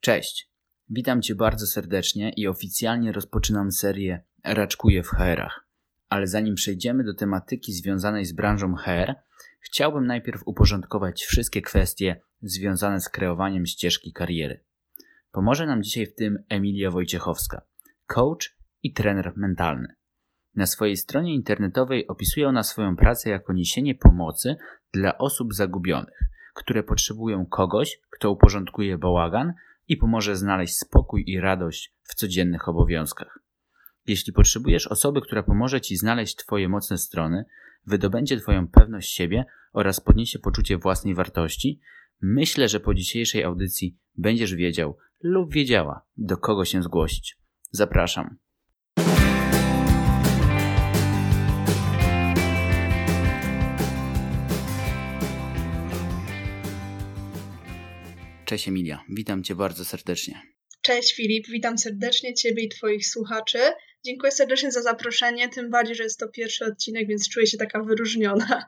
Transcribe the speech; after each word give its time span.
Cześć, 0.00 0.50
witam 0.88 1.22
Cię 1.22 1.34
bardzo 1.34 1.66
serdecznie 1.66 2.32
i 2.36 2.46
oficjalnie 2.46 3.12
rozpoczynam 3.12 3.72
serię 3.72 4.24
Raczkuję 4.44 5.02
w 5.02 5.08
HR-ach. 5.08 5.66
Ale 6.08 6.26
zanim 6.26 6.54
przejdziemy 6.54 7.04
do 7.04 7.14
tematyki 7.14 7.72
związanej 7.72 8.24
z 8.24 8.32
branżą 8.32 8.74
HR, 8.74 9.14
chciałbym 9.60 10.06
najpierw 10.06 10.42
uporządkować 10.46 11.22
wszystkie 11.24 11.62
kwestie 11.62 12.20
związane 12.42 13.00
z 13.00 13.08
kreowaniem 13.08 13.66
ścieżki 13.66 14.12
kariery. 14.12 14.64
Pomoże 15.32 15.66
nam 15.66 15.82
dzisiaj 15.82 16.06
w 16.06 16.14
tym 16.14 16.44
Emilia 16.48 16.90
Wojciechowska, 16.90 17.62
coach 18.06 18.56
i 18.82 18.92
trener 18.92 19.32
mentalny. 19.36 19.94
Na 20.54 20.66
swojej 20.66 20.96
stronie 20.96 21.34
internetowej 21.34 22.06
opisuje 22.06 22.48
ona 22.48 22.62
swoją 22.62 22.96
pracę 22.96 23.30
jako 23.30 23.52
niesienie 23.52 23.94
pomocy 23.94 24.56
dla 24.92 25.18
osób 25.18 25.54
zagubionych, 25.54 26.18
które 26.54 26.82
potrzebują 26.82 27.46
kogoś, 27.46 28.00
kto 28.10 28.30
uporządkuje 28.30 28.98
bałagan 28.98 29.54
i 29.90 29.96
pomoże 29.96 30.36
znaleźć 30.36 30.78
spokój 30.78 31.24
i 31.26 31.40
radość 31.40 31.94
w 32.02 32.14
codziennych 32.14 32.68
obowiązkach. 32.68 33.38
Jeśli 34.06 34.32
potrzebujesz 34.32 34.86
osoby, 34.86 35.20
która 35.20 35.42
pomoże 35.42 35.80
Ci 35.80 35.96
znaleźć 35.96 36.36
Twoje 36.36 36.68
mocne 36.68 36.98
strony, 36.98 37.44
wydobędzie 37.86 38.36
Twoją 38.36 38.68
pewność 38.68 39.12
siebie 39.12 39.44
oraz 39.72 40.00
podniesie 40.00 40.38
poczucie 40.38 40.78
własnej 40.78 41.14
wartości, 41.14 41.80
myślę, 42.20 42.68
że 42.68 42.80
po 42.80 42.94
dzisiejszej 42.94 43.44
audycji 43.44 43.98
będziesz 44.16 44.54
wiedział 44.54 44.96
lub 45.22 45.52
wiedziała, 45.52 46.06
do 46.16 46.36
kogo 46.36 46.64
się 46.64 46.82
zgłosić. 46.82 47.38
Zapraszam. 47.70 48.36
Cześć 58.50 58.68
Emilia, 58.68 59.04
witam 59.08 59.42
Cię 59.42 59.54
bardzo 59.54 59.84
serdecznie. 59.84 60.42
Cześć 60.80 61.14
Filip, 61.14 61.46
witam 61.46 61.78
serdecznie 61.78 62.34
Ciebie 62.34 62.64
i 62.64 62.68
Twoich 62.68 63.06
słuchaczy. 63.06 63.58
Dziękuję 64.04 64.32
serdecznie 64.32 64.72
za 64.72 64.82
zaproszenie, 64.82 65.48
tym 65.48 65.70
bardziej, 65.70 65.94
że 65.94 66.02
jest 66.02 66.18
to 66.18 66.28
pierwszy 66.28 66.64
odcinek, 66.64 67.08
więc 67.08 67.28
czuję 67.28 67.46
się 67.46 67.58
taka 67.58 67.82
wyróżniona. 67.82 68.64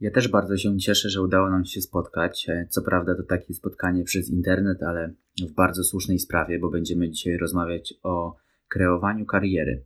Ja 0.00 0.10
też 0.10 0.28
bardzo 0.28 0.56
się 0.56 0.78
cieszę, 0.78 1.10
że 1.10 1.22
udało 1.22 1.50
nam 1.50 1.64
się 1.64 1.80
spotkać. 1.80 2.46
Co 2.68 2.82
prawda 2.82 3.14
to 3.14 3.22
takie 3.22 3.54
spotkanie 3.54 4.04
przez 4.04 4.30
internet, 4.30 4.82
ale 4.82 5.14
w 5.48 5.52
bardzo 5.52 5.84
słusznej 5.84 6.18
sprawie, 6.18 6.58
bo 6.58 6.70
będziemy 6.70 7.10
dzisiaj 7.10 7.36
rozmawiać 7.36 7.94
o 8.02 8.36
kreowaniu 8.68 9.26
kariery. 9.26 9.84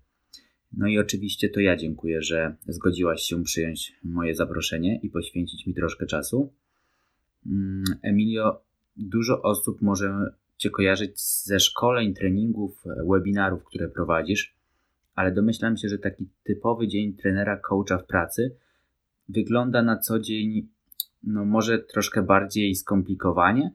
No 0.72 0.86
i 0.88 0.98
oczywiście 0.98 1.48
to 1.48 1.60
ja 1.60 1.76
dziękuję, 1.76 2.22
że 2.22 2.56
zgodziłaś 2.68 3.22
się 3.22 3.44
przyjąć 3.44 3.92
moje 4.04 4.34
zaproszenie 4.34 5.00
i 5.02 5.10
poświęcić 5.10 5.66
mi 5.66 5.74
troszkę 5.74 6.06
czasu. 6.06 6.52
Mm, 7.46 7.84
Emilio, 8.02 8.65
dużo 8.96 9.42
osób 9.42 9.82
może 9.82 10.30
Cię 10.58 10.70
kojarzyć 10.70 11.20
ze 11.20 11.60
szkoleń, 11.60 12.14
treningów, 12.14 12.84
webinarów, 13.10 13.64
które 13.64 13.88
prowadzisz, 13.88 14.54
ale 15.14 15.32
domyślam 15.32 15.76
się, 15.76 15.88
że 15.88 15.98
taki 15.98 16.28
typowy 16.44 16.88
dzień 16.88 17.16
trenera, 17.16 17.56
coacha 17.56 17.98
w 17.98 18.06
pracy 18.06 18.56
wygląda 19.28 19.82
na 19.82 19.98
co 19.98 20.18
dzień, 20.18 20.68
no 21.22 21.44
może 21.44 21.78
troszkę 21.78 22.22
bardziej 22.22 22.74
skomplikowanie. 22.74 23.74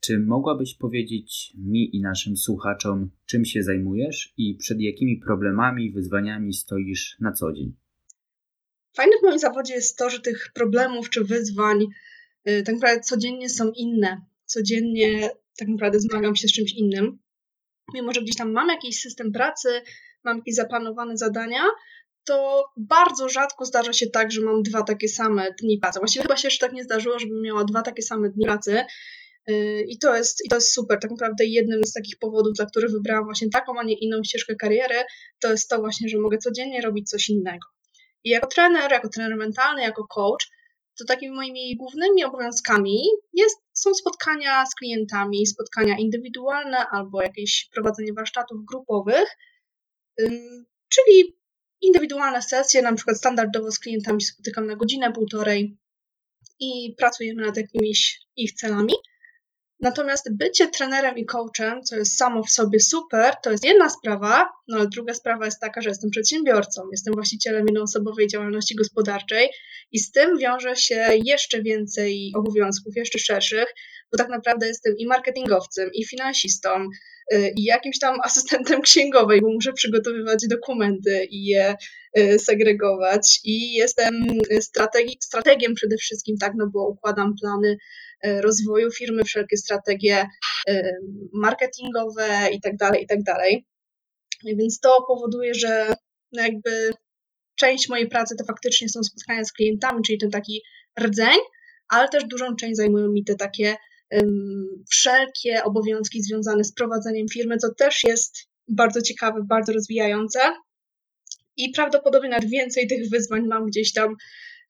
Czy 0.00 0.18
mogłabyś 0.18 0.74
powiedzieć 0.74 1.52
mi 1.58 1.96
i 1.96 2.02
naszym 2.02 2.36
słuchaczom, 2.36 3.10
czym 3.26 3.44
się 3.44 3.62
zajmujesz 3.62 4.34
i 4.36 4.54
przed 4.54 4.80
jakimi 4.80 5.16
problemami 5.16 5.92
wyzwaniami 5.92 6.54
stoisz 6.54 7.16
na 7.20 7.32
co 7.32 7.52
dzień? 7.52 7.74
Fajne 8.96 9.12
w 9.20 9.22
moim 9.22 9.38
zawodzie 9.38 9.74
jest 9.74 9.98
to, 9.98 10.10
że 10.10 10.20
tych 10.20 10.50
problemów 10.54 11.10
czy 11.10 11.24
wyzwań 11.24 11.86
y, 12.48 12.62
tak 12.62 12.74
naprawdę 12.74 13.00
codziennie 13.00 13.48
są 13.48 13.70
inne 13.70 14.20
codziennie 14.46 15.30
tak 15.58 15.68
naprawdę 15.68 16.00
zmagam 16.00 16.36
się 16.36 16.48
z 16.48 16.52
czymś 16.52 16.72
innym. 16.72 17.18
Mimo, 17.94 18.12
że 18.12 18.22
gdzieś 18.22 18.36
tam 18.36 18.52
mam 18.52 18.68
jakiś 18.68 19.00
system 19.00 19.32
pracy, 19.32 19.82
mam 20.24 20.36
jakieś 20.36 20.54
zaplanowane 20.54 21.16
zadania, 21.16 21.62
to 22.26 22.64
bardzo 22.76 23.28
rzadko 23.28 23.64
zdarza 23.64 23.92
się 23.92 24.06
tak, 24.06 24.32
że 24.32 24.40
mam 24.40 24.62
dwa 24.62 24.82
takie 24.82 25.08
same 25.08 25.54
dni 25.60 25.78
pracy. 25.78 25.98
Właściwie 25.98 26.22
chyba 26.22 26.36
się 26.36 26.46
jeszcze 26.46 26.66
tak 26.66 26.76
nie 26.76 26.84
zdarzyło, 26.84 27.18
żebym 27.18 27.42
miała 27.42 27.64
dwa 27.64 27.82
takie 27.82 28.02
same 28.02 28.30
dni 28.30 28.44
pracy. 28.44 28.84
Yy, 29.48 29.82
I 29.88 29.98
to, 29.98 30.16
jest, 30.16 30.44
I 30.44 30.48
to 30.48 30.56
jest 30.56 30.72
super. 30.72 30.98
Tak 31.00 31.10
naprawdę 31.10 31.44
jednym 31.44 31.84
z 31.84 31.92
takich 31.92 32.18
powodów, 32.18 32.52
dla 32.56 32.66
których 32.66 32.90
wybrałam 32.90 33.24
właśnie 33.24 33.50
taką, 33.50 33.78
a 33.78 33.82
nie 33.82 33.98
inną 33.98 34.24
ścieżkę 34.24 34.54
kariery, 34.56 35.04
to 35.40 35.50
jest 35.50 35.68
to 35.68 35.78
właśnie, 35.78 36.08
że 36.08 36.18
mogę 36.18 36.38
codziennie 36.38 36.80
robić 36.80 37.10
coś 37.10 37.28
innego. 37.28 37.66
I 38.24 38.30
jako 38.30 38.46
trener, 38.46 38.92
jako 38.92 39.08
trener 39.08 39.36
mentalny, 39.36 39.82
jako 39.82 40.06
coach, 40.06 40.48
to 40.98 41.04
takimi 41.04 41.36
moimi 41.36 41.76
głównymi 41.76 42.24
obowiązkami 42.24 43.02
jest, 43.32 43.56
są 43.76 43.94
spotkania 43.94 44.66
z 44.66 44.74
klientami, 44.74 45.46
spotkania 45.46 45.98
indywidualne 45.98 46.86
albo 46.90 47.22
jakieś 47.22 47.68
prowadzenie 47.74 48.12
warsztatów 48.12 48.64
grupowych, 48.64 49.28
czyli 50.88 51.38
indywidualne 51.80 52.42
sesje, 52.42 52.82
na 52.82 52.92
przykład 52.92 53.16
standardowo 53.16 53.70
z 53.70 53.78
klientami 53.78 54.20
spotykam 54.22 54.66
na 54.66 54.76
godzinę, 54.76 55.12
półtorej 55.12 55.78
i 56.60 56.94
pracujemy 56.98 57.46
nad 57.46 57.56
jakimiś 57.56 58.20
ich 58.36 58.52
celami. 58.52 58.94
Natomiast 59.80 60.36
bycie 60.36 60.68
trenerem 60.68 61.18
i 61.18 61.26
coachem, 61.26 61.82
co 61.82 61.96
jest 61.96 62.16
samo 62.16 62.42
w 62.42 62.50
sobie 62.50 62.80
super, 62.80 63.34
to 63.42 63.50
jest 63.50 63.64
jedna 63.64 63.90
sprawa, 63.90 64.48
no 64.68 64.76
ale 64.76 64.86
druga 64.88 65.14
sprawa 65.14 65.44
jest 65.44 65.60
taka, 65.60 65.80
że 65.80 65.88
jestem 65.88 66.10
przedsiębiorcą, 66.10 66.82
jestem 66.92 67.14
właścicielem 67.14 67.66
jednoosobowej 67.66 68.28
działalności 68.28 68.74
gospodarczej 68.74 69.48
i 69.92 69.98
z 69.98 70.12
tym 70.12 70.38
wiąże 70.38 70.76
się 70.76 71.08
jeszcze 71.24 71.62
więcej 71.62 72.32
obowiązków, 72.36 72.96
jeszcze 72.96 73.18
szerszych, 73.18 73.66
bo 74.12 74.18
tak 74.18 74.28
naprawdę 74.28 74.66
jestem 74.66 74.94
i 74.98 75.06
marketingowcem, 75.06 75.90
i 75.94 76.04
finansistą, 76.04 76.88
y, 77.32 77.52
i 77.56 77.64
jakimś 77.64 77.98
tam 77.98 78.16
asystentem 78.24 78.80
księgowej, 78.82 79.40
bo 79.40 79.48
muszę 79.48 79.72
przygotowywać 79.72 80.46
dokumenty 80.50 81.26
i 81.30 81.46
je 81.46 81.74
y, 82.18 82.38
segregować. 82.38 83.40
I 83.44 83.72
jestem 83.72 84.14
strategi- 84.60 85.16
strategiem 85.20 85.74
przede 85.74 85.96
wszystkim, 85.96 86.36
tak, 86.40 86.52
no 86.56 86.66
bo 86.72 86.88
układam 86.88 87.34
plany 87.40 87.76
rozwoju 88.24 88.90
firmy, 88.90 89.24
wszelkie 89.24 89.56
strategie 89.56 90.26
e, 90.68 90.92
marketingowe 91.32 92.48
i 92.52 92.60
tak 92.60 92.76
dalej, 92.76 93.02
i 93.02 93.06
tak. 93.06 93.18
Więc 94.44 94.80
to 94.80 95.04
powoduje, 95.08 95.54
że 95.54 95.94
no 96.32 96.42
jakby 96.42 96.90
część 97.56 97.88
mojej 97.88 98.08
pracy 98.08 98.36
to 98.38 98.44
faktycznie 98.44 98.88
są 98.88 99.02
spotkania 99.02 99.44
z 99.44 99.52
klientami, 99.52 100.02
czyli 100.06 100.18
ten 100.18 100.30
taki 100.30 100.62
rdzeń, 101.00 101.38
ale 101.88 102.08
też 102.08 102.24
dużą 102.24 102.56
część 102.56 102.76
zajmują 102.76 103.08
mi 103.08 103.24
te 103.24 103.34
takie 103.34 103.76
um, 104.10 104.84
wszelkie 104.90 105.64
obowiązki 105.64 106.22
związane 106.22 106.64
z 106.64 106.72
prowadzeniem 106.72 107.28
firmy, 107.28 107.56
co 107.56 107.74
też 107.74 108.04
jest 108.04 108.36
bardzo 108.68 109.02
ciekawe, 109.02 109.40
bardzo 109.48 109.72
rozwijające. 109.72 110.38
I 111.56 111.70
prawdopodobnie 111.70 112.28
nawet 112.28 112.50
więcej 112.50 112.86
tych 112.86 113.10
wyzwań 113.10 113.46
mam 113.46 113.66
gdzieś 113.66 113.92
tam 113.92 114.16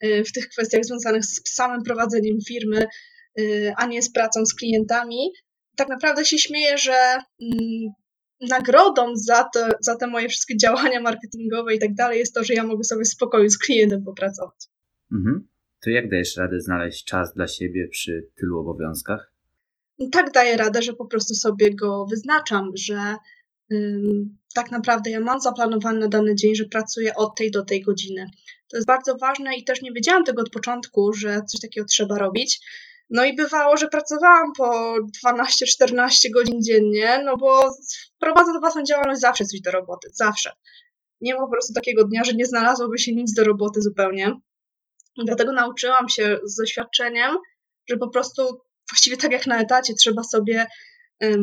e, 0.01 0.25
w 0.25 0.33
tych 0.33 0.49
kwestiach 0.49 0.85
związanych 0.85 1.25
z 1.25 1.55
samym 1.55 1.83
prowadzeniem 1.83 2.39
firmy, 2.49 2.87
a 3.77 3.87
nie 3.87 4.03
z 4.03 4.13
pracą 4.13 4.47
z 4.47 4.55
klientami. 4.55 5.33
Tak 5.77 5.89
naprawdę 5.89 6.25
się 6.25 6.39
śmieję, 6.39 6.79
że 6.79 7.19
mm, 7.43 7.93
nagrodą 8.41 9.13
za 9.17 9.45
te, 9.55 9.69
za 9.81 9.97
te 9.97 10.07
moje 10.07 10.29
wszystkie 10.29 10.57
działania 10.57 11.01
marketingowe 11.01 11.75
i 11.75 11.79
tak 11.79 11.95
dalej 11.95 12.19
jest 12.19 12.35
to, 12.35 12.45
że 12.45 12.55
ja 12.55 12.65
mogę 12.65 12.85
sobie 12.85 13.05
w 13.05 13.09
spokoju 13.09 13.51
z 13.51 13.59
klientem 13.59 14.05
popracować. 14.05 14.69
Mhm. 15.13 15.49
To 15.85 15.91
jak 15.91 16.11
dajesz 16.11 16.37
radę 16.37 16.61
znaleźć 16.61 17.05
czas 17.05 17.35
dla 17.35 17.49
siebie 17.49 17.89
przy 17.89 18.29
tylu 18.41 18.59
obowiązkach? 18.59 19.33
Tak 20.13 20.33
daję 20.33 20.57
radę, 20.57 20.83
że 20.83 20.93
po 20.93 21.07
prostu 21.07 21.35
sobie 21.35 21.75
go 21.75 22.07
wyznaczam, 22.11 22.71
że 22.75 23.15
ym, 23.73 24.39
tak 24.55 24.71
naprawdę 24.71 25.11
ja 25.11 25.21
mam 25.21 25.41
zaplanowane 25.41 25.99
na 25.99 26.09
dany 26.09 26.35
dzień, 26.35 26.55
że 26.55 26.65
pracuję 26.65 27.15
od 27.15 27.37
tej 27.37 27.51
do 27.51 27.65
tej 27.65 27.83
godziny. 27.83 28.27
To 28.69 28.77
jest 28.77 28.87
bardzo 28.87 29.17
ważne 29.17 29.57
i 29.57 29.65
też 29.65 29.83
nie 29.83 29.93
wiedziałam 29.93 30.25
tego 30.25 30.43
od 30.43 30.51
początku, 30.51 31.13
że 31.13 31.43
coś 31.49 31.61
takiego 31.61 31.87
trzeba 31.87 32.19
robić. 32.19 32.61
No 33.11 33.25
i 33.25 33.37
bywało, 33.37 33.77
że 33.77 33.89
pracowałam 33.89 34.53
po 34.57 34.97
12-14 35.27 36.31
godzin 36.35 36.63
dziennie, 36.63 37.23
no 37.25 37.37
bo 37.37 37.77
prowadząc 38.19 38.61
własną 38.61 38.83
działalność 38.83 39.21
zawsze 39.21 39.45
coś 39.45 39.61
do 39.61 39.71
roboty, 39.71 40.09
zawsze. 40.13 40.53
Nie 41.21 41.35
ma 41.35 41.41
po 41.41 41.51
prostu 41.51 41.75
takiego 41.75 42.05
dnia, 42.05 42.25
że 42.25 42.33
nie 42.33 42.47
znalazłoby 42.47 42.99
się 42.99 43.15
nic 43.15 43.35
do 43.35 43.45
roboty 43.45 43.83
zupełnie. 43.83 44.33
Dlatego 45.25 45.53
nauczyłam 45.53 46.09
się 46.09 46.39
z 46.45 46.57
doświadczeniem, 46.57 47.37
że 47.91 47.97
po 47.97 48.09
prostu 48.09 48.43
właściwie 48.91 49.17
tak 49.17 49.33
jak 49.33 49.47
na 49.47 49.61
etacie 49.61 49.95
trzeba 49.95 50.23
sobie 50.23 50.67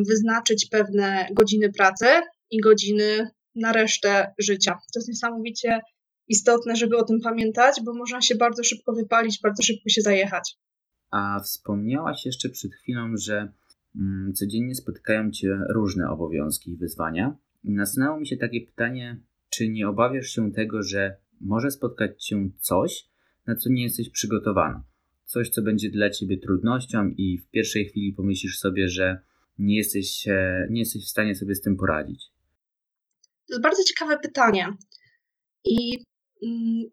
wyznaczyć 0.08 0.68
pewne 0.72 1.28
godziny 1.32 1.72
pracy 1.72 2.08
i 2.50 2.60
godziny 2.60 3.30
na 3.56 3.72
resztę 3.72 4.34
życia. 4.40 4.72
To 4.72 5.00
jest 5.00 5.10
niesamowicie 5.10 5.82
istotne, 6.28 6.76
żeby 6.76 6.98
o 6.98 7.04
tym 7.04 7.20
pamiętać, 7.24 7.82
bo 7.84 7.94
można 7.94 8.22
się 8.22 8.36
bardzo 8.36 8.64
szybko 8.64 8.94
wypalić, 8.94 9.40
bardzo 9.44 9.64
szybko 9.64 9.90
się 9.90 10.02
zajechać. 10.02 10.56
A 11.14 11.40
wspomniałaś 11.40 12.26
jeszcze 12.26 12.50
przed 12.50 12.74
chwilą, 12.74 13.18
że 13.18 13.52
mm, 13.96 14.34
codziennie 14.34 14.76
spotykają 14.76 15.32
Cię 15.32 15.60
różne 15.70 16.10
obowiązki 16.10 16.72
i 16.72 16.78
wyzwania. 16.78 17.38
Nasunęło 17.64 18.20
mi 18.20 18.28
się 18.28 18.38
takie 18.38 18.62
pytanie, 18.62 19.20
czy 19.50 19.70
nie 19.70 19.90
obawiasz 19.90 20.28
się 20.28 20.52
tego, 20.52 20.84
że 20.84 21.18
może 21.42 21.72
spotkać 21.72 22.26
Cię 22.26 22.50
coś, 22.60 23.10
na 23.48 23.56
co 23.56 23.70
nie 23.70 23.84
jesteś 23.84 24.10
przygotowana? 24.10 24.84
Coś, 25.26 25.50
co 25.50 25.62
będzie 25.62 25.90
dla 25.90 26.10
Ciebie 26.10 26.38
trudnością 26.38 27.08
i 27.18 27.38
w 27.38 27.50
pierwszej 27.50 27.86
chwili 27.86 28.14
pomyślisz 28.14 28.60
sobie, 28.60 28.90
że 28.90 29.20
nie 29.60 29.78
jesteś, 29.78 30.28
e, 30.28 30.68
nie 30.70 30.80
jesteś 30.80 31.06
w 31.06 31.10
stanie 31.10 31.36
sobie 31.36 31.56
z 31.56 31.62
tym 31.62 31.78
poradzić? 31.78 32.32
To 33.48 33.54
jest 33.54 33.64
bardzo 33.64 33.84
ciekawe 33.84 34.20
pytanie. 34.20 34.78
I 35.66 36.06
mm, 36.44 36.84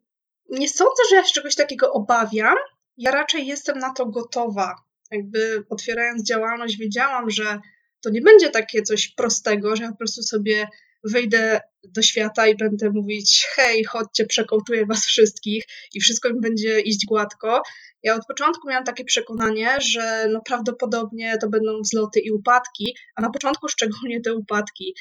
nie 0.51 0.69
sądzę, 0.69 1.03
że 1.11 1.17
ja 1.17 1.25
się 1.25 1.35
czegoś 1.35 1.57
takiego 1.57 1.93
obawiam. 1.93 2.57
Ja 3.01 3.11
raczej 3.11 3.47
jestem 3.47 3.79
na 3.79 3.93
to 3.93 4.07
gotowa. 4.07 4.75
Jakby 5.11 5.65
otwierając 5.71 6.29
działalność, 6.29 6.77
wiedziałam, 6.77 7.31
że 7.31 7.61
to 8.01 8.11
nie 8.11 8.21
będzie 8.21 8.51
takie 8.51 8.83
coś 8.83 9.09
prostego, 9.09 9.77
że 9.77 9.83
ja 9.83 9.91
po 9.91 9.97
prostu 9.97 10.23
sobie 10.23 10.69
wyjdę 11.05 11.61
do 11.85 12.03
świata 12.03 12.47
i 12.47 12.57
będę 12.57 12.91
mówić: 12.91 13.47
hej, 13.55 13.85
chodźcie, 13.85 14.27
przekołczuję 14.27 14.87
was 14.87 15.07
wszystkich 15.07 15.65
i 15.95 16.01
wszystko 16.01 16.33
mi 16.33 16.41
będzie 16.41 16.81
iść 16.81 17.07
gładko. 17.07 17.63
Ja 18.03 18.15
od 18.15 18.27
początku 18.27 18.69
miałam 18.69 18.85
takie 18.85 19.05
przekonanie, 19.05 19.77
że 19.81 20.27
no 20.33 20.41
prawdopodobnie 20.47 21.39
to 21.41 21.49
będą 21.49 21.81
wzloty 21.81 22.21
i 22.21 22.31
upadki, 22.31 22.97
a 23.17 23.23
na 23.23 23.31
początku 23.31 23.69
szczególnie 23.69 24.21
te 24.21 24.35
upadki. 24.35 24.95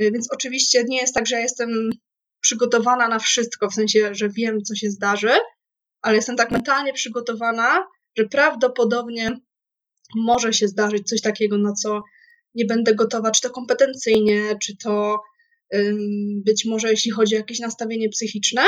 Y, 0.00 0.10
więc 0.12 0.28
oczywiście 0.32 0.84
nie 0.88 1.00
jest 1.00 1.14
tak, 1.14 1.26
że 1.26 1.36
ja 1.36 1.42
jestem 1.42 1.90
przygotowana 2.40 3.08
na 3.08 3.18
wszystko, 3.18 3.68
w 3.70 3.74
sensie, 3.74 4.14
że 4.14 4.28
wiem, 4.28 4.62
co 4.62 4.74
się 4.74 4.90
zdarzy, 4.90 5.32
ale 6.02 6.16
jestem 6.16 6.36
tak 6.36 6.50
mentalnie 6.50 6.92
przygotowana, 6.92 7.86
że 8.16 8.24
prawdopodobnie 8.24 9.36
może 10.16 10.52
się 10.52 10.68
zdarzyć 10.68 11.08
coś 11.08 11.20
takiego, 11.20 11.58
na 11.58 11.72
co 11.72 12.02
nie 12.54 12.64
będę 12.64 12.94
gotowa, 12.94 13.30
czy 13.30 13.42
to 13.42 13.50
kompetencyjnie, 13.50 14.58
czy 14.62 14.76
to 14.76 15.20
być 16.44 16.64
może 16.64 16.90
jeśli 16.90 17.10
chodzi 17.10 17.34
o 17.34 17.38
jakieś 17.38 17.58
nastawienie 17.58 18.08
psychiczne, 18.08 18.62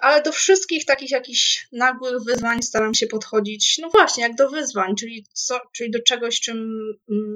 ale 0.00 0.22
do 0.22 0.32
wszystkich 0.32 0.84
takich 0.84 1.10
jakichś 1.10 1.68
nagłych 1.72 2.22
wyzwań 2.24 2.62
staram 2.62 2.94
się 2.94 3.06
podchodzić, 3.06 3.78
no 3.82 3.90
właśnie, 3.90 4.22
jak 4.22 4.34
do 4.34 4.50
wyzwań, 4.50 4.94
czyli, 4.96 5.26
co, 5.32 5.60
czyli 5.72 5.90
do 5.90 6.02
czegoś, 6.02 6.40
czym 6.40 6.78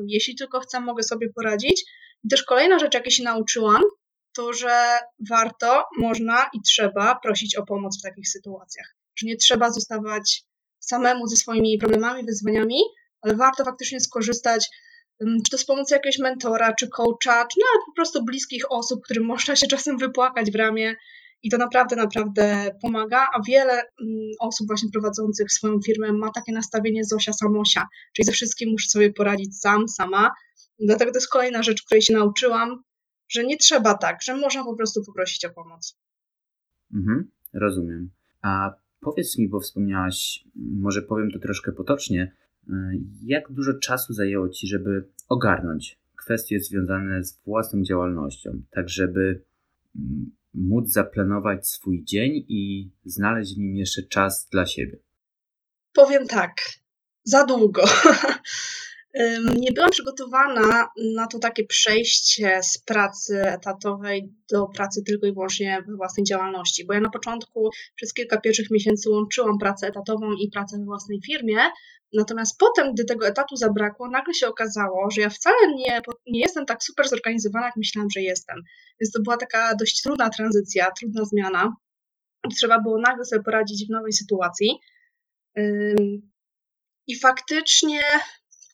jeśli 0.06 0.36
tylko 0.36 0.60
chcę, 0.60 0.80
mogę 0.80 1.02
sobie 1.02 1.28
poradzić. 1.34 1.84
I 2.24 2.28
też 2.28 2.42
kolejna 2.42 2.78
rzecz, 2.78 2.94
jakiej 2.94 3.12
się 3.12 3.22
nauczyłam, 3.22 3.82
to 4.36 4.52
że 4.52 4.98
warto, 5.30 5.84
można 5.98 6.50
i 6.52 6.62
trzeba 6.62 7.18
prosić 7.22 7.56
o 7.56 7.66
pomoc 7.66 7.98
w 7.98 8.02
takich 8.02 8.28
sytuacjach. 8.28 8.96
Że 9.16 9.26
nie 9.26 9.36
trzeba 9.36 9.70
zostawać 9.70 10.42
samemu 10.78 11.26
ze 11.26 11.36
swoimi 11.36 11.78
problemami, 11.78 12.24
wyzwaniami, 12.24 12.80
ale 13.22 13.36
warto 13.36 13.64
faktycznie 13.64 14.00
skorzystać 14.00 14.70
czy 15.20 15.50
to 15.50 15.58
z 15.58 15.64
pomocą 15.64 15.94
jakiegoś 15.94 16.18
mentora, 16.18 16.74
czy 16.74 16.88
coacha, 16.88 17.46
czy 17.46 17.60
nawet 17.60 17.86
po 17.86 17.92
prostu 17.96 18.24
bliskich 18.24 18.72
osób, 18.72 19.04
którym 19.04 19.24
można 19.24 19.56
się 19.56 19.66
czasem 19.66 19.98
wypłakać 19.98 20.50
w 20.50 20.54
ramię 20.54 20.96
i 21.42 21.50
to 21.50 21.58
naprawdę, 21.58 21.96
naprawdę 21.96 22.70
pomaga, 22.82 23.28
a 23.34 23.42
wiele 23.48 23.72
mm, 23.72 23.86
osób 24.40 24.66
właśnie 24.66 24.90
prowadzących 24.92 25.52
swoją 25.52 25.80
firmę 25.86 26.12
ma 26.12 26.30
takie 26.34 26.52
nastawienie 26.52 27.04
Zosia 27.04 27.32
Samosia, 27.32 27.86
czyli 28.16 28.26
ze 28.26 28.32
wszystkim 28.32 28.70
muszę 28.70 28.88
sobie 28.88 29.12
poradzić 29.12 29.60
sam, 29.60 29.88
sama. 29.88 30.30
Dlatego 30.78 31.12
to 31.12 31.16
jest 31.16 31.30
kolejna 31.30 31.62
rzecz, 31.62 31.82
której 31.82 32.02
się 32.02 32.14
nauczyłam, 32.14 32.82
że 33.30 33.44
nie 33.44 33.56
trzeba 33.56 33.94
tak, 33.94 34.22
że 34.22 34.36
można 34.36 34.64
po 34.64 34.76
prostu 34.76 35.04
poprosić 35.04 35.44
o 35.44 35.50
pomoc. 35.50 35.98
Mhm, 36.94 37.30
rozumiem. 37.52 38.10
A 38.42 38.74
powiedz 39.00 39.38
mi, 39.38 39.48
bo 39.48 39.60
wspomniałaś, 39.60 40.44
może 40.56 41.02
powiem 41.02 41.30
to 41.30 41.38
troszkę 41.38 41.72
potocznie, 41.72 42.32
y, 42.68 42.72
jak 43.22 43.52
dużo 43.52 43.74
czasu 43.74 44.12
zajęło 44.12 44.48
Ci, 44.48 44.66
żeby 44.66 45.08
ogarnąć 45.28 45.98
kwestie 46.16 46.60
związane 46.60 47.24
z 47.24 47.40
własną 47.44 47.82
działalnością, 47.82 48.62
tak 48.70 48.88
żeby 48.88 49.42
mm, 49.96 50.30
móc 50.54 50.92
zaplanować 50.92 51.68
swój 51.68 52.04
dzień 52.04 52.44
i 52.48 52.90
znaleźć 53.04 53.54
w 53.54 53.58
nim 53.58 53.76
jeszcze 53.76 54.02
czas 54.02 54.48
dla 54.52 54.66
siebie? 54.66 54.98
Powiem 55.92 56.26
tak, 56.26 56.54
za 57.24 57.44
długo. 57.44 57.82
Nie 59.56 59.72
byłam 59.72 59.90
przygotowana 59.90 60.88
na 61.14 61.26
to 61.26 61.38
takie 61.38 61.64
przejście 61.64 62.60
z 62.62 62.78
pracy 62.78 63.42
etatowej 63.42 64.34
do 64.52 64.66
pracy 64.66 65.02
tylko 65.06 65.26
i 65.26 65.32
wyłącznie 65.32 65.82
we 65.88 65.96
własnej 65.96 66.24
działalności, 66.24 66.84
bo 66.86 66.94
ja 66.94 67.00
na 67.00 67.10
początku 67.10 67.70
przez 67.96 68.14
kilka 68.14 68.40
pierwszych 68.40 68.70
miesięcy 68.70 69.10
łączyłam 69.10 69.58
pracę 69.58 69.86
etatową 69.86 70.32
i 70.32 70.50
pracę 70.50 70.78
we 70.78 70.84
własnej 70.84 71.20
firmie, 71.26 71.58
natomiast 72.12 72.58
potem, 72.58 72.94
gdy 72.94 73.04
tego 73.04 73.26
etatu 73.26 73.56
zabrakło, 73.56 74.10
nagle 74.10 74.34
się 74.34 74.48
okazało, 74.48 75.10
że 75.10 75.20
ja 75.20 75.30
wcale 75.30 75.74
nie, 75.74 76.00
nie 76.26 76.40
jestem 76.40 76.66
tak 76.66 76.82
super 76.82 77.08
zorganizowana, 77.08 77.66
jak 77.66 77.76
myślałam, 77.76 78.10
że 78.10 78.20
jestem. 78.20 78.62
Więc 79.00 79.12
to 79.12 79.22
była 79.22 79.36
taka 79.36 79.74
dość 79.74 80.02
trudna 80.02 80.30
tranzycja, 80.30 80.90
trudna 80.90 81.24
zmiana. 81.24 81.76
Trzeba 82.56 82.80
było 82.80 83.00
nagle 83.00 83.24
sobie 83.24 83.42
poradzić 83.42 83.86
w 83.86 83.90
nowej 83.90 84.12
sytuacji. 84.12 84.78
I 87.06 87.18
faktycznie 87.18 88.00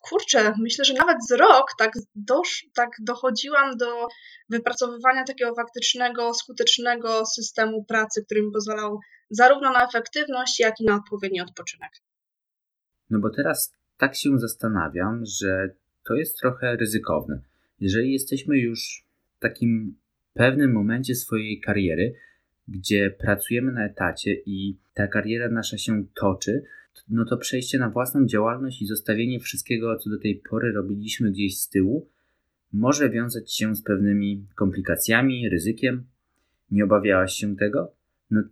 kurczę, 0.09 0.55
myślę, 0.59 0.85
że 0.85 0.95
nawet 0.95 1.17
z 1.29 1.33
rok 1.33 1.67
tak, 1.79 1.93
dosz, 2.15 2.67
tak 2.75 2.91
dochodziłam 3.01 3.77
do 3.77 4.09
wypracowywania 4.51 5.25
takiego 5.25 5.55
faktycznego, 5.55 6.35
skutecznego 6.35 7.27
systemu 7.27 7.85
pracy, 7.85 8.25
który 8.25 8.43
mi 8.43 8.53
pozwalał 8.53 9.01
zarówno 9.31 9.73
na 9.73 9.87
efektywność, 9.89 10.61
jak 10.61 10.81
i 10.81 10.85
na 10.85 10.95
odpowiedni 10.95 11.41
odpoczynek. 11.41 11.91
No 13.11 13.19
bo 13.19 13.31
teraz 13.31 13.75
tak 13.97 14.17
się 14.17 14.39
zastanawiam, 14.39 15.23
że 15.41 15.75
to 16.05 16.15
jest 16.15 16.39
trochę 16.39 16.77
ryzykowne. 16.77 17.41
Jeżeli 17.81 18.13
jesteśmy 18.13 18.59
już 18.59 19.05
w 19.37 19.41
takim 19.41 19.97
pewnym 20.35 20.73
momencie 20.73 21.15
swojej 21.15 21.61
kariery, 21.61 22.15
gdzie 22.69 23.11
pracujemy 23.11 23.73
na 23.73 23.87
etacie 23.87 24.35
i 24.47 24.77
ta 24.95 25.07
kariera 25.07 25.49
nasza 25.49 25.79
się 25.79 26.05
toczy, 26.15 26.63
no 27.09 27.25
to 27.25 27.37
przejście 27.37 27.79
na 27.79 27.91
własną 27.91 28.27
działalność 28.27 28.83
i 28.83 28.87
zostawienie 28.87 29.41
wszystkiego, 29.41 29.97
co 29.97 30.11
do 30.11 30.19
tej 30.19 30.43
pory 30.51 30.73
robiliśmy 30.73 31.31
gdzieś 31.31 31.59
z 31.59 31.69
tyłu, 31.69 32.09
może 32.73 33.11
wiązać 33.11 33.55
się 33.55 33.77
z 33.77 33.83
pewnymi 33.83 34.47
komplikacjami, 34.55 35.49
ryzykiem. 35.49 36.05
Nie 36.71 36.85
obawiałaś 36.85 37.33
się 37.33 37.57
tego? 37.57 37.93
No, 38.31 38.43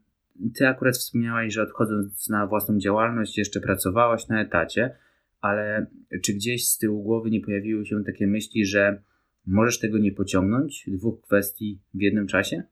ty 0.54 0.68
akurat 0.68 0.96
wspomniałaś, 0.96 1.52
że 1.52 1.62
odchodząc 1.62 2.28
na 2.28 2.46
własną 2.46 2.78
działalność 2.78 3.38
jeszcze 3.38 3.60
pracowałaś 3.60 4.28
na 4.28 4.42
etacie, 4.42 4.96
ale 5.40 5.86
czy 6.22 6.32
gdzieś 6.34 6.68
z 6.68 6.78
tyłu 6.78 7.02
głowy 7.02 7.30
nie 7.30 7.40
pojawiły 7.40 7.86
się 7.86 8.04
takie 8.04 8.26
myśli, 8.26 8.66
że 8.66 9.02
możesz 9.46 9.78
tego 9.78 9.98
nie 9.98 10.12
pociągnąć, 10.12 10.84
dwóch 10.88 11.20
kwestii 11.20 11.80
w 11.94 12.00
jednym 12.00 12.26
czasie? 12.26 12.62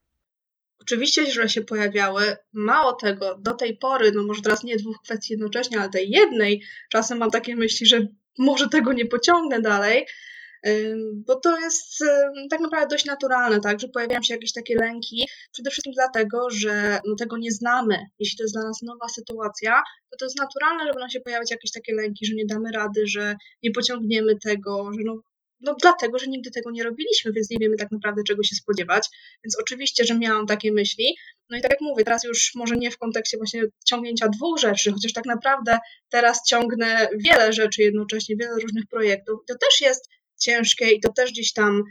Oczywiście 0.82 1.26
źle 1.26 1.48
się 1.48 1.60
pojawiały. 1.60 2.36
Mało 2.52 2.92
tego, 2.92 3.38
do 3.38 3.54
tej 3.54 3.76
pory, 3.76 4.12
no 4.12 4.22
może 4.22 4.42
teraz 4.42 4.64
nie 4.64 4.76
dwóch 4.76 4.96
kwestii 5.04 5.32
jednocześnie, 5.32 5.80
ale 5.80 5.88
tej 5.88 6.10
jednej, 6.10 6.62
czasem 6.90 7.18
mam 7.18 7.30
takie 7.30 7.56
myśli, 7.56 7.86
że 7.86 8.06
może 8.38 8.68
tego 8.68 8.92
nie 8.92 9.06
pociągnę 9.06 9.60
dalej, 9.60 10.06
bo 11.26 11.36
to 11.36 11.58
jest 11.58 12.04
tak 12.50 12.60
naprawdę 12.60 12.88
dość 12.88 13.04
naturalne, 13.04 13.60
tak, 13.60 13.80
że 13.80 13.88
pojawiają 13.88 14.22
się 14.22 14.34
jakieś 14.34 14.52
takie 14.52 14.74
lęki, 14.74 15.28
przede 15.52 15.70
wszystkim 15.70 15.92
dlatego, 15.92 16.50
że 16.50 17.00
no, 17.06 17.14
tego 17.18 17.38
nie 17.38 17.52
znamy. 17.52 17.98
Jeśli 18.18 18.36
to 18.36 18.44
jest 18.44 18.54
dla 18.54 18.62
nas 18.62 18.82
nowa 18.82 19.08
sytuacja, 19.08 19.82
to 20.10 20.16
to 20.18 20.24
jest 20.24 20.38
naturalne, 20.38 20.84
że 20.86 20.92
będą 20.92 21.08
się 21.08 21.20
pojawiać 21.20 21.50
jakieś 21.50 21.72
takie 21.72 21.94
lęki, 21.94 22.26
że 22.26 22.34
nie 22.34 22.46
damy 22.46 22.72
rady, 22.72 23.06
że 23.06 23.36
nie 23.62 23.70
pociągniemy 23.70 24.36
tego, 24.36 24.90
że 24.92 25.00
no, 25.04 25.20
no 25.62 25.76
dlatego, 25.82 26.18
że 26.18 26.26
nigdy 26.26 26.50
tego 26.50 26.70
nie 26.70 26.84
robiliśmy, 26.84 27.32
więc 27.32 27.50
nie 27.50 27.58
wiemy 27.60 27.76
tak 27.76 27.90
naprawdę 27.90 28.22
czego 28.28 28.42
się 28.42 28.56
spodziewać. 28.56 29.08
Więc 29.44 29.58
oczywiście, 29.60 30.04
że 30.04 30.18
miałam 30.18 30.46
takie 30.46 30.72
myśli. 30.72 31.16
No 31.50 31.58
i 31.58 31.60
tak 31.60 31.70
jak 31.70 31.80
mówię, 31.80 32.04
teraz 32.04 32.24
już 32.24 32.52
może 32.54 32.76
nie 32.76 32.90
w 32.90 32.98
kontekście 32.98 33.36
właśnie 33.36 33.62
ciągnięcia 33.86 34.28
dwóch 34.28 34.58
rzeczy, 34.58 34.92
chociaż 34.92 35.12
tak 35.12 35.26
naprawdę 35.26 35.78
teraz 36.08 36.46
ciągnę 36.48 37.08
wiele 37.24 37.52
rzeczy 37.52 37.82
jednocześnie, 37.82 38.36
wiele 38.36 38.54
różnych 38.62 38.86
projektów. 38.86 39.40
To 39.48 39.54
też 39.54 39.80
jest 39.80 40.08
ciężkie 40.40 40.90
i 40.90 41.00
to 41.00 41.12
też 41.12 41.30
gdzieś 41.30 41.52
tam 41.52 41.82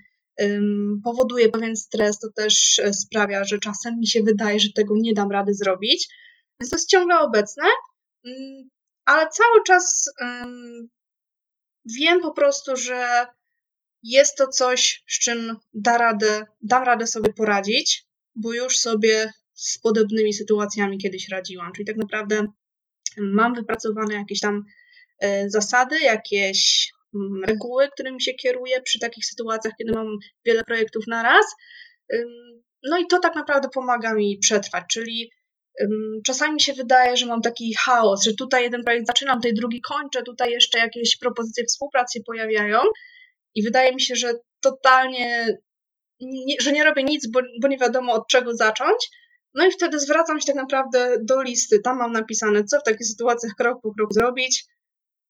powoduje 1.03 1.49
pewien 1.49 1.75
stres, 1.75 2.19
to 2.19 2.27
też 2.35 2.79
e, 2.79 2.93
sprawia, 2.93 3.43
że 3.43 3.59
czasem 3.59 3.99
mi 3.99 4.07
się 4.07 4.23
wydaje, 4.23 4.59
że 4.59 4.69
tego 4.75 4.93
nie 4.97 5.13
dam 5.13 5.31
rady 5.31 5.53
zrobić. 5.53 6.07
Więc 6.59 6.69
to 6.69 6.75
jest 6.75 6.89
ciągle 6.89 7.19
obecne, 7.19 7.63
um, 8.23 8.69
ale 9.05 9.29
cały 9.29 9.63
czas 9.67 10.09
wiem 11.85 12.21
po 12.21 12.31
prostu, 12.31 12.75
że 12.75 13.25
jest 14.03 14.37
to 14.37 14.47
coś, 14.47 15.03
z 15.07 15.19
czym 15.19 15.57
da 15.73 15.97
radę, 15.97 16.45
dam 16.61 16.83
radę 16.83 17.07
sobie 17.07 17.33
poradzić, 17.33 18.05
bo 18.35 18.53
już 18.53 18.77
sobie 18.77 19.31
z 19.53 19.79
podobnymi 19.79 20.33
sytuacjami 20.33 20.97
kiedyś 20.97 21.29
radziłam. 21.29 21.73
Czyli 21.73 21.85
tak 21.85 21.97
naprawdę 21.97 22.45
mam 23.17 23.55
wypracowane 23.55 24.13
jakieś 24.13 24.39
tam 24.39 24.63
e, 25.19 25.49
zasady, 25.49 25.99
jakieś 25.99 26.91
mm, 27.15 27.43
reguły, 27.43 27.89
którymi 27.93 28.21
się 28.21 28.33
kieruję 28.33 28.81
przy 28.81 28.99
takich 28.99 29.25
sytuacjach, 29.25 29.73
kiedy 29.77 29.91
mam 29.93 30.07
wiele 30.45 30.63
projektów 30.63 31.03
na 31.07 31.23
raz. 31.23 31.45
No 32.83 32.97
i 32.97 33.07
to 33.07 33.19
tak 33.19 33.35
naprawdę 33.35 33.69
pomaga 33.73 34.13
mi 34.13 34.37
przetrwać, 34.37 34.83
czyli 34.91 35.31
czasami 36.25 36.53
mi 36.53 36.61
się 36.61 36.73
wydaje, 36.73 37.17
że 37.17 37.25
mam 37.25 37.41
taki 37.41 37.73
chaos, 37.85 38.23
że 38.23 38.33
tutaj 38.33 38.63
jeden 38.63 38.83
projekt 38.83 39.07
zaczynam, 39.07 39.37
tutaj 39.37 39.53
drugi 39.53 39.81
kończę, 39.81 40.23
tutaj 40.23 40.51
jeszcze 40.51 40.79
jakieś 40.79 41.17
propozycje 41.17 41.65
współpracy 41.65 42.21
pojawiają, 42.25 42.79
i 43.55 43.63
wydaje 43.63 43.93
mi 43.93 44.01
się, 44.01 44.15
że 44.15 44.33
totalnie, 44.61 45.57
nie, 46.21 46.55
że 46.61 46.71
nie 46.71 46.83
robię 46.83 47.03
nic, 47.03 47.27
bo, 47.27 47.39
bo 47.61 47.67
nie 47.67 47.77
wiadomo 47.77 48.13
od 48.13 48.27
czego 48.27 48.55
zacząć. 48.55 49.09
No 49.53 49.67
i 49.67 49.71
wtedy 49.71 49.99
zwracam 49.99 50.39
się 50.39 50.45
tak 50.45 50.55
naprawdę 50.55 51.17
do 51.21 51.41
listy. 51.41 51.79
Tam 51.79 51.97
mam 51.97 52.11
napisane, 52.11 52.63
co 52.63 52.79
w 52.79 52.83
takich 52.83 53.07
sytuacjach 53.07 53.53
krok 53.57 53.81
po 53.81 53.93
krok 53.93 54.13
zrobić. 54.13 54.65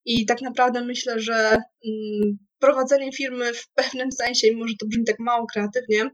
I 0.05 0.25
tak 0.25 0.41
naprawdę 0.41 0.85
myślę, 0.85 1.19
że 1.19 1.57
mm, 1.85 2.37
prowadzenie 2.59 3.11
firmy 3.11 3.53
w 3.53 3.69
pewnym 3.75 4.11
sensie, 4.11 4.47
mimo 4.51 4.67
że 4.67 4.73
to 4.79 4.85
brzmi 4.87 5.05
tak 5.05 5.19
mało 5.19 5.45
kreatywnie, 5.53 6.09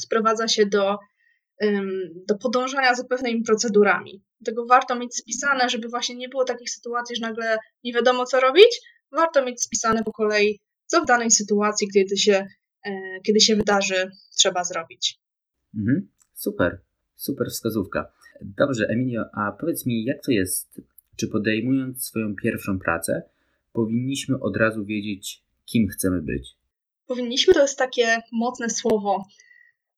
sprowadza 0.00 0.48
się 0.48 0.66
do, 0.66 0.98
do 2.28 2.38
podążania 2.38 2.94
za 2.94 3.04
pewnymi 3.04 3.42
procedurami. 3.42 4.22
Dlatego 4.40 4.66
warto 4.66 4.96
mieć 4.96 5.16
spisane, 5.16 5.68
żeby 5.68 5.88
właśnie 5.88 6.16
nie 6.16 6.28
było 6.28 6.44
takich 6.44 6.70
sytuacji, 6.70 7.16
że 7.16 7.22
nagle 7.22 7.58
nie 7.84 7.92
wiadomo 7.92 8.24
co 8.24 8.40
robić. 8.40 8.80
Warto 9.12 9.44
mieć 9.44 9.62
spisane 9.62 10.04
po 10.04 10.12
kolei, 10.12 10.60
co 10.90 11.02
w 11.02 11.06
danej 11.06 11.30
sytuacji, 11.30 11.88
kiedy 11.94 12.16
się, 12.16 12.46
e, 12.86 13.20
kiedy 13.26 13.40
się 13.40 13.56
wydarzy, 13.56 14.10
trzeba 14.36 14.64
zrobić. 14.64 15.20
Mhm, 15.78 16.08
super, 16.34 16.80
super 17.16 17.46
wskazówka. 17.50 18.12
Dobrze, 18.42 18.86
Emilio, 18.88 19.24
a 19.32 19.52
powiedz 19.52 19.86
mi, 19.86 20.04
jak 20.04 20.24
to 20.24 20.32
jest, 20.32 20.80
czy 21.16 21.28
podejmując 21.28 22.04
swoją 22.04 22.34
pierwszą 22.36 22.78
pracę, 22.78 23.22
powinniśmy 23.72 24.40
od 24.40 24.56
razu 24.56 24.84
wiedzieć, 24.84 25.42
kim 25.64 25.88
chcemy 25.88 26.22
być? 26.22 26.56
Powinniśmy 27.06 27.54
to 27.54 27.62
jest 27.62 27.78
takie 27.78 28.22
mocne 28.32 28.70
słowo. 28.70 29.24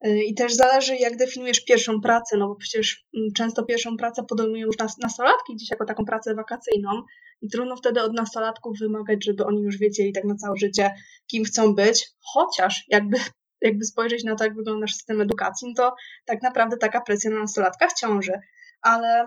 I 0.04 0.34
też 0.34 0.54
zależy, 0.54 0.96
jak 0.96 1.16
definiujesz 1.16 1.64
pierwszą 1.64 2.00
pracę, 2.00 2.36
no 2.36 2.48
bo 2.48 2.54
przecież 2.54 3.04
mm, 3.16 3.32
często 3.36 3.64
pierwszą 3.64 3.96
pracę 3.96 4.22
podejmują 4.28 4.66
już 4.66 4.76
nastolatki 5.02 5.54
gdzieś 5.54 5.70
jako 5.70 5.84
taką 5.84 6.04
pracę 6.04 6.34
wakacyjną 6.34 7.02
i 7.42 7.48
trudno 7.48 7.76
wtedy 7.76 8.02
od 8.02 8.12
nastolatków 8.12 8.78
wymagać, 8.78 9.24
żeby 9.24 9.44
oni 9.44 9.62
już 9.62 9.78
wiedzieli 9.78 10.12
tak 10.12 10.24
na 10.24 10.34
całe 10.34 10.56
życie, 10.56 10.94
kim 11.26 11.44
chcą 11.44 11.74
być, 11.74 12.10
chociaż 12.20 12.84
jakby, 12.88 13.18
jakby 13.60 13.84
spojrzeć 13.84 14.24
na 14.24 14.36
to, 14.36 14.44
jak 14.44 14.54
wygląda 14.54 14.80
nasz 14.80 14.94
system 14.94 15.20
edukacji, 15.20 15.68
no 15.68 15.74
to 15.76 15.96
tak 16.24 16.42
naprawdę 16.42 16.76
taka 16.76 17.00
presja 17.00 17.30
na 17.30 17.40
nastolatkach 17.40 17.92
ciąży. 17.92 18.32
Ale 18.80 19.20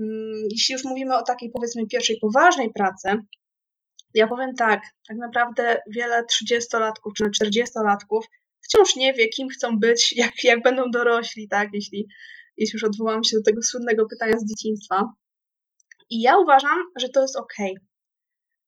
mm, 0.00 0.46
jeśli 0.50 0.72
już 0.72 0.84
mówimy 0.84 1.16
o 1.16 1.22
takiej 1.22 1.50
powiedzmy 1.50 1.86
pierwszej 1.86 2.18
poważnej 2.20 2.72
pracy, 2.72 3.08
ja 4.14 4.26
powiem 4.26 4.54
tak, 4.54 4.80
tak 5.08 5.16
naprawdę 5.16 5.80
wiele 5.90 6.22
30-latków 6.22 7.12
czy 7.16 7.24
40-latków 7.24 8.20
wciąż 8.68 8.96
nie 8.96 9.14
wie, 9.14 9.28
kim 9.28 9.48
chcą 9.48 9.78
być, 9.78 10.12
jak, 10.16 10.44
jak 10.44 10.62
będą 10.62 10.90
dorośli, 10.90 11.48
tak, 11.48 11.68
jeśli, 11.72 12.08
jeśli 12.56 12.76
już 12.76 12.84
odwołam 12.84 13.24
się 13.24 13.36
do 13.36 13.42
tego 13.42 13.62
słynnego 13.62 14.06
pytania 14.06 14.38
z 14.38 14.48
dzieciństwa. 14.48 15.12
I 16.10 16.20
ja 16.20 16.38
uważam, 16.38 16.78
że 16.96 17.08
to 17.08 17.22
jest 17.22 17.36
ok, 17.36 17.54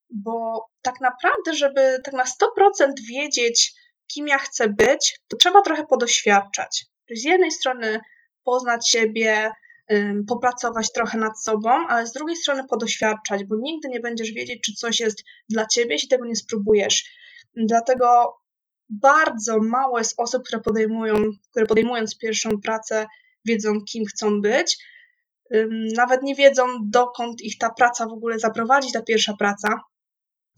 bo 0.09 0.65
tak 0.81 1.01
naprawdę, 1.01 1.53
żeby 1.53 1.97
tak 2.03 2.13
na 2.13 2.23
100% 2.23 2.91
wiedzieć, 3.09 3.73
kim 4.07 4.27
ja 4.27 4.37
chcę 4.37 4.69
być, 4.69 5.19
to 5.27 5.37
trzeba 5.37 5.61
trochę 5.61 5.85
podoświadczać. 5.85 6.85
Z 7.15 7.23
jednej 7.23 7.51
strony 7.51 7.99
poznać 8.43 8.89
siebie, 8.89 9.51
popracować 10.27 10.91
trochę 10.91 11.17
nad 11.17 11.41
sobą, 11.41 11.69
ale 11.87 12.07
z 12.07 12.13
drugiej 12.13 12.35
strony 12.35 12.63
podoświadczać, 12.69 13.43
bo 13.43 13.55
nigdy 13.55 13.89
nie 13.89 13.99
będziesz 13.99 14.31
wiedzieć, 14.31 14.61
czy 14.65 14.73
coś 14.73 14.99
jest 14.99 15.23
dla 15.49 15.65
ciebie, 15.65 15.93
jeśli 15.93 16.09
tego 16.09 16.25
nie 16.25 16.35
spróbujesz. 16.35 17.05
Dlatego 17.55 18.37
bardzo 18.89 19.59
mało 19.59 19.97
jest 19.97 20.19
osób, 20.19 20.43
które 20.43 20.61
podejmują, 20.61 21.15
które 21.51 21.65
podejmując 21.65 22.17
pierwszą 22.17 22.49
pracę, 22.61 23.07
wiedzą, 23.45 23.81
kim 23.81 24.05
chcą 24.05 24.41
być. 24.41 24.77
Nawet 25.95 26.23
nie 26.23 26.35
wiedzą, 26.35 26.63
dokąd 26.81 27.41
ich 27.41 27.57
ta 27.57 27.69
praca 27.69 28.07
w 28.07 28.13
ogóle 28.13 28.39
zaprowadzi, 28.39 28.91
ta 28.91 29.01
pierwsza 29.01 29.33
praca. 29.39 29.81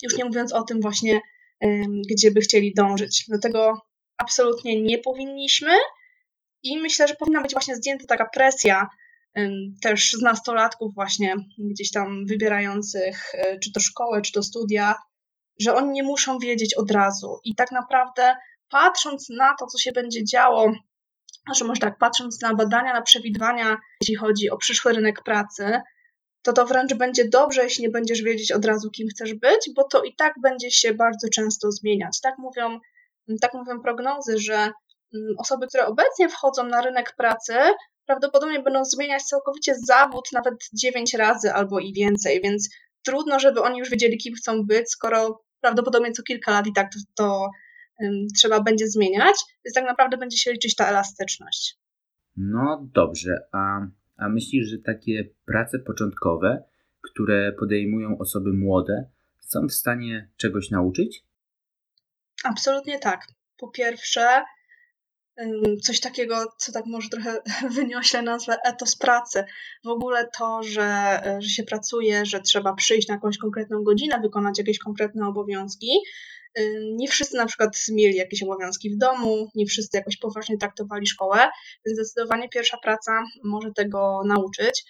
Już 0.04 0.18
nie 0.18 0.26
mówiąc 0.26 0.54
o 0.54 0.64
tym 0.64 0.82
właśnie, 0.82 1.22
gdzie 2.10 2.32
by 2.32 2.42
chcieli 2.42 2.74
dążyć. 2.74 3.26
Dlatego 3.28 3.82
absolutnie 4.18 4.82
nie 4.82 4.98
powinniśmy 4.98 5.72
i 6.64 6.80
myślę, 6.80 7.08
że 7.08 7.16
powinna 7.16 7.42
być 7.42 7.52
właśnie 7.52 7.76
zdjęta 7.76 8.06
taka 8.06 8.26
presja 8.26 8.88
też 9.82 10.12
z 10.12 10.22
nastolatków 10.22 10.96
właśnie 10.96 11.36
gdzieś 11.58 11.92
tam 11.92 12.26
wybierających 12.26 13.36
e, 13.36 13.60
czy 13.60 13.72
to 13.72 13.80
szkołę, 13.80 14.22
czy 14.22 14.32
to 14.32 14.44
studia, 14.44 14.96
że 15.60 15.76
oni 15.76 15.90
nie 15.90 16.04
muszą 16.04 16.40
wiedzieć 16.40 16.74
od 16.74 16.92
razu. 16.92 17.40
I 17.44 17.56
tak 17.56 17.72
naprawdę 17.72 18.36
patrząc 18.70 19.30
na 19.30 19.56
to, 19.60 19.66
co 19.66 19.78
się 19.78 19.92
będzie 19.92 20.26
działo, 20.26 20.72
że 21.56 21.66
może 21.66 21.82
tak, 21.82 21.98
patrząc 21.98 22.42
na 22.42 22.54
badania, 22.54 22.94
na 22.94 23.02
przewidywania, 23.02 23.78
jeśli 24.02 24.16
chodzi 24.16 24.50
o 24.50 24.58
przyszły 24.58 24.94
rynek 24.94 25.24
pracy, 25.24 25.82
to 26.42 26.54
to 26.54 26.66
wręcz 26.66 26.94
będzie 26.94 27.30
dobrze, 27.30 27.64
jeśli 27.64 27.84
nie 27.84 27.90
będziesz 27.90 28.22
wiedzieć 28.22 28.52
od 28.52 28.66
razu, 28.66 28.90
kim 28.90 29.08
chcesz 29.08 29.34
być, 29.34 29.70
bo 29.76 29.84
to 29.84 30.04
i 30.04 30.16
tak 30.16 30.34
będzie 30.42 30.72
się 30.72 30.94
bardzo 30.94 31.28
często 31.30 31.72
zmieniać. 31.72 32.22
Tak 32.22 32.38
mówią, 32.38 32.80
tak 33.42 33.54
mówią 33.54 33.82
prognozy, 33.82 34.40
że 34.40 34.56
mm, 34.56 35.36
osoby, 35.38 35.68
które 35.68 35.86
obecnie 35.86 36.30
wchodzą 36.30 36.64
na 36.64 36.82
rynek 36.82 37.16
pracy, 37.18 37.54
prawdopodobnie 38.06 38.60
będą 38.60 38.86
zmieniać 38.86 39.24
całkowicie 39.24 39.76
zawód 39.76 40.30
nawet 40.34 40.54
9 40.74 41.14
razy 41.14 41.54
albo 41.54 41.80
i 41.80 41.94
więcej, 41.94 42.42
więc 42.42 42.70
trudno, 43.04 43.40
żeby 43.40 43.62
oni 43.62 43.80
już 43.80 43.90
wiedzieli, 43.90 44.18
kim 44.18 44.34
chcą 44.34 44.66
być, 44.66 44.92
skoro 44.92 45.44
prawdopodobnie 45.62 46.12
co 46.12 46.24
kilka 46.24 46.52
lat 46.52 46.68
i 46.68 46.74
tak 46.74 46.88
to, 46.94 47.00
to 47.16 47.50
um, 48.00 48.28
trzeba 48.38 48.62
będzie 48.62 48.88
zmieniać, 48.88 49.36
więc 49.66 49.76
tak 49.76 49.86
naprawdę 49.86 50.18
będzie 50.18 50.38
się 50.38 50.52
liczyć 50.52 50.76
ta 50.76 50.88
elastyczność. 50.88 51.78
No 52.38 52.90
dobrze, 52.94 53.38
a, 53.52 53.88
a 54.18 54.30
myślisz, 54.30 54.70
że 54.70 54.78
takie 54.78 55.30
prace 55.46 55.80
początkowe, 55.80 56.64
które 57.02 57.52
podejmują 57.52 58.18
osoby 58.18 58.54
młode, 58.54 59.10
są 59.40 59.68
w 59.68 59.74
stanie 59.74 60.30
czegoś 60.38 60.70
nauczyć? 60.70 61.24
Absolutnie 62.44 63.00
tak. 63.00 63.28
Po 63.58 63.68
pierwsze, 63.68 64.44
coś 65.84 66.00
takiego, 66.00 66.46
co 66.58 66.72
tak 66.72 66.86
może 66.86 67.10
trochę 67.10 67.42
wyniośle 67.78 68.22
nazwę 68.22 68.58
etos 68.66 68.96
pracy. 68.96 69.44
W 69.84 69.88
ogóle 69.88 70.30
to, 70.38 70.64
że, 70.64 71.22
że 71.40 71.50
się 71.50 71.64
pracuje, 71.64 72.26
że 72.26 72.42
trzeba 72.42 72.74
przyjść 72.74 73.08
na 73.08 73.14
jakąś 73.14 73.38
konkretną 73.38 73.84
godzinę, 73.84 74.20
wykonać 74.20 74.58
jakieś 74.58 74.80
konkretne 74.80 75.28
obowiązki. 75.28 75.92
Nie 76.82 77.08
wszyscy 77.08 77.38
na 77.38 77.46
przykład 77.46 77.78
mieli 77.92 78.16
jakieś 78.16 78.44
obowiązki 78.44 78.90
w 78.90 78.98
domu, 78.98 79.52
nie 79.56 79.66
wszyscy 79.66 79.98
jakoś 79.98 80.18
poważnie 80.18 80.58
traktowali 80.58 81.08
szkołę, 81.08 81.50
więc 81.86 82.00
zdecydowanie 82.00 82.50
pierwsza 82.50 82.78
praca 82.84 83.24
może 83.44 83.72
tego 83.76 84.22
nauczyć 84.26 84.84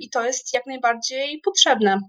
i 0.00 0.10
to 0.10 0.26
jest 0.26 0.54
jak 0.54 0.66
najbardziej 0.66 1.40
potrzebne, 1.44 2.00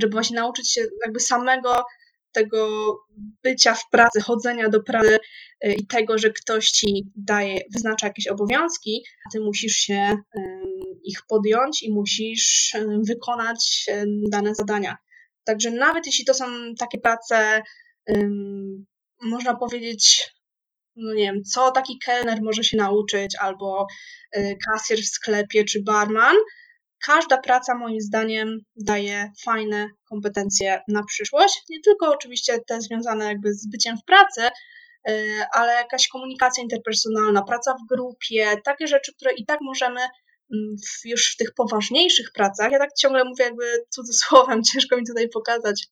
żeby 0.00 0.12
właśnie 0.12 0.36
nauczyć 0.36 0.72
się 0.72 0.80
jakby 1.04 1.20
samego 1.20 1.84
tego 2.34 2.94
bycia 3.42 3.74
w 3.74 3.90
pracy, 3.90 4.20
chodzenia 4.20 4.68
do 4.68 4.82
pracy 4.82 5.18
y, 5.64 5.72
i 5.72 5.86
tego, 5.86 6.18
że 6.18 6.30
ktoś 6.30 6.70
ci 6.70 7.12
daje, 7.16 7.60
wyznacza 7.72 8.06
jakieś 8.06 8.26
obowiązki, 8.26 9.04
a 9.26 9.32
ty 9.32 9.40
musisz 9.40 9.76
się 9.76 10.16
ich 11.04 11.18
podjąć 11.28 11.82
i 11.82 11.92
musisz 11.92 12.76
wykonać 13.08 13.86
dane 14.30 14.54
zadania. 14.54 14.96
Także 15.44 15.70
nawet 15.70 16.06
jeśli 16.06 16.24
to 16.24 16.34
są 16.34 16.44
takie 16.78 16.98
prace, 16.98 17.62
można 19.22 19.56
powiedzieć, 19.56 20.34
no 20.96 21.14
nie 21.14 21.22
wiem, 21.22 21.44
co 21.44 21.70
taki 21.70 21.98
kelner 21.98 22.42
może 22.42 22.64
się 22.64 22.76
nauczyć, 22.76 23.36
albo 23.36 23.86
y, 24.36 24.56
kasjer 24.66 24.98
w 24.98 25.06
sklepie, 25.06 25.64
czy 25.64 25.82
barman, 25.82 26.36
każda 27.06 27.38
praca 27.38 27.74
moim 27.74 28.00
zdaniem 28.00 28.58
daje 28.76 29.32
fajne 29.44 29.88
kompetencje 30.08 30.82
na 30.88 31.04
przyszłość. 31.04 31.62
Nie 31.70 31.80
tylko 31.80 32.14
oczywiście 32.14 32.58
te 32.66 32.80
związane 32.80 33.24
jakby 33.24 33.54
z 33.54 33.66
byciem 33.66 33.96
w 33.96 34.04
pracy, 34.04 34.42
y, 35.08 35.42
ale 35.52 35.72
jakaś 35.72 36.08
komunikacja 36.08 36.62
interpersonalna, 36.62 37.42
praca 37.42 37.74
w 37.74 37.88
grupie, 37.88 38.56
takie 38.64 38.86
rzeczy, 38.86 39.14
które 39.14 39.32
i 39.32 39.44
tak 39.44 39.58
możemy 39.62 40.00
mm, 40.00 40.76
w, 40.78 41.04
już 41.04 41.32
w 41.32 41.36
tych 41.36 41.54
poważniejszych 41.54 42.32
pracach, 42.34 42.72
ja 42.72 42.78
tak 42.78 42.90
ciągle 42.98 43.24
mówię 43.24 43.44
jakby 43.44 43.84
cudzysłowem, 43.88 44.62
ciężko 44.72 44.96
mi 44.96 45.06
tutaj 45.06 45.28
pokazać, 45.28 45.86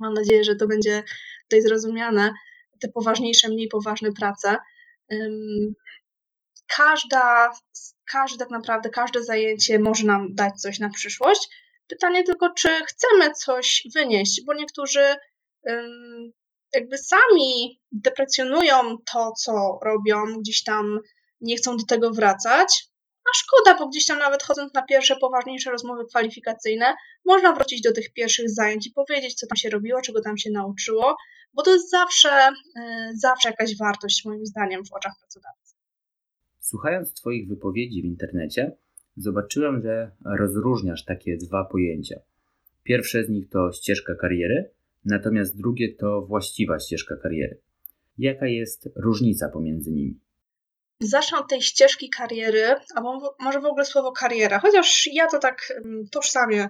mam 0.00 0.14
nadzieję, 0.14 0.44
że 0.44 0.56
to 0.56 0.66
będzie 0.66 1.02
tutaj 1.42 1.62
zrozumiane, 1.62 2.32
te 2.80 2.88
poważniejsze, 2.88 3.48
mniej 3.48 3.68
poważne 3.68 4.12
prace. 4.12 4.56
Każda 6.76 7.50
każde 8.12 8.38
tak 8.38 8.50
naprawdę, 8.50 8.90
każde 8.90 9.24
zajęcie 9.24 9.78
może 9.78 10.06
nam 10.06 10.34
dać 10.34 10.60
coś 10.60 10.78
na 10.78 10.90
przyszłość. 10.90 11.48
Pytanie 11.88 12.24
tylko, 12.24 12.50
czy 12.50 12.68
chcemy 12.68 13.34
coś 13.34 13.86
wynieść, 13.94 14.42
bo 14.46 14.54
niektórzy 14.54 15.16
jakby 16.74 16.98
sami 16.98 17.80
deprecjonują 17.92 18.96
to, 19.12 19.32
co 19.32 19.78
robią, 19.82 20.24
gdzieś 20.40 20.62
tam 20.62 21.00
nie 21.40 21.56
chcą 21.56 21.76
do 21.76 21.84
tego 21.84 22.10
wracać. 22.10 22.88
A 23.24 23.28
szkoda, 23.34 23.78
bo 23.78 23.88
gdzieś 23.88 24.06
tam 24.06 24.18
nawet 24.18 24.42
chodząc 24.42 24.74
na 24.74 24.82
pierwsze, 24.82 25.16
poważniejsze 25.16 25.70
rozmowy 25.70 26.04
kwalifikacyjne, 26.08 26.94
można 27.24 27.52
wrócić 27.52 27.82
do 27.82 27.92
tych 27.92 28.12
pierwszych 28.12 28.50
zajęć 28.50 28.86
i 28.86 28.92
powiedzieć, 28.92 29.34
co 29.34 29.46
tam 29.46 29.56
się 29.56 29.70
robiło, 29.70 30.00
czego 30.00 30.20
tam 30.22 30.38
się 30.38 30.50
nauczyło, 30.50 31.16
bo 31.52 31.62
to 31.62 31.72
jest 31.74 31.90
zawsze, 31.90 32.48
y, 32.48 32.82
zawsze 33.14 33.48
jakaś 33.48 33.78
wartość, 33.78 34.24
moim 34.24 34.46
zdaniem, 34.46 34.84
w 34.84 34.92
oczach 34.92 35.12
pracodawcy. 35.20 35.65
Słuchając 36.66 37.14
Twoich 37.14 37.48
wypowiedzi 37.48 38.02
w 38.02 38.04
internecie, 38.04 38.76
zobaczyłem, 39.16 39.82
że 39.82 40.10
rozróżniasz 40.38 41.04
takie 41.04 41.36
dwa 41.36 41.64
pojęcia. 41.64 42.20
Pierwsze 42.82 43.24
z 43.24 43.28
nich 43.28 43.48
to 43.48 43.72
ścieżka 43.72 44.14
kariery, 44.14 44.70
natomiast 45.04 45.56
drugie 45.56 45.94
to 45.94 46.22
właściwa 46.22 46.78
ścieżka 46.78 47.16
kariery. 47.16 47.60
Jaka 48.18 48.46
jest 48.46 48.88
różnica 48.96 49.48
pomiędzy 49.48 49.92
nimi? 49.92 50.20
Zacznę 51.00 51.38
od 51.38 51.48
tej 51.48 51.62
ścieżki 51.62 52.10
kariery, 52.10 52.74
albo 52.94 53.36
może 53.40 53.60
w 53.60 53.64
ogóle 53.64 53.84
słowo 53.84 54.12
kariera, 54.12 54.58
chociaż 54.58 55.08
ja 55.12 55.26
to 55.26 55.38
tak 55.38 55.72
tożsamię 56.10 56.68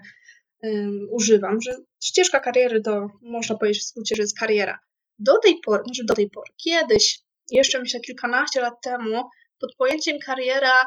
um, 0.62 1.06
używam, 1.10 1.60
że 1.60 1.76
ścieżka 2.04 2.40
kariery 2.40 2.80
to 2.80 3.08
można 3.22 3.56
powiedzieć 3.56 3.82
w 3.82 3.86
skrócie, 3.86 4.16
że 4.16 4.22
jest 4.22 4.38
kariera. 4.38 4.78
Do 5.18 5.38
tej 5.38 5.60
pory, 5.64 5.82
znaczy 5.84 6.04
do 6.04 6.14
tej 6.14 6.30
pory, 6.30 6.52
kiedyś, 6.56 7.20
jeszcze 7.50 7.80
myślę 7.80 8.00
kilkanaście 8.00 8.60
lat 8.60 8.74
temu, 8.82 9.22
pod 9.60 9.76
pojęciem 9.76 10.18
kariera 10.26 10.84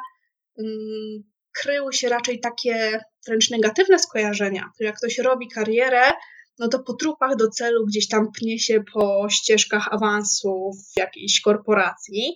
um, 0.57 1.23
kryły 1.61 1.93
się 1.93 2.09
raczej 2.09 2.39
takie 2.39 2.99
wręcz 3.27 3.49
negatywne 3.49 3.99
skojarzenia. 3.99 4.71
Jak 4.79 4.97
ktoś 4.97 5.17
robi 5.17 5.47
karierę, 5.47 6.11
no 6.59 6.67
to 6.67 6.79
po 6.79 6.93
trupach 6.93 7.35
do 7.35 7.49
celu 7.49 7.85
gdzieś 7.85 8.07
tam 8.07 8.31
pnie 8.31 8.59
się 8.59 8.83
po 8.93 9.27
ścieżkach 9.29 9.93
awansu 9.93 10.71
w 10.93 10.97
jakiejś 10.97 11.41
korporacji. 11.41 12.35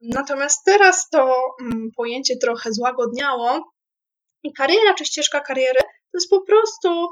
Natomiast 0.00 0.64
teraz 0.64 1.08
to 1.08 1.40
mm, 1.60 1.90
pojęcie 1.96 2.36
trochę 2.36 2.72
złagodniało 2.72 3.72
i 4.42 4.52
kariera 4.52 4.94
czy 4.94 5.04
ścieżka 5.04 5.40
kariery 5.40 5.80
to 5.82 6.18
jest 6.18 6.30
po 6.30 6.40
prostu 6.40 7.08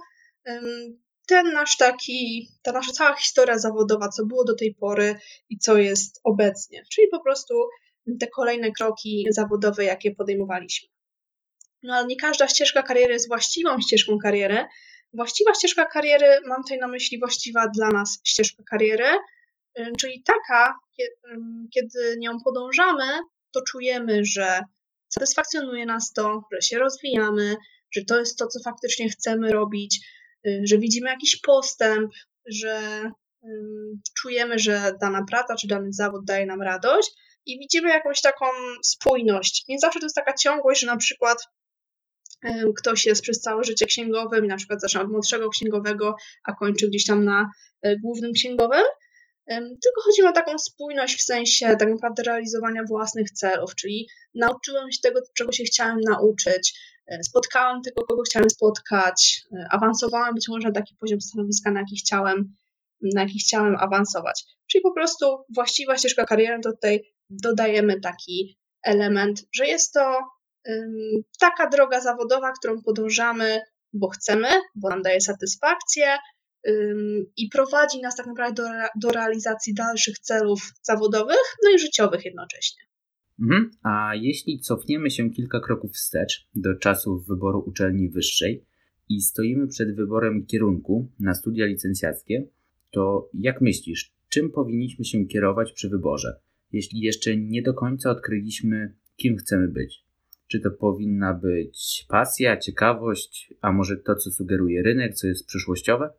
ten 1.27 1.53
nasz 1.53 1.77
taki, 1.77 2.49
ta 2.63 2.73
nasza 2.73 2.93
cała 2.93 3.17
historia 3.17 3.59
zawodowa, 3.59 4.09
co 4.09 4.27
było 4.27 4.45
do 4.45 4.55
tej 4.55 4.75
pory 4.75 5.19
i 5.49 5.59
co 5.59 5.77
jest 5.77 6.21
obecnie, 6.25 6.83
czyli 6.93 7.09
po 7.09 7.21
prostu 7.23 7.55
te 8.21 8.27
kolejne 8.27 8.73
kroki 8.73 9.27
zawodowe, 9.31 9.85
jakie 9.85 10.15
podejmowaliśmy. 10.15 10.89
No 11.83 11.95
ale 11.95 12.07
nie 12.07 12.17
każda 12.17 12.49
ścieżka 12.49 12.83
kariery 12.83 13.13
jest 13.13 13.29
właściwą 13.29 13.81
ścieżką 13.81 14.19
kariery. 14.23 14.65
Właściwa 15.13 15.55
ścieżka 15.55 15.87
kariery, 15.87 16.27
mam 16.49 16.63
tutaj 16.63 16.79
na 16.79 16.89
myśli 16.89 17.19
właściwa 17.19 17.69
dla 17.69 17.89
nas 17.89 18.21
ścieżka 18.25 18.63
kariery, 18.71 19.09
czyli 20.01 20.23
taka, 20.23 20.75
kiedy 21.75 22.17
nią 22.19 22.39
podążamy, 22.45 23.05
to 23.55 23.61
czujemy, 23.71 24.25
że 24.25 24.61
satysfakcjonuje 25.09 25.87
nas 25.87 26.13
to, 26.13 26.43
że 26.53 26.69
się 26.69 26.79
rozwijamy, 26.79 27.57
że 27.91 28.05
to 28.05 28.19
jest 28.19 28.39
to, 28.39 28.47
co 28.47 28.59
faktycznie 28.65 29.09
chcemy 29.09 29.53
robić, 29.53 30.01
y, 30.47 30.61
że 30.65 30.79
widzimy 30.79 31.11
jakiś 31.11 31.41
postęp, 31.41 32.13
że 32.47 33.03
czujemy, 34.21 34.59
że 34.59 34.93
dana 35.01 35.25
praca 35.31 35.57
czy 35.57 35.67
dany 35.67 35.93
zawód 35.93 36.25
daje 36.25 36.47
nam 36.47 36.63
radość 36.63 37.11
i 37.47 37.59
widzimy 37.59 37.89
jakąś 37.89 38.21
taką 38.21 38.47
spójność. 38.83 39.65
Nie 39.69 39.79
zawsze 39.79 40.01
to 40.01 40.07
jest 40.07 40.17
taka 40.17 40.35
ciągłość, 40.35 40.81
że 40.81 40.87
na 40.87 40.97
przykład 40.97 41.39
ktoś 42.79 43.07
jest 43.07 43.23
przez 43.23 43.41
całe 43.41 43.65
życie 43.65 43.87
księgowym 43.87 44.45
i 44.45 44.49
na 44.49 44.57
przykład 44.57 44.81
zaczyna 44.81 45.03
od 45.03 45.11
młodszego 45.11 45.51
księgowego, 45.51 46.15
a 46.45 46.53
kończy 46.53 46.89
gdzieś 46.89 47.07
tam 47.07 47.25
na 47.25 47.51
e, 47.83 47.97
głównym 47.97 48.33
księgowym, 48.33 48.85
tylko 49.83 50.03
chodzi 50.05 50.23
o 50.23 50.33
taką 50.33 50.59
spójność 50.59 51.19
w 51.19 51.23
sensie 51.23 51.77
tak 51.79 51.91
naprawdę 51.91 52.23
realizowania 52.23 52.85
własnych 52.89 53.31
celów, 53.31 53.75
czyli 53.75 54.09
nauczyłem 54.35 54.93
się 54.93 54.99
tego, 55.03 55.21
czego 55.37 55.53
się 55.53 55.65
chciałem 55.65 56.01
nauczyć, 56.01 56.81
e, 57.07 57.23
spotkałem 57.23 57.83
tego, 57.83 58.03
kogo 58.07 58.23
chciałem 58.23 58.51
spotkać, 58.51 59.43
e, 59.53 59.67
awansowałem 59.71 60.35
być 60.35 60.49
może 60.49 60.69
na 60.69 60.75
taki 60.75 60.95
poziom 61.01 61.21
stanowiska, 61.21 61.71
na 61.71 61.81
jaki 61.81 61.97
chciałem, 61.97 62.57
na 63.15 63.23
jaki 63.23 63.39
chciałem 63.39 63.77
awansować. 63.77 64.45
Czyli 64.67 64.83
po 64.83 64.93
prostu 64.93 65.45
właściwa 65.55 65.99
ścieżka 65.99 66.25
kariery, 66.25 66.61
to 66.63 66.73
tutaj 66.73 67.16
dodajemy 67.31 68.01
taki 68.01 68.59
element, 68.83 69.45
że 69.53 69.67
jest 69.67 69.93
to 69.93 70.19
taka 71.41 71.69
droga 71.69 72.01
zawodowa, 72.01 72.53
którą 72.53 72.83
podążamy, 72.83 73.61
bo 73.93 74.09
chcemy, 74.09 74.49
bo 74.75 74.89
nam 74.89 75.03
daje 75.03 75.21
satysfakcję, 75.21 76.07
i 77.37 77.49
prowadzi 77.53 78.01
nas 78.01 78.17
tak 78.17 78.27
naprawdę 78.27 78.63
do, 78.63 78.69
do 79.09 79.15
realizacji 79.15 79.75
dalszych 79.75 80.19
celów 80.19 80.73
zawodowych, 80.83 81.57
no 81.65 81.71
i 81.71 81.79
życiowych 81.79 82.25
jednocześnie. 82.25 82.83
Mhm. 83.41 83.71
A 83.83 84.15
jeśli 84.15 84.61
cofniemy 84.61 85.11
się 85.11 85.31
kilka 85.31 85.61
kroków 85.61 85.93
wstecz 85.93 86.49
do 86.55 86.75
czasów 86.75 87.27
wyboru 87.27 87.65
uczelni 87.67 88.11
wyższej 88.11 88.65
i 89.09 89.21
stoimy 89.21 89.67
przed 89.69 89.97
wyborem 89.97 90.47
kierunku 90.47 91.13
na 91.21 91.35
studia 91.35 91.67
licencjackie, 91.67 92.47
to 92.91 93.31
jak 93.35 93.61
myślisz, 93.61 94.13
czym 94.29 94.51
powinniśmy 94.51 95.05
się 95.05 95.27
kierować 95.27 95.73
przy 95.73 95.89
wyborze, 95.89 96.41
jeśli 96.73 97.01
jeszcze 97.01 97.37
nie 97.37 97.63
do 97.63 97.75
końca 97.75 98.11
odkryliśmy, 98.11 98.95
kim 99.17 99.37
chcemy 99.37 99.69
być? 99.69 100.07
Czy 100.49 100.61
to 100.61 100.71
powinna 100.71 101.35
być 101.35 102.07
pasja, 102.09 102.57
ciekawość, 102.57 103.55
a 103.61 103.73
może 103.73 103.97
to, 103.97 104.15
co 104.15 104.31
sugeruje 104.31 104.83
rynek, 104.83 105.15
co 105.15 105.27
jest 105.27 105.47
przyszłościowe? 105.47 106.11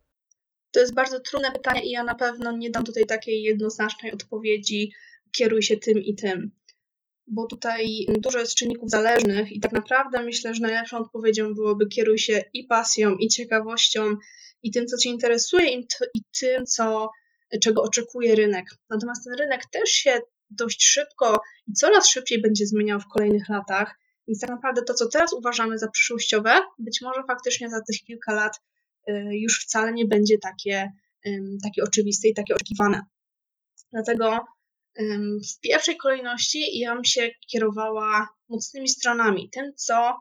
To 0.71 0.79
jest 0.79 0.93
bardzo 0.93 1.19
trudne 1.19 1.51
pytanie 1.51 1.85
i 1.85 1.89
ja 1.89 2.03
na 2.03 2.15
pewno 2.15 2.57
nie 2.57 2.69
dam 2.69 2.83
tutaj 2.83 3.05
takiej 3.05 3.43
jednoznacznej 3.43 4.11
odpowiedzi, 4.11 4.91
kieruj 5.31 5.61
się 5.61 5.77
tym 5.77 5.97
i 5.97 6.15
tym. 6.15 6.51
Bo 7.27 7.47
tutaj 7.47 8.05
dużo 8.19 8.39
jest 8.39 8.55
czynników 8.55 8.89
zależnych 8.89 9.51
i 9.51 9.59
tak 9.59 9.71
naprawdę 9.71 10.23
myślę, 10.23 10.53
że 10.53 10.61
najlepszą 10.61 10.97
odpowiedzią 10.97 11.53
byłoby 11.53 11.87
kieruj 11.87 12.17
się 12.17 12.43
i 12.53 12.63
pasją, 12.63 13.15
i 13.15 13.27
ciekawością, 13.27 14.15
i 14.63 14.71
tym, 14.71 14.85
co 14.87 14.97
Cię 14.97 15.09
interesuje, 15.09 15.73
i, 15.73 15.87
i 16.13 16.21
tym, 16.39 16.65
co, 16.65 17.09
czego 17.61 17.81
oczekuje 17.81 18.35
rynek. 18.35 18.65
Natomiast 18.89 19.23
ten 19.23 19.33
rynek 19.33 19.61
też 19.71 19.89
się 19.89 20.19
dość 20.49 20.85
szybko 20.85 21.41
i 21.67 21.73
coraz 21.73 22.07
szybciej 22.07 22.41
będzie 22.41 22.65
zmieniał 22.65 22.99
w 22.99 23.07
kolejnych 23.07 23.49
latach. 23.49 23.99
Więc 24.27 24.39
tak 24.39 24.49
naprawdę 24.49 24.81
to, 24.81 24.93
co 24.93 25.07
teraz 25.09 25.33
uważamy 25.33 25.77
za 25.77 25.87
przyszłościowe, 25.87 26.61
być 26.79 27.01
może 27.01 27.23
faktycznie 27.27 27.69
za 27.69 27.81
tych 27.81 27.97
kilka 27.97 28.33
lat 28.33 28.59
Y, 29.09 29.37
już 29.37 29.63
wcale 29.63 29.93
nie 29.93 30.05
będzie 30.05 30.37
takie, 30.37 30.91
takie 31.63 31.83
oczywiste 31.83 32.27
i 32.27 32.33
takie 32.33 32.55
oczekiwane. 32.55 33.01
Dlatego 33.91 34.39
w 35.55 35.59
pierwszej 35.61 35.97
kolejności 35.97 36.79
ja 36.79 36.95
bym 36.95 37.05
się 37.05 37.29
kierowała 37.51 38.27
mocnymi 38.49 38.89
stronami, 38.89 39.49
tym, 39.49 39.73
co 39.75 40.15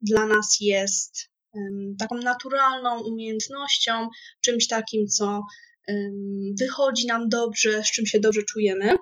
dla 0.00 0.26
nas 0.26 0.56
jest 0.60 1.30
taką 1.98 2.16
naturalną 2.16 3.02
umiejętnością, 3.02 4.08
czymś 4.40 4.68
takim, 4.68 5.06
co 5.06 5.42
wychodzi 6.60 7.06
nam 7.06 7.28
dobrze, 7.28 7.84
z 7.84 7.90
czym 7.92 8.06
się 8.06 8.20
dobrze 8.20 8.42
czujemy. 8.42 8.96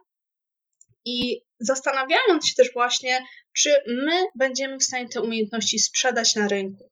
I 1.04 1.42
zastanawiając 1.60 2.48
się 2.48 2.54
też 2.56 2.72
właśnie, 2.72 3.24
czy 3.52 3.70
my 3.86 4.24
będziemy 4.34 4.78
w 4.78 4.84
stanie 4.84 5.08
te 5.08 5.22
umiejętności 5.22 5.78
sprzedać 5.78 6.34
na 6.34 6.48
rynku. 6.48 6.90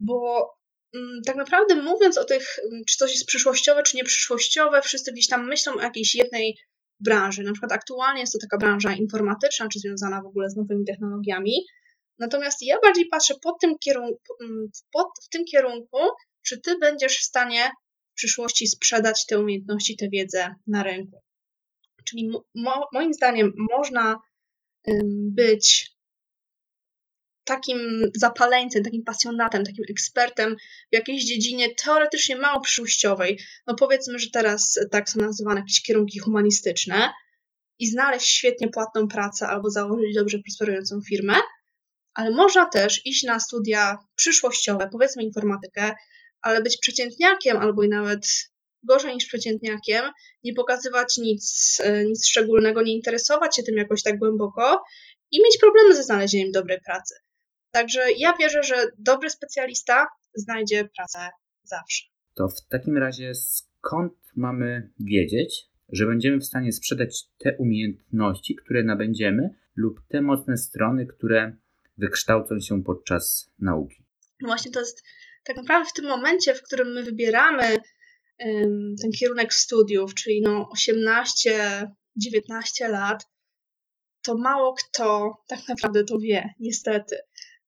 Bo 0.00 0.48
Mm, 0.94 1.22
tak 1.26 1.36
naprawdę 1.36 1.74
mówiąc 1.74 2.18
o 2.18 2.24
tych, 2.24 2.58
mm, 2.72 2.84
czy 2.84 2.96
coś 2.96 3.10
jest 3.10 3.26
przyszłościowe, 3.26 3.82
czy 3.82 3.96
nieprzyszłościowe, 3.96 4.82
wszyscy 4.82 5.12
gdzieś 5.12 5.28
tam 5.28 5.48
myślą 5.48 5.74
o 5.74 5.80
jakiejś 5.80 6.14
jednej 6.14 6.58
branży. 7.00 7.42
Na 7.42 7.52
przykład 7.52 7.72
aktualnie 7.72 8.20
jest 8.20 8.32
to 8.32 8.38
taka 8.38 8.58
branża 8.58 8.92
informatyczna, 8.92 9.68
czy 9.68 9.78
związana 9.78 10.22
w 10.22 10.26
ogóle 10.26 10.50
z 10.50 10.56
nowymi 10.56 10.84
technologiami. 10.84 11.52
Natomiast 12.18 12.58
ja 12.62 12.76
bardziej 12.82 13.08
patrzę 13.08 13.34
pod 13.42 13.54
tym 13.60 13.78
kierunku, 13.78 14.34
mm, 14.42 14.70
pod, 14.92 15.06
w 15.24 15.28
tym 15.28 15.44
kierunku, 15.44 15.98
czy 16.46 16.60
ty 16.60 16.78
będziesz 16.78 17.18
w 17.18 17.24
stanie 17.24 17.70
w 18.12 18.14
przyszłości 18.14 18.66
sprzedać 18.66 19.26
te 19.26 19.38
umiejętności, 19.38 19.96
tę 19.96 20.08
wiedzę 20.08 20.54
na 20.66 20.82
rynku. 20.82 21.23
Czyli 22.04 22.30
mo, 22.54 22.88
moim 22.92 23.14
zdaniem 23.14 23.52
można 23.70 24.20
być 25.32 25.94
takim 27.44 27.78
zapaleńcem, 28.14 28.84
takim 28.84 29.04
pasjonatem, 29.04 29.64
takim 29.64 29.84
ekspertem 29.90 30.56
w 30.92 30.94
jakiejś 30.94 31.24
dziedzinie 31.24 31.74
teoretycznie 31.74 32.36
mało 32.36 32.60
przyszłościowej. 32.60 33.38
No 33.66 33.74
powiedzmy, 33.74 34.18
że 34.18 34.30
teraz 34.30 34.78
tak 34.90 35.08
są 35.08 35.20
nazywane 35.20 35.60
jakieś 35.60 35.82
kierunki 35.82 36.18
humanistyczne 36.18 37.12
i 37.78 37.86
znaleźć 37.86 38.26
świetnie 38.26 38.68
płatną 38.68 39.08
pracę 39.08 39.46
albo 39.46 39.70
założyć 39.70 40.14
dobrze 40.14 40.38
prosperującą 40.38 41.00
firmę, 41.08 41.34
ale 42.14 42.30
można 42.30 42.66
też 42.66 43.06
iść 43.06 43.22
na 43.22 43.40
studia 43.40 43.98
przyszłościowe, 44.14 44.88
powiedzmy 44.92 45.22
informatykę, 45.22 45.94
ale 46.40 46.62
być 46.62 46.78
przeciętniakiem 46.78 47.56
albo 47.56 47.82
i 47.82 47.88
nawet 47.88 48.26
gorzej 48.84 49.14
niż 49.14 49.26
przeciętniakiem, 49.26 50.04
nie 50.44 50.54
pokazywać 50.54 51.18
nic, 51.18 51.76
e, 51.84 52.04
nic 52.04 52.26
szczególnego, 52.26 52.82
nie 52.82 52.94
interesować 52.94 53.56
się 53.56 53.62
tym 53.62 53.76
jakoś 53.76 54.02
tak 54.02 54.18
głęboko 54.18 54.84
i 55.30 55.42
mieć 55.42 55.58
problemy 55.60 55.94
ze 55.94 56.02
znalezieniem 56.02 56.52
dobrej 56.52 56.80
pracy. 56.80 57.14
Także 57.70 58.00
ja 58.18 58.32
wierzę, 58.40 58.62
że 58.62 58.86
dobry 58.98 59.30
specjalista 59.30 60.06
znajdzie 60.34 60.88
pracę 60.96 61.18
zawsze. 61.62 62.04
To 62.34 62.48
w 62.48 62.68
takim 62.68 62.98
razie 62.98 63.32
skąd 63.34 64.12
mamy 64.36 64.90
wiedzieć, 65.00 65.66
że 65.88 66.06
będziemy 66.06 66.38
w 66.38 66.44
stanie 66.44 66.72
sprzedać 66.72 67.24
te 67.38 67.56
umiejętności, 67.56 68.56
które 68.56 68.84
nabędziemy, 68.84 69.50
lub 69.76 70.00
te 70.08 70.22
mocne 70.22 70.56
strony, 70.56 71.06
które 71.06 71.56
wykształcą 71.98 72.60
się 72.60 72.82
podczas 72.82 73.50
nauki? 73.58 74.04
Właśnie 74.40 74.70
to 74.70 74.80
jest 74.80 75.02
tak 75.44 75.56
naprawdę 75.56 75.90
w 75.90 75.92
tym 75.92 76.04
momencie, 76.04 76.54
w 76.54 76.62
którym 76.62 76.92
my 76.92 77.02
wybieramy 77.02 77.76
ten 79.02 79.10
kierunek 79.18 79.54
studiów, 79.54 80.14
czyli 80.14 80.42
no 80.42 80.68
18-19 80.76 81.90
lat, 82.88 83.26
to 84.22 84.36
mało 84.36 84.74
kto 84.74 85.36
tak 85.48 85.68
naprawdę 85.68 86.04
to 86.04 86.18
wie, 86.18 86.54
niestety 86.60 87.16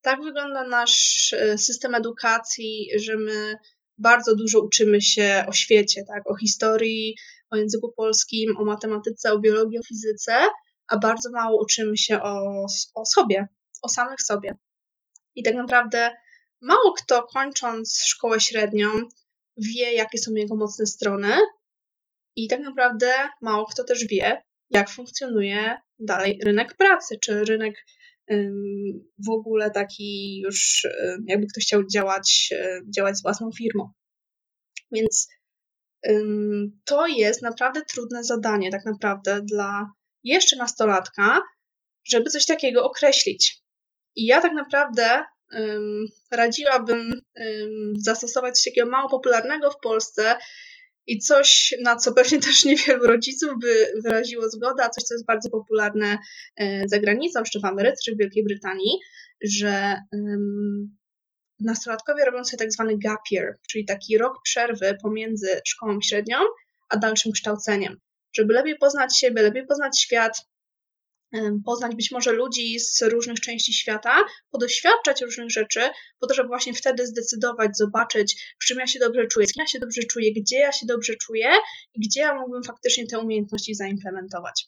tak 0.07 0.23
wygląda 0.23 0.69
nasz 0.69 1.33
e, 1.33 1.59
system 1.59 1.95
edukacji, 1.95 2.89
że 2.97 3.17
my 3.17 3.55
bardzo 3.99 4.37
dużo 4.37 4.61
uczymy 4.61 5.01
się 5.01 5.45
o 5.49 5.53
świecie, 5.53 6.05
tak? 6.09 6.31
o 6.31 6.37
historii, 6.37 7.17
o 7.51 7.57
języku 7.57 7.93
polskim, 7.97 8.57
o 8.57 8.65
matematyce, 8.65 9.33
o 9.33 9.39
biologii, 9.39 9.79
o 9.79 9.83
fizyce, 9.83 10.35
a 10.89 10.99
bardzo 10.99 11.31
mało 11.31 11.63
uczymy 11.63 11.97
się 11.97 12.23
o, 12.23 12.67
o 12.95 13.07
sobie, 13.07 13.49
o 13.83 13.89
samych 13.89 14.23
sobie. 14.23 14.55
I 15.35 15.43
tak 15.43 15.55
naprawdę 15.55 16.11
mało 16.61 16.93
kto 16.93 17.23
kończąc 17.23 18.01
szkołę 18.05 18.41
średnią 18.41 18.89
wie, 19.57 19.93
jakie 19.93 20.19
są 20.19 20.35
jego 20.35 20.57
mocne 20.57 20.87
strony 20.87 21.33
i 22.37 22.49
tak 22.49 22.61
naprawdę 22.61 23.13
mało 23.41 23.67
kto 23.67 23.85
też 23.85 24.07
wie, 24.07 24.43
jak 24.71 24.91
funkcjonuje 24.91 25.77
dalej 25.99 26.41
rynek 26.45 26.77
pracy, 26.77 27.19
czy 27.23 27.45
rynek 27.45 27.85
w 29.27 29.31
ogóle 29.31 29.71
taki 29.71 30.41
już, 30.41 30.87
jakby 31.27 31.47
ktoś 31.47 31.65
chciał 31.65 31.87
działać, 31.87 32.55
działać 32.97 33.19
z 33.19 33.23
własną 33.23 33.51
firmą. 33.59 33.91
Więc 34.93 35.29
to 36.85 37.07
jest 37.07 37.43
naprawdę 37.43 37.83
trudne 37.83 38.25
zadanie, 38.25 38.71
tak 38.71 38.85
naprawdę, 38.85 39.41
dla 39.43 39.93
jeszcze 40.25 40.57
nastolatka, 40.57 41.43
żeby 42.09 42.31
coś 42.31 42.47
takiego 42.47 42.85
określić. 42.85 43.63
I 44.17 44.27
ja 44.27 44.41
tak 44.41 44.53
naprawdę 44.53 45.25
radziłabym 46.31 47.21
zastosować 47.99 48.55
coś 48.55 48.65
takiego 48.65 48.91
mało 48.91 49.11
popularnego 49.11 49.71
w 49.71 49.81
Polsce 49.81 50.37
i 51.07 51.19
coś, 51.19 51.75
na 51.83 51.97
co 51.97 52.13
pewnie 52.13 52.39
też 52.49 52.65
niewielu 52.65 53.07
rodziców 53.07 53.51
by 53.61 53.93
wyraziło 54.05 54.51
zgodę, 54.51 54.85
a 54.85 54.91
coś, 54.91 55.05
co 55.05 55.15
jest 55.15 55.27
bardzo 55.27 55.51
popularne 55.51 56.19
e, 56.57 56.89
za 56.89 56.99
granicą, 56.99 57.43
czy 57.43 57.61
w 57.61 57.65
Ameryce, 57.65 58.03
czy 58.05 58.15
w 58.15 58.19
Wielkiej 58.19 58.45
Brytanii, 58.45 58.99
że 59.45 59.97
nastolatkowie 61.61 62.25
robią 62.25 62.45
sobie 62.45 62.59
tak 62.59 62.73
zwany 62.73 62.99
gap 62.99 63.21
year, 63.31 63.59
czyli 63.69 63.85
taki 63.85 64.19
rok 64.19 64.43
przerwy 64.45 64.97
pomiędzy 65.03 65.61
szkołą 65.67 65.99
średnią 66.01 66.39
a 66.89 66.97
dalszym 66.97 67.33
kształceniem, 67.33 67.97
żeby 68.33 68.55
lepiej 68.55 68.79
poznać 68.79 69.19
siebie, 69.19 69.43
lepiej 69.43 69.67
poznać 69.67 70.01
świat, 70.01 70.47
poznać 71.65 71.97
być 71.97 72.11
może 72.11 72.33
ludzi 72.33 72.81
z 72.81 73.03
różnych 73.03 73.41
części 73.41 73.73
świata, 73.73 74.25
podoświadczać 74.51 75.23
różnych 75.23 75.51
rzeczy, 75.51 75.81
po 76.21 76.27
to, 76.27 76.35
żeby 76.35 76.49
właśnie 76.49 76.75
wtedy 76.75 77.07
zdecydować, 77.07 77.77
zobaczyć, 77.77 78.55
w 78.59 78.65
czym 78.65 78.79
ja 78.79 78.87
się 78.87 78.99
dobrze 78.99 79.27
czuję, 79.27 79.47
z 79.47 79.57
ja 79.57 79.67
się 79.67 79.79
dobrze 79.79 80.03
czuję, 80.03 80.33
gdzie 80.33 80.59
ja 80.59 80.73
się 80.73 80.87
dobrze 80.87 81.15
czuję 81.15 81.49
i 81.95 82.01
gdzie 82.01 82.21
ja 82.21 82.35
mógłbym 82.35 82.63
faktycznie 82.63 83.07
te 83.07 83.19
umiejętności 83.19 83.75
zaimplementować. 83.75 84.67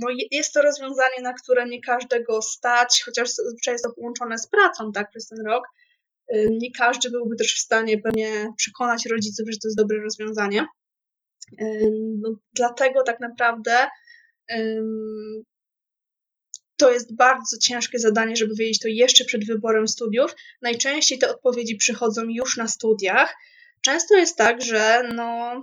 Bo 0.00 0.08
jest 0.30 0.52
to 0.52 0.62
rozwiązanie, 0.62 1.22
na 1.22 1.32
które 1.32 1.68
nie 1.68 1.80
każdego 1.80 2.42
stać, 2.42 3.02
chociaż 3.04 3.28
zazwyczaj 3.28 3.74
jest 3.74 3.84
to 3.84 3.92
połączone 3.92 4.38
z 4.38 4.48
pracą, 4.48 4.92
tak, 4.92 5.10
przez 5.10 5.28
ten 5.28 5.46
rok. 5.46 5.64
Nie 6.50 6.70
każdy 6.78 7.10
byłby 7.10 7.36
też 7.36 7.54
w 7.54 7.58
stanie 7.58 7.98
pewnie 7.98 8.52
przekonać 8.56 9.06
rodziców, 9.06 9.46
że 9.50 9.58
to 9.62 9.68
jest 9.68 9.76
dobre 9.76 9.98
rozwiązanie. 10.02 10.66
No, 12.18 12.34
dlatego 12.52 13.02
tak 13.02 13.20
naprawdę 13.20 13.88
to 16.78 16.92
jest 16.92 17.16
bardzo 17.16 17.58
ciężkie 17.58 17.98
zadanie, 17.98 18.36
żeby 18.36 18.54
wiedzieć 18.54 18.78
to 18.78 18.88
jeszcze 18.88 19.24
przed 19.24 19.46
wyborem 19.46 19.88
studiów. 19.88 20.34
Najczęściej 20.62 21.18
te 21.18 21.30
odpowiedzi 21.30 21.76
przychodzą 21.76 22.22
już 22.28 22.56
na 22.56 22.68
studiach. 22.68 23.36
Często 23.80 24.16
jest 24.16 24.36
tak, 24.36 24.62
że 24.62 25.10
no, 25.14 25.60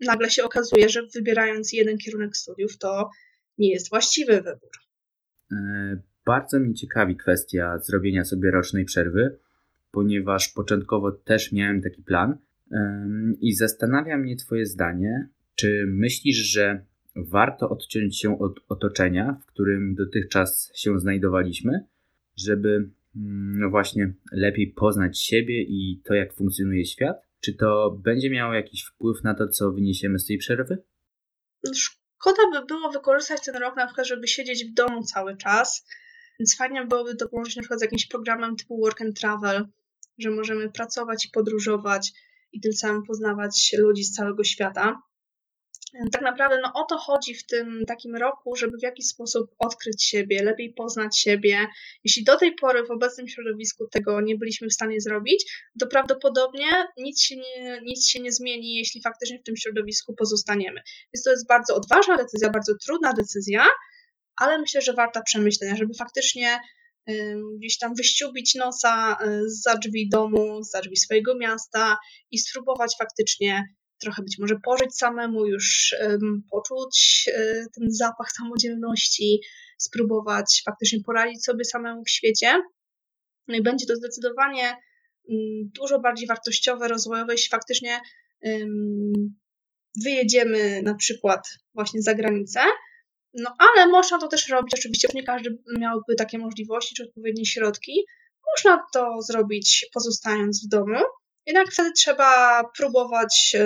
nagle 0.00 0.30
się 0.30 0.44
okazuje, 0.44 0.88
że 0.88 1.02
wybierając 1.14 1.72
jeden 1.72 1.98
kierunek 1.98 2.36
studiów, 2.36 2.78
to 2.78 3.10
nie 3.58 3.70
jest 3.72 3.90
właściwy 3.90 4.42
wybór. 4.42 4.70
E, 5.52 5.56
bardzo 6.26 6.60
mnie 6.60 6.74
ciekawi 6.74 7.16
kwestia 7.16 7.78
zrobienia 7.78 8.24
sobie 8.24 8.50
rocznej 8.50 8.84
przerwy, 8.84 9.38
ponieważ 9.90 10.48
początkowo 10.48 11.12
też 11.12 11.52
miałem 11.52 11.82
taki 11.82 12.02
plan 12.02 12.38
i 13.40 13.54
zastanawia 13.54 14.18
mnie 14.18 14.36
Twoje 14.36 14.66
zdanie, 14.66 15.28
czy 15.54 15.84
myślisz, 15.88 16.36
że 16.36 16.84
warto 17.16 17.68
odciąć 17.68 18.20
się 18.20 18.38
od 18.38 18.60
otoczenia, 18.68 19.40
w 19.42 19.46
którym 19.46 19.94
dotychczas 19.94 20.70
się 20.74 20.98
znajdowaliśmy, 20.98 21.84
żeby 22.36 22.90
mm, 23.16 23.58
no 23.60 23.70
właśnie 23.70 24.12
lepiej 24.32 24.72
poznać 24.72 25.20
siebie 25.20 25.62
i 25.62 26.00
to, 26.04 26.14
jak 26.14 26.34
funkcjonuje 26.34 26.84
świat? 26.84 27.16
Czy 27.40 27.54
to 27.54 27.98
będzie 28.04 28.30
miało 28.30 28.54
jakiś 28.54 28.84
wpływ 28.84 29.24
na 29.24 29.34
to, 29.34 29.48
co 29.48 29.72
wyniesiemy 29.72 30.18
z 30.18 30.26
tej 30.26 30.38
przerwy? 30.38 30.82
Szkoda 31.74 32.42
by 32.52 32.66
było 32.66 32.92
wykorzystać 32.92 33.44
ten 33.44 33.56
rok 33.56 33.76
na 33.76 33.86
przykład, 33.86 34.06
żeby 34.06 34.28
siedzieć 34.28 34.64
w 34.64 34.74
domu 34.74 35.02
cały 35.02 35.36
czas, 35.36 35.86
więc 36.38 36.56
fajnie 36.56 36.86
byłoby 36.86 37.16
to 37.16 37.28
połączyć 37.28 37.56
na 37.56 37.62
przykład 37.62 37.80
z 37.80 37.82
jakimś 37.82 38.06
programem 38.06 38.56
typu 38.56 38.80
Work 38.80 39.02
and 39.02 39.20
Travel, 39.20 39.64
że 40.18 40.30
możemy 40.30 40.70
pracować 40.72 41.26
i 41.26 41.30
podróżować 41.30 42.12
i 42.52 42.60
tym 42.60 42.72
samym 42.72 43.02
poznawać 43.02 43.74
ludzi 43.78 44.04
z 44.04 44.12
całego 44.12 44.44
świata. 44.44 45.02
Tak 46.12 46.22
naprawdę 46.22 46.58
no, 46.62 46.72
o 46.74 46.84
to 46.84 46.98
chodzi 46.98 47.34
w 47.34 47.46
tym 47.46 47.84
takim 47.86 48.16
roku, 48.16 48.56
żeby 48.56 48.78
w 48.78 48.82
jakiś 48.82 49.06
sposób 49.06 49.50
odkryć 49.58 50.04
siebie, 50.04 50.42
lepiej 50.42 50.74
poznać 50.74 51.18
siebie. 51.18 51.66
Jeśli 52.04 52.24
do 52.24 52.36
tej 52.36 52.54
pory 52.54 52.86
w 52.86 52.90
obecnym 52.90 53.28
środowisku 53.28 53.88
tego 53.88 54.20
nie 54.20 54.36
byliśmy 54.36 54.68
w 54.68 54.72
stanie 54.72 55.00
zrobić, 55.00 55.66
to 55.80 55.86
prawdopodobnie 55.86 56.66
nic 56.96 57.22
się 57.22 57.36
nie, 57.36 57.80
nic 57.82 58.08
się 58.08 58.20
nie 58.20 58.32
zmieni, 58.32 58.74
jeśli 58.74 59.02
faktycznie 59.02 59.38
w 59.38 59.42
tym 59.42 59.56
środowisku 59.56 60.14
pozostaniemy. 60.14 60.80
Więc 61.14 61.24
to 61.24 61.30
jest 61.30 61.46
bardzo 61.46 61.74
odważna 61.74 62.16
decyzja, 62.16 62.50
bardzo 62.50 62.72
trudna 62.86 63.12
decyzja, 63.12 63.66
ale 64.36 64.58
myślę, 64.58 64.80
że 64.80 64.92
warta 64.92 65.22
przemyślenia, 65.22 65.76
żeby 65.76 65.94
faktycznie 65.94 66.60
gdzieś 67.58 67.78
tam 67.78 67.94
wyściubić 67.94 68.54
nosa 68.54 69.16
y, 69.24 69.42
za 69.46 69.76
drzwi 69.76 70.08
domu, 70.08 70.62
za 70.62 70.80
drzwi 70.80 70.96
swojego 70.96 71.34
miasta 71.34 71.96
i 72.30 72.38
spróbować 72.38 72.96
faktycznie 72.98 73.64
trochę 73.98 74.22
być 74.22 74.38
może 74.38 74.56
pożyć 74.64 74.96
samemu, 74.96 75.46
już 75.46 75.94
poczuć 76.50 77.24
um, 77.38 77.66
ten 77.74 77.90
zapach 77.90 78.32
samodzielności, 78.32 79.40
spróbować 79.78 80.62
faktycznie 80.64 80.98
poradzić 81.06 81.44
sobie 81.44 81.64
samemu 81.64 82.04
w 82.04 82.10
świecie. 82.10 82.62
No 83.48 83.56
i 83.56 83.62
będzie 83.62 83.86
to 83.86 83.96
zdecydowanie 83.96 84.76
um, 85.28 85.70
dużo 85.80 86.00
bardziej 86.00 86.28
wartościowe, 86.28 86.88
rozwojowe, 86.88 87.32
jeśli 87.34 87.48
faktycznie 87.48 88.00
wyjedziemy 90.04 90.82
na 90.82 90.94
przykład 90.94 91.48
właśnie 91.74 92.02
za 92.02 92.14
granicę. 92.14 92.60
No 93.34 93.54
ale 93.58 93.86
można 93.86 94.18
to 94.18 94.28
też 94.28 94.48
robić, 94.48 94.74
oczywiście 94.74 95.08
nie 95.14 95.22
każdy 95.22 95.58
miałby 95.78 96.14
takie 96.18 96.38
możliwości 96.38 96.94
czy 96.94 97.04
odpowiednie 97.04 97.46
środki. 97.46 97.92
Można 98.52 98.86
to 98.92 99.22
zrobić 99.22 99.86
pozostając 99.94 100.66
w 100.66 100.68
domu, 100.68 100.98
jednak 101.46 101.72
wtedy 101.72 101.92
trzeba 101.92 102.62
próbować 102.76 103.56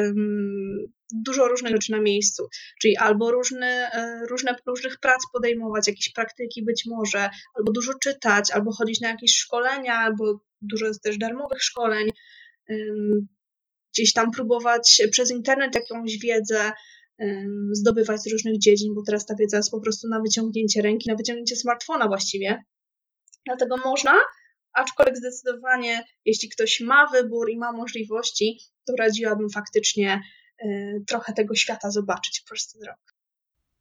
dużo 1.12 1.48
różnych 1.48 1.72
rzeczy 1.72 1.92
na 1.92 2.00
miejscu, 2.00 2.48
czyli 2.80 2.96
albo 2.96 3.30
różne, 3.30 3.90
różne, 4.30 4.56
różnych 4.66 4.98
prac 5.00 5.22
podejmować, 5.32 5.88
jakieś 5.88 6.12
praktyki 6.12 6.64
być 6.64 6.84
może, 6.86 7.30
albo 7.58 7.72
dużo 7.72 7.92
czytać, 8.02 8.50
albo 8.50 8.72
chodzić 8.72 9.00
na 9.00 9.08
jakieś 9.08 9.34
szkolenia, 9.34 9.94
albo 9.94 10.40
dużo 10.62 10.86
jest 10.86 11.02
też 11.02 11.18
darmowych 11.18 11.62
szkoleń, 11.62 12.08
gdzieś 13.94 14.12
tam 14.12 14.30
próbować 14.30 15.02
przez 15.10 15.30
internet 15.30 15.74
jakąś 15.74 16.18
wiedzę 16.18 16.72
zdobywać 17.72 18.22
z 18.22 18.32
różnych 18.32 18.58
dziedzin, 18.58 18.94
bo 18.94 19.02
teraz 19.06 19.26
ta 19.26 19.34
wiedza 19.34 19.56
jest 19.56 19.70
po 19.70 19.80
prostu 19.80 20.08
na 20.08 20.20
wyciągnięcie 20.20 20.82
ręki, 20.82 21.10
na 21.10 21.16
wyciągnięcie 21.16 21.56
smartfona 21.56 22.08
właściwie. 22.08 22.64
Dlatego 23.46 23.76
można 23.76 24.14
aczkolwiek 24.72 25.16
zdecydowanie, 25.16 26.04
jeśli 26.24 26.48
ktoś 26.48 26.80
ma 26.80 27.06
wybór 27.12 27.50
i 27.50 27.58
ma 27.58 27.72
możliwości, 27.72 28.58
to 28.86 28.92
radziłabym 28.98 29.50
faktycznie 29.50 30.20
y, 30.64 31.04
trochę 31.06 31.32
tego 31.32 31.54
świata 31.54 31.90
zobaczyć 31.90 32.40
przez 32.40 32.72
ten 32.72 32.82
rok. 32.82 33.14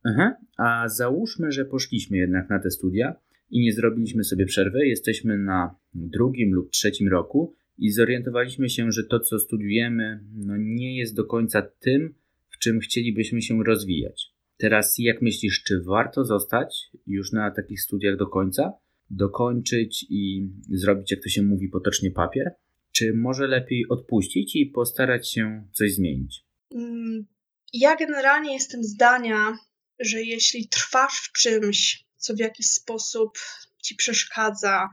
Aha, 0.04 0.36
a 0.58 0.88
załóżmy, 0.88 1.52
że 1.52 1.66
poszliśmy 1.66 2.18
jednak 2.18 2.50
na 2.50 2.60
te 2.60 2.72
studia 2.72 3.16
i 3.50 3.60
nie 3.60 3.74
zrobiliśmy 3.74 4.24
sobie 4.24 4.46
przerwy, 4.46 4.88
jesteśmy 4.88 5.38
na 5.38 5.76
drugim 5.94 6.54
lub 6.54 6.72
trzecim 6.72 7.08
roku 7.08 7.56
i 7.78 7.92
zorientowaliśmy 7.92 8.70
się, 8.70 8.92
że 8.92 9.04
to, 9.04 9.20
co 9.20 9.40
studiujemy, 9.40 10.24
no 10.36 10.54
nie 10.58 10.98
jest 10.98 11.16
do 11.16 11.26
końca 11.26 11.62
tym, 11.80 12.16
w 12.50 12.58
czym 12.58 12.80
chcielibyśmy 12.80 13.42
się 13.42 13.64
rozwijać. 13.64 14.34
Teraz, 14.58 14.96
jak 14.98 15.22
myślisz, 15.22 15.64
czy 15.64 15.82
warto 15.82 16.26
zostać 16.26 16.92
już 17.08 17.32
na 17.32 17.52
takich 17.52 17.82
studiach 17.82 18.18
do 18.18 18.28
końca, 18.28 18.74
dokończyć 19.10 20.06
i 20.10 20.50
zrobić, 20.70 21.12
jak 21.12 21.24
to 21.24 21.30
się 21.30 21.42
mówi 21.42 21.70
potocznie, 21.70 22.12
papier? 22.12 22.56
Czy 22.92 23.14
może 23.14 23.48
lepiej 23.48 23.86
odpuścić 23.90 24.56
i 24.56 24.66
postarać 24.66 25.32
się 25.32 25.68
coś 25.74 25.94
zmienić? 25.94 26.46
Mm, 26.76 27.26
ja 27.74 27.96
generalnie 27.96 28.54
jestem 28.54 28.84
zdania, 28.84 29.58
że 30.00 30.24
jeśli 30.24 30.68
trwasz 30.68 31.30
w 31.30 31.32
czymś, 31.32 32.06
co 32.18 32.36
w 32.36 32.40
jakiś 32.40 32.66
sposób 32.66 33.38
ci 33.84 33.96
przeszkadza, 33.96 34.90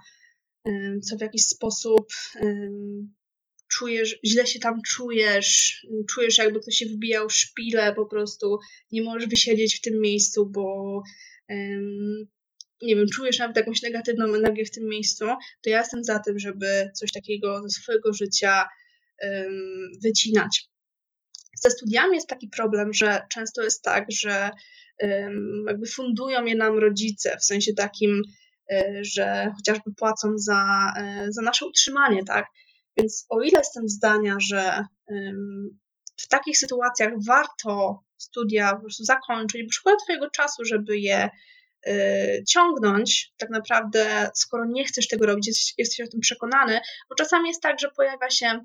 co 1.02 1.16
w 1.16 1.20
jakiś 1.20 1.44
sposób 1.44 2.06
czujesz, 3.68 4.18
źle 4.24 4.46
się 4.46 4.58
tam 4.58 4.82
czujesz, 4.82 5.86
czujesz 6.08 6.38
jakby 6.38 6.60
ktoś 6.60 6.74
się 6.74 6.86
wbijał 6.86 7.30
szpilę, 7.30 7.94
po 7.94 8.06
prostu 8.06 8.58
nie 8.92 9.02
możesz 9.02 9.28
wysiedzieć 9.28 9.78
w 9.78 9.80
tym 9.80 10.00
miejscu, 10.00 10.46
bo 10.46 11.02
nie 12.82 12.96
wiem, 12.96 13.06
czujesz 13.14 13.38
nawet 13.38 13.56
jakąś 13.56 13.82
negatywną 13.82 14.34
energię 14.34 14.64
w 14.64 14.70
tym 14.70 14.84
miejscu, 14.84 15.24
to 15.62 15.70
ja 15.70 15.78
jestem 15.78 16.04
za 16.04 16.18
tym, 16.18 16.38
żeby 16.38 16.90
coś 16.94 17.12
takiego 17.12 17.62
ze 17.62 17.68
swojego 17.68 18.12
życia 18.12 18.68
um, 19.22 19.90
wycinać. 20.02 20.68
Ze 21.62 21.70
studiami 21.70 22.14
jest 22.14 22.28
taki 22.28 22.48
problem, 22.48 22.92
że 22.92 23.22
często 23.30 23.62
jest 23.62 23.82
tak, 23.82 24.04
że 24.10 24.50
um, 25.00 25.64
jakby 25.68 25.86
fundują 25.86 26.44
je 26.44 26.56
nam 26.56 26.78
rodzice, 26.78 27.36
w 27.40 27.44
sensie 27.44 27.72
takim, 27.74 28.22
że 29.02 29.52
chociażby 29.56 29.94
płacą 29.96 30.32
za, 30.38 30.92
za 31.28 31.42
nasze 31.42 31.66
utrzymanie, 31.66 32.24
tak? 32.24 32.46
Więc 32.96 33.26
o 33.28 33.40
ile 33.40 33.58
jestem 33.58 33.88
zdania, 33.88 34.36
że 34.50 34.84
w 36.16 36.28
takich 36.28 36.58
sytuacjach 36.58 37.12
warto 37.26 38.02
studia 38.16 38.74
po 38.74 38.80
prostu 38.80 39.04
zakończyć, 39.04 39.62
bo 39.62 39.72
szkoda 39.72 39.96
Twojego 40.04 40.30
czasu, 40.30 40.64
żeby 40.64 40.98
je 40.98 41.30
ciągnąć, 42.48 43.32
tak 43.36 43.50
naprawdę, 43.50 44.30
skoro 44.34 44.64
nie 44.68 44.84
chcesz 44.84 45.08
tego 45.08 45.26
robić, 45.26 45.46
jesteś, 45.46 45.74
jesteś 45.78 46.06
o 46.06 46.10
tym 46.10 46.20
przekonany, 46.20 46.80
bo 47.08 47.14
czasami 47.14 47.48
jest 47.48 47.62
tak, 47.62 47.80
że 47.80 47.88
pojawia 47.96 48.30
się 48.30 48.64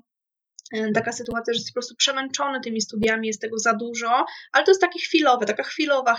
taka 0.94 1.12
sytuacja, 1.12 1.54
że 1.54 1.58
jest 1.58 1.70
po 1.70 1.74
prostu 1.74 1.94
przemęczony 1.96 2.60
tymi 2.60 2.80
studiami, 2.80 3.26
jest 3.26 3.40
tego 3.40 3.58
za 3.58 3.74
dużo, 3.74 4.24
ale 4.52 4.64
to 4.64 4.70
jest 4.70 4.80
takie 4.80 4.98
chwilowe, 4.98 5.46
taka 5.46 5.62
chwilowa 5.62 6.16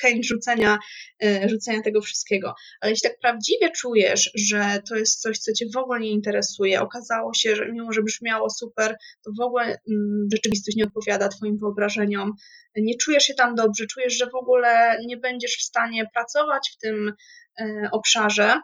chęć 0.00 0.26
rzucenia, 0.26 0.78
e, 1.24 1.48
rzucenia 1.48 1.82
tego 1.82 2.00
wszystkiego. 2.00 2.54
Ale 2.80 2.90
jeśli 2.90 3.10
tak 3.10 3.18
prawdziwie 3.18 3.70
czujesz, 3.70 4.30
że 4.34 4.82
to 4.88 4.96
jest 4.96 5.20
coś, 5.20 5.38
co 5.38 5.52
cię 5.52 5.66
w 5.74 5.76
ogóle 5.76 6.00
nie 6.00 6.10
interesuje, 6.10 6.80
okazało 6.80 7.34
się, 7.34 7.56
że 7.56 7.72
mimo, 7.72 7.92
że 7.92 8.02
brzmiało 8.02 8.50
super, 8.50 8.96
to 9.24 9.30
w 9.38 9.40
ogóle 9.40 9.64
mm, 9.64 10.28
rzeczywistość 10.32 10.76
nie 10.76 10.84
odpowiada 10.84 11.28
twoim 11.28 11.58
wyobrażeniom, 11.58 12.32
nie 12.76 12.96
czujesz 12.96 13.24
się 13.24 13.34
tam 13.34 13.54
dobrze, 13.54 13.86
czujesz, 13.86 14.18
że 14.18 14.26
w 14.26 14.34
ogóle 14.34 14.98
nie 15.06 15.16
będziesz 15.16 15.56
w 15.56 15.62
stanie 15.62 16.06
pracować 16.14 16.70
w 16.74 16.78
tym 16.78 17.12
e, 17.60 17.88
obszarze, 17.92 18.60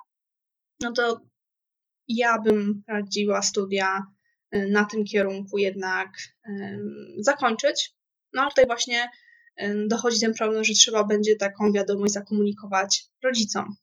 no 0.81 0.93
to 0.93 1.21
ja 2.09 2.39
bym 2.39 2.83
radziła 2.89 3.43
studia 3.43 4.03
Y, 4.09 4.18
na 4.53 4.85
tym 4.85 5.05
kierunku 5.05 5.59
jednak 5.59 6.09
zakończyć. 7.19 7.95
No 8.33 8.43
ale 8.43 8.51
tutaj 8.51 8.67
właśnie 8.67 9.11
dochodzi 9.87 10.21
ten 10.21 10.35
problem, 10.35 10.65
że 10.65 10.73
trzeba 10.73 11.05
będzie 11.05 11.37
taką 11.37 11.73
wiadomość 11.73 12.13
zakomunikować 12.13 13.05
rodzicom. 13.25 13.77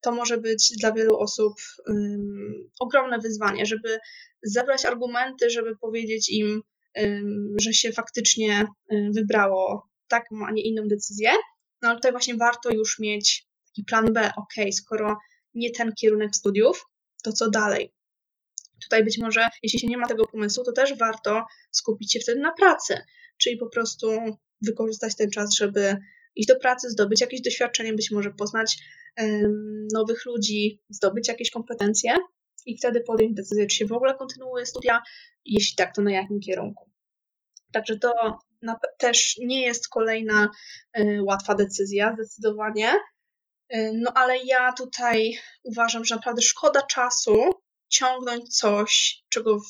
To 0.00 0.12
może 0.12 0.38
być 0.38 0.72
dla 0.80 0.92
wielu 0.92 1.18
osób 1.18 1.54
ogromne 2.80 3.18
wyzwanie, 3.18 3.66
żeby 3.66 3.98
zebrać 4.42 4.84
argumenty, 4.84 5.50
żeby 5.50 5.76
powiedzieć 5.76 6.30
im, 6.30 6.62
że 7.60 7.72
się 7.72 7.92
faktycznie 7.92 8.66
wybrało 9.10 9.90
taką, 10.08 10.46
a 10.46 10.52
nie 10.52 10.62
inną 10.62 10.88
decyzję. 10.88 11.30
No 11.82 11.88
ale 11.88 11.98
tutaj 11.98 12.12
właśnie 12.12 12.34
warto 12.34 12.70
już 12.70 12.98
mieć 12.98 13.46
taki 13.66 13.84
plan 13.84 14.12
B, 14.12 14.32
ok, 14.36 14.54
skoro 14.72 15.18
nie 15.54 15.70
ten 15.70 15.92
kierunek 15.92 16.36
studiów, 16.36 16.86
to 17.22 17.32
co 17.32 17.50
dalej? 17.50 17.92
Tutaj 18.82 19.04
być 19.04 19.18
może, 19.18 19.48
jeśli 19.62 19.78
się 19.78 19.86
nie 19.86 19.98
ma 19.98 20.06
tego 20.06 20.26
pomysłu, 20.26 20.64
to 20.64 20.72
też 20.72 20.98
warto 20.98 21.44
skupić 21.70 22.12
się 22.12 22.20
wtedy 22.20 22.40
na 22.40 22.52
pracy, 22.52 22.98
czyli 23.38 23.56
po 23.56 23.68
prostu 23.68 24.10
wykorzystać 24.62 25.16
ten 25.16 25.30
czas, 25.30 25.54
żeby 25.54 25.96
iść 26.36 26.48
do 26.48 26.56
pracy, 26.56 26.90
zdobyć 26.90 27.20
jakieś 27.20 27.40
doświadczenie, 27.40 27.92
być 27.92 28.10
może 28.10 28.30
poznać 28.30 28.78
nowych 29.92 30.26
ludzi, 30.26 30.82
zdobyć 30.88 31.28
jakieś 31.28 31.50
kompetencje 31.50 32.14
i 32.66 32.78
wtedy 32.78 33.00
podjąć 33.00 33.34
decyzję, 33.34 33.66
czy 33.66 33.76
się 33.76 33.86
w 33.86 33.92
ogóle 33.92 34.14
kontynuuje 34.14 34.66
studia, 34.66 35.02
jeśli 35.44 35.76
tak, 35.76 35.94
to 35.94 36.02
na 36.02 36.12
jakim 36.12 36.40
kierunku. 36.40 36.90
Także 37.72 37.98
to 37.98 38.38
też 38.98 39.36
nie 39.38 39.62
jest 39.62 39.88
kolejna 39.88 40.50
y, 40.98 41.22
łatwa 41.22 41.54
decyzja, 41.54 42.14
zdecydowanie. 42.14 42.94
Y, 43.74 43.92
no 43.94 44.12
ale 44.14 44.38
ja 44.44 44.72
tutaj 44.72 45.32
uważam, 45.62 46.04
że 46.04 46.14
naprawdę 46.14 46.42
szkoda 46.42 46.82
czasu 46.82 47.34
ciągnąć 47.90 48.48
coś, 48.48 49.22
czego, 49.28 49.60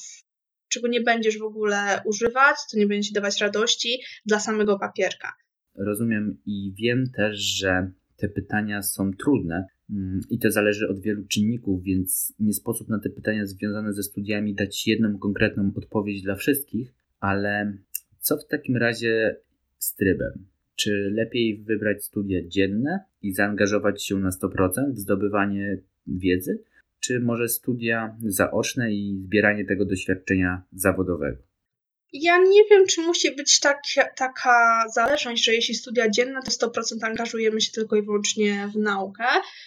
czego 0.68 0.88
nie 0.88 1.00
będziesz 1.00 1.38
w 1.38 1.42
ogóle 1.42 2.02
używać, 2.04 2.56
co 2.68 2.78
nie 2.78 2.87
będzie 2.87 3.09
ci 3.09 3.14
dawać 3.14 3.40
radości 3.40 4.00
dla 4.26 4.40
samego 4.40 4.78
papierka. 4.78 5.33
Rozumiem 5.74 6.38
i 6.46 6.74
wiem 6.78 7.11
też, 7.16 7.38
że 7.38 7.90
te 8.16 8.28
pytania 8.28 8.83
są 8.83 9.11
trudne 9.12 9.66
mm, 9.90 10.20
i 10.30 10.38
to 10.38 10.50
zależy 10.50 10.88
od 10.88 11.00
wielu 11.00 11.26
czynników, 11.26 11.83
więc 11.83 12.35
nie 12.38 12.54
sposób 12.54 12.88
na 12.88 12.98
te 12.98 13.11
pytania 13.11 13.46
związane 13.46 13.92
ze 13.92 14.02
studiami 14.02 14.54
dać 14.54 14.87
jedną 14.87 15.18
konkretną 15.18 15.72
odpowiedź 15.76 16.22
dla 16.22 16.35
wszystkich, 16.35 16.94
ale 17.20 17.78
co 18.20 18.37
w 18.37 18.46
takim 18.46 18.76
razie 18.76 19.37
z 19.78 19.94
trybem? 19.94 20.46
Czy 20.76 21.11
lepiej 21.14 21.62
wybrać 21.62 22.04
studia 22.04 22.48
dzienne 22.48 23.04
i 23.22 23.33
zaangażować 23.33 24.04
się 24.04 24.18
na 24.18 24.30
100% 24.30 24.92
w 24.92 24.98
zdobywanie 24.98 25.78
wiedzy, 26.06 26.62
czy 27.00 27.20
może 27.20 27.48
studia 27.48 28.16
zaoczne 28.26 28.92
i 28.92 29.20
zbieranie 29.24 29.64
tego 29.64 29.84
doświadczenia 29.84 30.62
zawodowego? 30.72 31.49
Ja 32.12 32.38
nie 32.38 32.64
wiem, 32.64 32.86
czy 32.86 33.00
musi 33.00 33.34
być 33.36 33.60
tak, 33.60 33.82
taka 34.16 34.84
zależność, 34.94 35.44
że 35.44 35.54
jeśli 35.54 35.74
studia 35.74 36.10
dzienne, 36.10 36.40
to 36.44 36.66
100% 36.66 36.82
angażujemy 37.02 37.60
się 37.60 37.72
tylko 37.72 37.96
i 37.96 38.02
wyłącznie 38.02 38.70
w 38.74 38.78
naukę, 38.78 39.24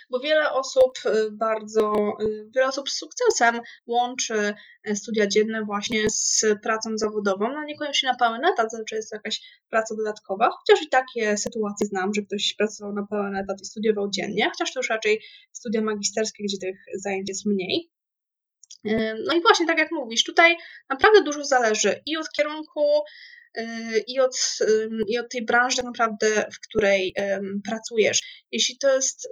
bo 0.10 0.20
wiele 0.20 0.52
osób 0.52 0.92
y, 1.06 1.32
bardzo, 1.32 1.94
y, 2.22 2.50
wiele 2.56 2.68
osób 2.68 2.90
z 2.90 2.98
sukcesem 2.98 3.62
łączy 3.88 4.54
y, 4.90 4.96
studia 4.96 5.28
dzienne 5.28 5.64
właśnie 5.66 6.10
z 6.10 6.46
pracą 6.64 6.90
zawodową. 6.96 7.48
No 7.54 7.64
niekoniecznie 7.64 8.10
na 8.10 8.16
pełen 8.16 8.46
etat, 8.46 8.72
zazwyczaj 8.72 8.98
jest 8.98 9.10
to 9.10 9.16
jakaś 9.16 9.42
praca 9.70 9.96
dodatkowa, 9.96 10.50
chociaż 10.50 10.86
i 10.86 10.90
takie 10.90 11.38
sytuacje 11.38 11.88
znam, 11.88 12.14
że 12.14 12.22
ktoś 12.22 12.54
pracował 12.58 12.94
na 12.94 13.08
pełen 13.08 13.36
etat 13.36 13.62
i 13.62 13.66
studiował 13.66 14.10
dziennie, 14.10 14.50
chociaż 14.50 14.74
to 14.74 14.80
już 14.80 14.90
raczej 14.90 15.22
studia 15.52 15.82
magisterskie, 15.82 16.44
gdzie 16.44 16.58
tych 16.58 16.76
zajęć 16.96 17.30
jest 17.30 17.46
mniej. 17.46 17.93
No 19.26 19.36
i 19.36 19.42
właśnie 19.42 19.68
tak 19.68 19.78
jak 19.78 19.92
mówisz, 19.92 20.24
tutaj 20.24 20.56
naprawdę 20.90 21.24
dużo 21.24 21.44
zależy 21.44 22.02
i 22.06 22.18
od 22.18 22.30
kierunku, 22.38 23.02
y, 23.58 24.04
i 24.08 24.20
od, 24.20 24.58
i 25.08 25.18
od 25.18 25.32
tej 25.32 25.46
branży 25.46 25.78
tak 25.78 25.86
naprawdę, 25.86 26.50
w 26.54 26.60
której 26.60 27.16
pracujesz. 27.66 28.46
Jeśli 28.52 28.78
to 28.78 28.96
jest, 28.96 29.30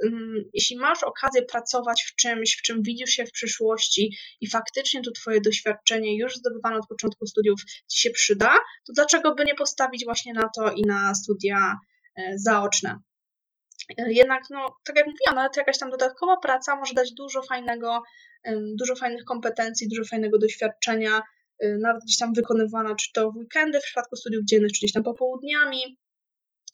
jeśli 0.53 0.77
masz 0.77 1.03
okazję 1.03 1.41
pracować 1.41 2.03
w 2.03 2.15
czymś, 2.15 2.57
w 2.57 2.61
czym 2.61 2.83
widzisz 2.83 3.09
się 3.09 3.25
w 3.25 3.31
przyszłości 3.31 4.17
i 4.41 4.49
faktycznie 4.49 5.01
to 5.01 5.11
twoje 5.11 5.41
doświadczenie 5.41 6.17
już 6.17 6.35
zdobywane 6.35 6.77
od 6.77 6.87
początku 6.87 7.25
studiów 7.25 7.61
ci 7.87 8.01
się 8.01 8.09
przyda, 8.09 8.53
to 8.87 8.93
dlaczego 8.93 9.35
by 9.35 9.45
nie 9.45 9.55
postawić 9.55 10.05
właśnie 10.05 10.33
na 10.33 10.49
to 10.55 10.71
i 10.71 10.81
na 10.81 11.15
studia 11.15 11.77
e, 12.15 12.33
zaoczne? 12.35 12.99
E, 13.97 14.13
jednak, 14.13 14.43
no, 14.49 14.75
tak 14.85 14.95
jak 14.95 15.05
mówiłam, 15.05 15.35
nawet 15.35 15.57
jakaś 15.57 15.77
tam 15.77 15.89
dodatkowa 15.89 16.37
praca 16.37 16.75
może 16.75 16.93
dać 16.93 17.13
dużo 17.13 17.43
fajnego 17.43 18.03
dużo 18.79 18.95
fajnych 18.95 19.23
kompetencji, 19.25 19.87
dużo 19.89 20.09
fajnego 20.09 20.37
doświadczenia, 20.37 21.21
y, 21.63 21.77
nawet 21.81 22.03
gdzieś 22.03 22.17
tam 22.17 22.33
wykonywana, 22.33 22.95
czy 22.95 23.11
to 23.13 23.31
w 23.31 23.35
weekendy 23.35 23.79
w 23.79 23.83
przypadku 23.83 24.15
studiów 24.15 24.45
dziennych, 24.45 24.71
czy 24.71 24.79
gdzieś 24.79 24.93
tam 24.93 25.03
popołudniami. 25.03 25.97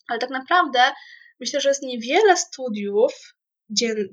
Ale 0.07 0.19
tak 0.19 0.29
naprawdę 0.29 0.79
myślę, 1.39 1.61
że 1.61 1.69
jest 1.69 1.83
niewiele 1.83 2.37
studiów 2.37 3.13
dziennych, 3.69 4.07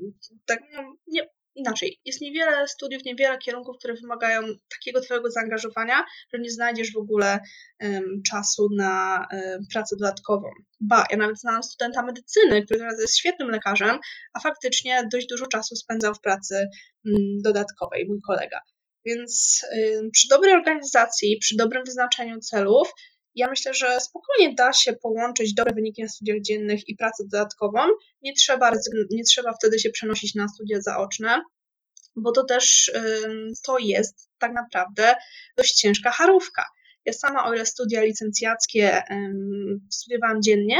tak, 0.46 0.60
no, 0.72 0.96
nie, 1.06 1.28
inaczej, 1.54 2.00
jest 2.04 2.20
niewiele 2.20 2.68
studiów, 2.68 3.04
niewiele 3.04 3.38
kierunków, 3.38 3.76
które 3.78 3.94
wymagają 3.94 4.42
takiego 4.68 5.00
Twojego 5.00 5.30
zaangażowania, 5.30 6.04
że 6.34 6.40
nie 6.40 6.50
znajdziesz 6.50 6.92
w 6.92 6.96
ogóle 6.96 7.40
um, 7.80 8.22
czasu 8.30 8.68
na 8.76 9.26
um, 9.32 9.66
pracę 9.72 9.96
dodatkową. 9.96 10.48
Ba, 10.80 11.04
ja 11.10 11.16
nawet 11.16 11.40
znałam 11.40 11.62
studenta 11.62 12.02
medycyny, 12.02 12.62
który 12.64 12.80
teraz 12.80 13.00
jest 13.00 13.18
świetnym 13.18 13.48
lekarzem, 13.48 13.98
a 14.34 14.40
faktycznie 14.40 15.08
dość 15.12 15.26
dużo 15.26 15.46
czasu 15.46 15.76
spędzał 15.76 16.14
w 16.14 16.20
pracy 16.20 16.68
um, 17.04 17.14
dodatkowej, 17.42 18.06
mój 18.08 18.20
kolega. 18.26 18.60
Więc 19.06 19.64
przy 20.12 20.28
dobrej 20.28 20.54
organizacji, 20.54 21.38
przy 21.40 21.56
dobrym 21.56 21.84
wyznaczeniu 21.84 22.40
celów, 22.40 22.92
ja 23.34 23.48
myślę, 23.48 23.74
że 23.74 24.00
spokojnie 24.00 24.54
da 24.54 24.72
się 24.72 24.92
połączyć 24.92 25.54
dobre 25.54 25.74
wyniki 25.74 26.02
na 26.02 26.08
studiach 26.08 26.40
dziennych 26.40 26.88
i 26.88 26.96
pracę 26.96 27.24
dodatkową. 27.30 27.80
Nie 28.22 28.32
trzeba, 28.32 28.72
nie 29.10 29.24
trzeba 29.24 29.52
wtedy 29.52 29.78
się 29.78 29.90
przenosić 29.90 30.34
na 30.34 30.48
studia 30.48 30.80
zaoczne, 30.80 31.42
bo 32.16 32.32
to 32.32 32.44
też 32.44 32.92
to 33.66 33.78
jest 33.78 34.30
tak 34.38 34.52
naprawdę 34.52 35.14
dość 35.56 35.74
ciężka 35.74 36.10
harówka. 36.10 36.64
Ja 37.04 37.12
sama, 37.12 37.44
o 37.46 37.54
ile 37.54 37.66
studia 37.66 38.02
licencjackie 38.02 39.02
studiowałam 39.90 40.42
dziennie, 40.42 40.78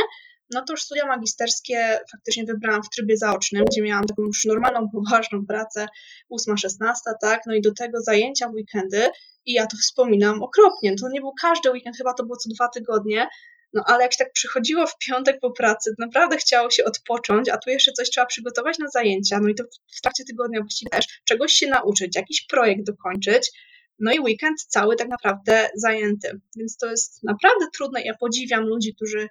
no 0.55 0.65
to 0.65 0.73
już 0.73 0.83
studia 0.83 1.07
magisterskie 1.07 1.99
faktycznie 2.13 2.45
wybrałam 2.45 2.83
w 2.83 2.91
trybie 2.91 3.17
zaocznym, 3.17 3.65
gdzie 3.65 3.83
miałam 3.83 4.05
taką 4.07 4.23
już 4.23 4.45
normalną, 4.45 4.89
poważną 4.91 5.47
pracę, 5.47 5.87
8-16, 6.33 6.95
tak, 7.21 7.41
no 7.47 7.55
i 7.55 7.61
do 7.61 7.75
tego 7.75 8.01
zajęcia 8.01 8.49
w 8.49 8.55
weekendy 8.55 9.09
i 9.47 9.53
ja 9.53 9.67
to 9.67 9.77
wspominam 9.77 10.43
okropnie. 10.43 10.95
To 10.97 11.09
nie 11.09 11.21
był 11.21 11.33
każdy 11.41 11.71
weekend, 11.71 11.97
chyba 11.97 12.15
to 12.15 12.25
było 12.25 12.37
co 12.37 12.51
dwa 12.55 12.69
tygodnie, 12.69 13.29
no 13.73 13.83
ale 13.87 14.03
jak 14.03 14.13
się 14.13 14.19
tak 14.19 14.33
przychodziło 14.33 14.87
w 14.87 14.99
piątek 14.99 15.41
po 15.41 15.51
pracy, 15.51 15.91
to 15.91 16.07
naprawdę 16.07 16.37
chciało 16.37 16.71
się 16.71 16.85
odpocząć, 16.85 17.49
a 17.49 17.59
tu 17.59 17.71
jeszcze 17.71 17.93
coś 17.93 18.11
trzeba 18.11 18.27
przygotować 18.27 18.79
na 18.79 18.89
zajęcia, 18.89 19.41
no 19.43 19.49
i 19.49 19.55
to 19.55 19.65
w 19.97 20.01
trakcie 20.01 20.25
tygodnia 20.25 20.61
właściwie 20.61 20.91
też 20.91 21.07
czegoś 21.25 21.53
się 21.53 21.67
nauczyć, 21.67 22.17
jakiś 22.17 22.47
projekt 22.47 22.87
dokończyć, 22.87 23.51
no 23.99 24.13
i 24.13 24.21
weekend 24.21 24.63
cały 24.63 24.97
tak 24.97 25.09
naprawdę 25.09 25.71
zajęty. 25.75 26.41
Więc 26.57 26.77
to 26.77 26.91
jest 26.91 27.23
naprawdę 27.23 27.67
trudne. 27.77 28.03
Ja 28.03 28.15
podziwiam 28.21 28.65
ludzi, 28.65 28.95
którzy 28.95 29.29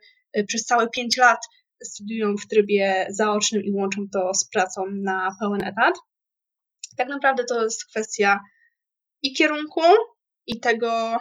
przez 0.47 0.65
całe 0.65 0.89
pięć 0.89 1.17
lat 1.17 1.39
studiują 1.83 2.37
w 2.37 2.47
trybie 2.47 3.07
zaocznym 3.09 3.63
i 3.63 3.71
łączą 3.71 4.09
to 4.13 4.33
z 4.33 4.49
pracą 4.49 4.81
na 4.91 5.35
pełen 5.39 5.63
etat. 5.63 5.95
Tak 6.97 7.07
naprawdę 7.07 7.43
to 7.43 7.63
jest 7.63 7.85
kwestia 7.85 8.39
i 9.21 9.33
kierunku, 9.33 9.81
i 10.47 10.59
tego, 10.59 11.17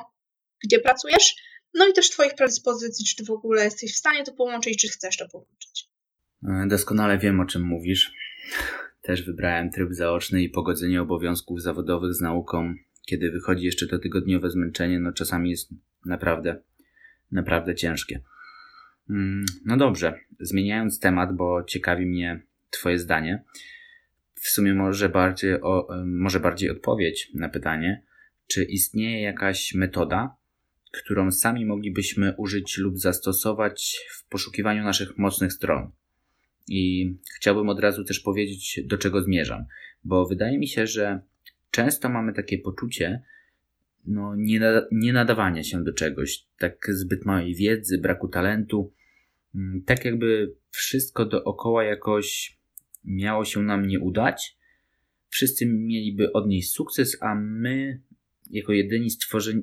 gdzie 0.65 0.79
pracujesz, 0.79 1.35
no 1.75 1.89
i 1.89 1.93
też 1.93 2.11
Twoich 2.11 2.35
predyspozycji, 2.35 3.07
czy 3.07 3.17
Ty 3.17 3.25
w 3.25 3.31
ogóle 3.31 3.65
jesteś 3.65 3.95
w 3.95 3.97
stanie 3.97 4.25
to 4.25 4.33
połączyć, 4.33 4.81
czy 4.81 4.89
chcesz 4.89 5.17
to 5.17 5.29
połączyć. 5.29 5.89
E, 6.49 6.67
doskonale 6.69 7.19
wiem, 7.19 7.41
o 7.41 7.47
czym 7.47 7.63
mówisz. 7.63 8.13
też 9.03 9.23
wybrałem 9.23 9.71
tryb 9.71 9.93
zaoczny 9.93 10.43
i 10.43 10.51
pogodzenie 10.51 11.03
obowiązków 11.03 11.63
zawodowych 11.63 12.15
z 12.15 12.21
nauką. 12.21 12.75
Kiedy 13.07 13.31
wychodzi 13.31 13.65
jeszcze 13.65 13.87
to 13.87 13.99
tygodniowe 13.99 14.51
zmęczenie, 14.51 15.01
no 15.01 15.13
czasami 15.13 15.51
jest 15.51 15.71
naprawdę, 16.05 16.63
naprawdę 17.31 17.75
ciężkie. 17.75 18.21
Mm, 19.13 19.45
no 19.65 19.77
dobrze, 19.77 20.21
zmieniając 20.41 21.01
temat, 21.01 21.37
bo 21.37 21.65
ciekawi 21.65 22.07
mnie 22.07 22.43
Twoje 22.71 22.99
zdanie. 22.99 23.45
W 24.35 24.49
sumie 24.49 24.75
może 24.75 25.09
bardziej, 25.09 25.61
o, 25.61 25.89
może 26.07 26.41
bardziej 26.41 26.71
odpowiedź 26.71 27.31
na 27.35 27.49
pytanie, 27.49 28.03
czy 28.47 28.65
istnieje 28.65 29.23
jakaś 29.23 29.75
metoda, 29.75 30.37
którą 30.93 31.31
sami 31.31 31.67
moglibyśmy 31.67 32.35
użyć 32.37 32.79
lub 32.79 32.99
zastosować 32.99 33.99
w 34.11 34.29
poszukiwaniu 34.29 34.85
naszych 34.85 35.19
mocnych 35.19 35.53
stron. 35.53 35.91
I 36.69 37.15
chciałbym 37.37 37.69
od 37.69 37.81
razu 37.81 38.05
też 38.05 38.21
powiedzieć, 38.21 38.81
do 38.85 38.99
czego 38.99 39.23
zmierzam, 39.23 39.65
bo 40.05 40.27
wydaje 40.27 40.59
mi 40.59 40.69
się, 40.69 40.87
że 40.87 41.21
często 41.71 42.09
mamy 42.09 42.33
takie 42.33 42.59
poczucie 42.59 43.23
no, 44.07 44.35
nie 44.93 45.13
nadawania 45.13 45.63
się 45.63 45.85
do 45.85 45.93
czegoś, 45.93 46.47
tak 46.59 46.87
zbyt 46.89 47.25
małej 47.25 47.55
wiedzy, 47.55 47.99
braku 47.99 48.29
talentu, 48.29 48.93
tak 49.87 50.05
jakby 50.05 50.55
wszystko 50.71 51.25
dookoła 51.25 51.85
jakoś 51.85 52.59
miało 53.05 53.45
się 53.45 53.63
nam 53.63 53.87
nie 53.87 54.01
udać. 54.01 54.57
Wszyscy 55.29 55.67
mieliby 55.67 56.33
odnieść 56.33 56.71
sukces, 56.71 57.17
a 57.21 57.35
my 57.35 58.01
jako 58.51 58.73
jedyni 58.73 59.11
stworzeni, 59.11 59.63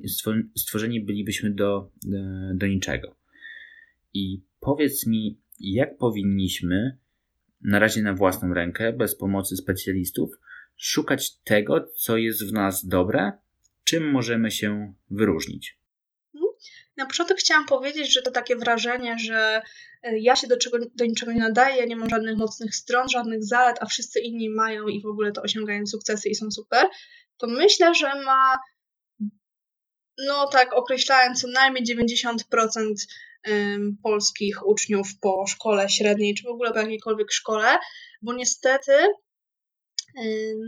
stworzeni 0.56 1.00
bylibyśmy 1.00 1.50
do, 1.50 1.90
e, 2.12 2.52
do 2.54 2.66
niczego. 2.66 3.16
I 4.14 4.42
powiedz 4.60 5.06
mi, 5.06 5.38
jak 5.60 5.98
powinniśmy, 5.98 6.98
na 7.62 7.78
razie 7.78 8.02
na 8.02 8.14
własną 8.14 8.54
rękę, 8.54 8.92
bez 8.92 9.16
pomocy 9.16 9.56
specjalistów, 9.56 10.30
szukać 10.76 11.36
tego, 11.36 11.88
co 11.96 12.16
jest 12.16 12.50
w 12.50 12.52
nas 12.52 12.86
dobre, 12.86 13.32
czym 13.84 14.10
możemy 14.10 14.50
się 14.50 14.94
wyróżnić? 15.10 15.79
Na 17.00 17.06
początek 17.06 17.38
chciałam 17.38 17.66
powiedzieć, 17.66 18.12
że 18.12 18.22
to 18.22 18.30
takie 18.30 18.56
wrażenie, 18.56 19.16
że 19.18 19.62
e, 20.02 20.18
ja 20.18 20.36
się 20.36 20.46
do, 20.46 20.56
czego, 20.56 20.78
do 20.94 21.04
niczego 21.04 21.32
nie 21.32 21.40
nadaję, 21.40 21.86
nie 21.86 21.96
mam 21.96 22.10
żadnych 22.10 22.36
mocnych 22.36 22.74
stron, 22.74 23.08
żadnych 23.08 23.44
zalet, 23.44 23.76
a 23.80 23.86
wszyscy 23.86 24.20
inni 24.20 24.50
mają 24.50 24.88
i 24.88 25.02
w 25.02 25.06
ogóle 25.06 25.32
to 25.32 25.42
osiągają 25.42 25.86
sukcesy 25.86 26.28
i 26.28 26.34
są 26.34 26.50
super, 26.50 26.86
to 27.38 27.46
myślę, 27.46 27.94
że 27.94 28.22
ma 28.24 28.58
no 30.26 30.48
tak 30.48 30.72
określając 30.72 31.40
co 31.40 31.48
najmniej 31.48 31.84
90% 31.84 32.94
polskich 34.02 34.66
uczniów 34.66 35.08
po 35.20 35.46
szkole 35.46 35.88
średniej, 35.88 36.34
czy 36.34 36.44
w 36.44 36.52
ogóle 36.52 36.72
po 36.72 36.78
jakiejkolwiek 36.78 37.32
szkole, 37.32 37.78
bo 38.22 38.32
niestety 38.32 38.92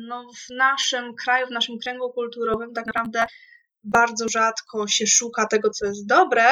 no, 0.09 0.25
w 0.37 0.51
naszym 0.57 1.15
kraju, 1.15 1.47
w 1.47 1.51
naszym 1.51 1.79
kręgu 1.79 2.13
kulturowym 2.13 2.75
tak 2.75 2.87
naprawdę 2.87 3.27
bardzo 3.85 4.29
rzadko 4.29 4.89
się 4.89 5.07
szuka 5.07 5.47
tego, 5.47 5.71
co 5.71 5.87
jest 5.87 6.07
dobre, 6.07 6.45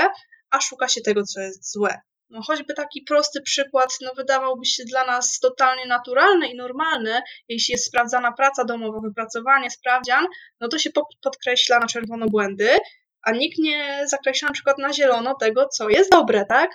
a 0.50 0.60
szuka 0.60 0.88
się 0.88 1.00
tego, 1.00 1.22
co 1.22 1.40
jest 1.40 1.72
złe. 1.72 2.00
No, 2.30 2.42
choćby 2.42 2.74
taki 2.74 3.02
prosty 3.02 3.40
przykład, 3.42 3.96
no, 4.00 4.14
wydawałby 4.16 4.64
się 4.64 4.84
dla 4.84 5.04
nas 5.04 5.38
totalnie 5.38 5.86
naturalny 5.86 6.48
i 6.48 6.56
normalny, 6.56 7.20
jeśli 7.48 7.72
jest 7.72 7.86
sprawdzana 7.86 8.32
praca 8.32 8.64
domowa, 8.64 9.00
wypracowanie, 9.00 9.70
sprawdzian, 9.70 10.26
no 10.60 10.68
to 10.68 10.78
się 10.78 10.90
podkreśla 11.22 11.78
na 11.78 11.86
czerwono 11.86 12.26
błędy, 12.26 12.78
a 13.22 13.32
nikt 13.32 13.58
nie 13.58 14.04
zakreśla 14.06 14.48
na 14.48 14.54
przykład 14.54 14.78
na 14.78 14.92
zielono 14.92 15.34
tego, 15.34 15.68
co 15.68 15.88
jest 15.88 16.10
dobre, 16.10 16.46
tak? 16.48 16.70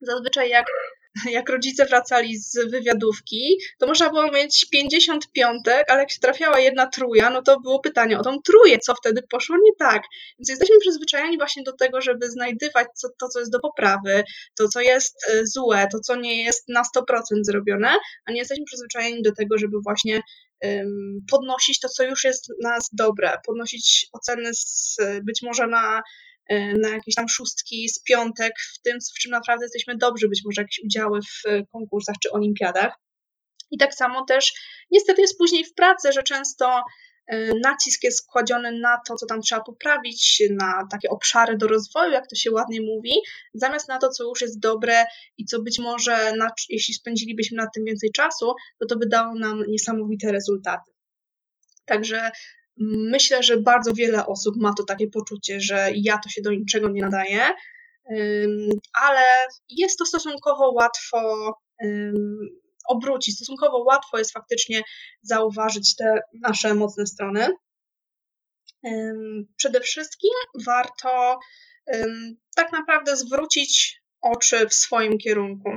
Zazwyczaj 0.00 0.48
jak 0.48 0.66
jak 1.30 1.48
rodzice 1.48 1.86
wracali 1.86 2.38
z 2.38 2.70
wywiadówki, 2.70 3.58
to 3.78 3.86
można 3.86 4.10
było 4.10 4.30
mieć 4.30 4.66
50 4.72 5.32
piątek, 5.32 5.90
ale 5.90 6.00
jak 6.00 6.10
się 6.10 6.20
trafiała 6.20 6.58
jedna 6.58 6.86
truja, 6.86 7.30
no 7.30 7.42
to 7.42 7.60
było 7.60 7.80
pytanie 7.80 8.18
o 8.18 8.22
tą 8.22 8.42
truję, 8.42 8.78
co 8.78 8.94
wtedy 8.94 9.22
poszło 9.30 9.56
nie 9.56 9.72
tak. 9.78 10.02
Więc 10.38 10.48
jesteśmy 10.48 10.78
przyzwyczajeni 10.80 11.38
właśnie 11.38 11.62
do 11.62 11.72
tego, 11.72 12.00
żeby 12.00 12.30
znajdywać 12.30 12.86
co, 12.94 13.08
to, 13.20 13.28
co 13.28 13.40
jest 13.40 13.52
do 13.52 13.60
poprawy, 13.60 14.24
to, 14.58 14.68
co 14.68 14.80
jest 14.80 15.16
e, 15.30 15.46
złe, 15.46 15.88
to, 15.92 16.00
co 16.00 16.16
nie 16.16 16.44
jest 16.44 16.68
na 16.68 16.82
100% 16.96 17.02
zrobione, 17.42 17.94
a 18.26 18.32
nie 18.32 18.38
jesteśmy 18.38 18.64
przyzwyczajeni 18.64 19.22
do 19.22 19.32
tego, 19.32 19.58
żeby 19.58 19.76
właśnie 19.84 20.20
um, 20.62 21.18
podnosić 21.30 21.80
to, 21.80 21.88
co 21.88 22.04
już 22.04 22.24
jest 22.24 22.52
nas 22.62 22.88
dobre, 22.92 23.38
podnosić 23.46 24.06
oceny 24.12 24.50
z, 24.54 24.96
być 25.24 25.42
może 25.42 25.66
na 25.66 26.02
na 26.50 26.88
jakieś 26.88 27.14
tam 27.14 27.28
szóstki 27.28 27.88
z 27.88 28.02
piątek 28.02 28.52
w 28.74 28.82
tym, 28.82 28.98
w 29.16 29.18
czym 29.18 29.30
naprawdę 29.30 29.64
jesteśmy 29.64 29.96
dobrzy, 29.96 30.28
być 30.28 30.42
może 30.44 30.62
jakieś 30.62 30.80
udziały 30.84 31.20
w 31.22 31.46
e, 31.46 31.66
konkursach 31.66 32.16
czy 32.22 32.30
olimpiadach. 32.30 32.98
I 33.70 33.78
tak 33.78 33.94
samo 33.94 34.24
też 34.24 34.52
niestety 34.90 35.20
jest 35.20 35.38
później 35.38 35.64
w 35.64 35.74
pracy, 35.74 36.12
że 36.12 36.22
często 36.22 36.82
e, 37.26 37.54
nacisk 37.54 38.02
jest 38.02 38.26
kładziony 38.26 38.72
na 38.72 38.98
to, 39.08 39.14
co 39.14 39.26
tam 39.26 39.40
trzeba 39.40 39.60
poprawić, 39.60 40.42
na 40.50 40.86
takie 40.90 41.08
obszary 41.08 41.56
do 41.56 41.68
rozwoju, 41.68 42.12
jak 42.12 42.26
to 42.26 42.36
się 42.36 42.50
ładnie 42.50 42.80
mówi, 42.80 43.12
zamiast 43.54 43.88
na 43.88 43.98
to, 43.98 44.08
co 44.08 44.24
już 44.24 44.40
jest 44.40 44.60
dobre 44.60 45.04
i 45.38 45.44
co 45.44 45.62
być 45.62 45.78
może, 45.78 46.32
na, 46.36 46.50
jeśli 46.68 46.94
spędzilibyśmy 46.94 47.56
nad 47.56 47.68
tym 47.74 47.84
więcej 47.84 48.10
czasu, 48.10 48.54
to 48.80 48.86
to 48.86 48.96
by 48.96 49.06
dało 49.06 49.34
nam 49.34 49.64
niesamowite 49.68 50.32
rezultaty. 50.32 50.92
Także 51.84 52.30
Myślę, 52.78 53.42
że 53.42 53.56
bardzo 53.56 53.92
wiele 53.94 54.26
osób 54.26 54.56
ma 54.56 54.72
to 54.76 54.84
takie 54.84 55.08
poczucie, 55.08 55.60
że 55.60 55.90
ja 55.94 56.18
to 56.18 56.28
się 56.28 56.42
do 56.42 56.50
niczego 56.50 56.88
nie 56.88 57.02
nadaję, 57.02 57.40
ale 59.02 59.22
jest 59.68 59.98
to 59.98 60.06
stosunkowo 60.06 60.72
łatwo 60.72 61.52
obrócić. 62.88 63.36
Stosunkowo 63.36 63.78
łatwo 63.78 64.18
jest 64.18 64.32
faktycznie 64.32 64.82
zauważyć 65.22 65.96
te 65.96 66.20
nasze 66.40 66.74
mocne 66.74 67.06
strony. 67.06 67.48
Przede 69.56 69.80
wszystkim 69.80 70.30
warto 70.66 71.38
tak 72.56 72.72
naprawdę 72.72 73.16
zwrócić 73.16 74.02
oczy 74.20 74.68
w 74.68 74.74
swoim 74.74 75.18
kierunku 75.18 75.70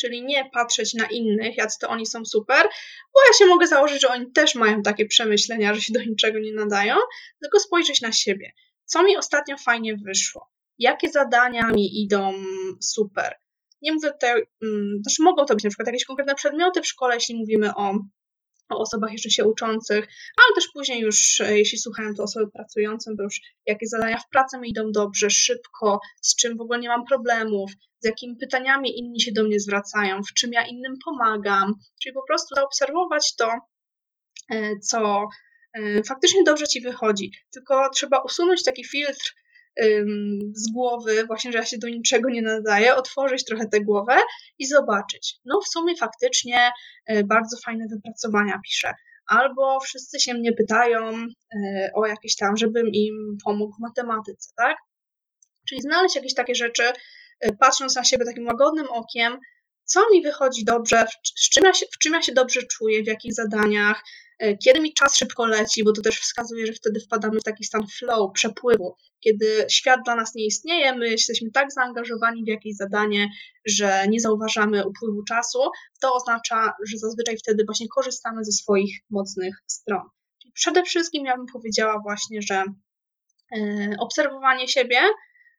czyli 0.00 0.22
nie 0.24 0.50
patrzeć 0.52 0.94
na 0.94 1.06
innych, 1.06 1.56
jacy 1.56 1.78
to 1.80 1.88
oni 1.88 2.06
są 2.06 2.24
super, 2.24 2.68
bo 3.14 3.20
ja 3.28 3.38
się 3.38 3.46
mogę 3.46 3.66
założyć, 3.66 4.02
że 4.02 4.08
oni 4.08 4.32
też 4.32 4.54
mają 4.54 4.82
takie 4.82 5.06
przemyślenia, 5.06 5.74
że 5.74 5.80
się 5.80 5.92
do 5.92 6.02
niczego 6.02 6.38
nie 6.38 6.52
nadają, 6.52 6.96
tylko 7.42 7.60
spojrzeć 7.60 8.00
na 8.00 8.12
siebie. 8.12 8.52
Co 8.84 9.02
mi 9.02 9.16
ostatnio 9.16 9.56
fajnie 9.56 9.96
wyszło? 9.96 10.50
Jakie 10.78 11.10
zadania 11.10 11.68
mi 11.68 12.02
idą 12.02 12.32
super? 12.80 13.34
Nie 13.82 13.92
mówię 13.92 14.12
tutaj, 14.12 14.42
um, 14.62 15.00
znaczy 15.02 15.22
mogą 15.22 15.44
to 15.44 15.54
być 15.54 15.64
na 15.64 15.70
przykład 15.70 15.86
jakieś 15.86 16.04
konkretne 16.04 16.34
przedmioty 16.34 16.82
w 16.82 16.86
szkole, 16.86 17.14
jeśli 17.14 17.34
mówimy 17.34 17.74
o 17.74 17.98
o 18.72 18.78
osobach 18.78 19.12
jeszcze 19.12 19.30
się 19.30 19.44
uczących, 19.44 20.08
ale 20.36 20.54
też 20.54 20.68
później 20.74 21.00
już, 21.00 21.40
e, 21.40 21.58
jeśli 21.58 21.78
słuchają 21.78 22.14
to 22.14 22.22
osoby 22.22 22.50
pracujące, 22.50 23.16
to 23.16 23.22
już 23.22 23.40
jakie 23.66 23.86
zadania 23.86 24.18
w 24.18 24.28
pracy 24.28 24.58
mi 24.58 24.70
idą 24.70 24.92
dobrze, 24.92 25.30
szybko, 25.30 26.00
z 26.22 26.36
czym 26.36 26.56
w 26.56 26.60
ogóle 26.60 26.78
nie 26.78 26.88
mam 26.88 27.04
problemów, 27.04 27.70
z 28.00 28.06
jakimi 28.06 28.36
pytaniami 28.36 28.98
inni 28.98 29.20
się 29.20 29.32
do 29.32 29.44
mnie 29.44 29.60
zwracają, 29.60 30.22
w 30.22 30.34
czym 30.34 30.52
ja 30.52 30.66
innym 30.66 30.94
pomagam, 31.04 31.74
czyli 32.02 32.12
po 32.12 32.26
prostu 32.26 32.54
zaobserwować 32.54 33.34
to, 33.36 33.50
e, 34.50 34.78
co 34.78 35.28
e, 35.74 36.02
faktycznie 36.02 36.42
dobrze 36.44 36.66
ci 36.66 36.80
wychodzi. 36.80 37.32
Tylko 37.50 37.90
trzeba 37.90 38.22
usunąć 38.22 38.64
taki 38.64 38.84
filtr 38.84 39.34
z 40.54 40.72
głowy, 40.72 41.24
właśnie, 41.26 41.52
że 41.52 41.58
ja 41.58 41.64
się 41.64 41.78
do 41.78 41.88
niczego 41.88 42.30
nie 42.30 42.42
nadaję, 42.42 42.94
otworzyć 42.94 43.44
trochę 43.44 43.68
tę 43.68 43.80
głowę 43.80 44.16
i 44.58 44.66
zobaczyć. 44.66 45.36
No, 45.44 45.60
w 45.60 45.68
sumie 45.68 45.96
faktycznie 45.96 46.70
e, 47.06 47.24
bardzo 47.24 47.56
fajne 47.64 47.84
wypracowania 47.90 48.60
piszę. 48.64 48.94
Albo 49.26 49.80
wszyscy 49.80 50.20
się 50.20 50.34
mnie 50.34 50.52
pytają 50.52 51.26
e, 51.54 51.90
o 51.94 52.06
jakieś 52.06 52.36
tam, 52.36 52.56
żebym 52.56 52.86
im 52.86 53.36
pomógł 53.44 53.76
w 53.76 53.80
matematyce, 53.80 54.50
tak? 54.56 54.76
Czyli 55.68 55.80
znaleźć 55.80 56.16
jakieś 56.16 56.34
takie 56.34 56.54
rzeczy, 56.54 56.82
e, 57.40 57.52
patrząc 57.52 57.96
na 57.96 58.04
siebie 58.04 58.24
takim 58.24 58.46
łagodnym 58.46 58.86
okiem, 58.90 59.38
co 59.84 60.10
mi 60.10 60.22
wychodzi 60.22 60.64
dobrze, 60.64 61.06
w 61.06 61.50
czym, 61.50 61.64
ja 61.64 61.72
się, 61.72 61.86
w 61.92 61.98
czym 61.98 62.12
ja 62.12 62.22
się 62.22 62.32
dobrze 62.32 62.60
czuję, 62.62 63.02
w 63.02 63.06
jakich 63.06 63.34
zadaniach, 63.34 64.02
E, 64.42 64.56
kiedy 64.56 64.80
mi 64.80 64.94
czas 64.94 65.16
szybko 65.16 65.46
leci, 65.46 65.84
bo 65.84 65.92
to 65.92 66.02
też 66.02 66.20
wskazuje, 66.20 66.66
że 66.66 66.72
wtedy 66.72 67.00
wpadamy 67.00 67.40
w 67.40 67.42
taki 67.44 67.64
stan 67.64 67.86
flow, 67.98 68.32
przepływu, 68.32 68.96
kiedy 69.20 69.66
świat 69.70 70.00
dla 70.04 70.14
nas 70.16 70.34
nie 70.34 70.46
istnieje, 70.46 70.94
my 70.94 71.08
jesteśmy 71.08 71.50
tak 71.50 71.72
zaangażowani 71.72 72.44
w 72.44 72.48
jakieś 72.48 72.76
zadanie, 72.76 73.28
że 73.64 74.04
nie 74.08 74.20
zauważamy 74.20 74.86
upływu 74.86 75.22
czasu, 75.24 75.58
to 76.00 76.14
oznacza, 76.14 76.72
że 76.88 76.98
zazwyczaj 76.98 77.36
wtedy 77.36 77.64
właśnie 77.64 77.88
korzystamy 77.88 78.44
ze 78.44 78.52
swoich 78.52 79.00
mocnych 79.10 79.62
stron. 79.66 80.02
Czyli 80.42 80.52
przede 80.52 80.82
wszystkim 80.82 81.26
ja 81.26 81.36
bym 81.36 81.46
powiedziała 81.52 82.00
właśnie, 82.02 82.42
że 82.42 82.64
e, 83.56 83.90
obserwowanie 83.98 84.68
siebie, 84.68 85.00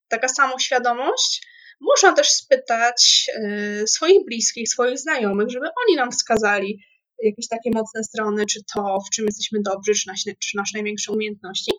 taka 0.08 0.28
samoświadomość, 0.28 1.48
można 1.84 2.14
też 2.14 2.28
spytać 2.32 3.26
e, 3.36 3.88
swoich 3.88 4.26
bliskich, 4.26 4.70
swoich 4.70 5.00
znajomych, 5.00 5.50
żeby 5.50 5.66
oni 5.66 5.96
nam 5.96 6.12
wskazali, 6.12 6.80
jakieś 7.24 7.48
takie 7.48 7.70
mocne 7.74 8.04
strony, 8.04 8.46
czy 8.46 8.60
to, 8.74 8.98
w 9.08 9.16
czym 9.16 9.26
jesteśmy 9.26 9.60
dobrzy, 9.62 9.94
czy 9.94 10.08
nasze, 10.08 10.32
czy 10.40 10.58
nasze 10.58 10.78
największe 10.78 11.12
umiejętności. 11.12 11.72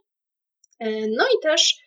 E, 0.81 0.91
no 1.09 1.25
i 1.27 1.43
też 1.43 1.85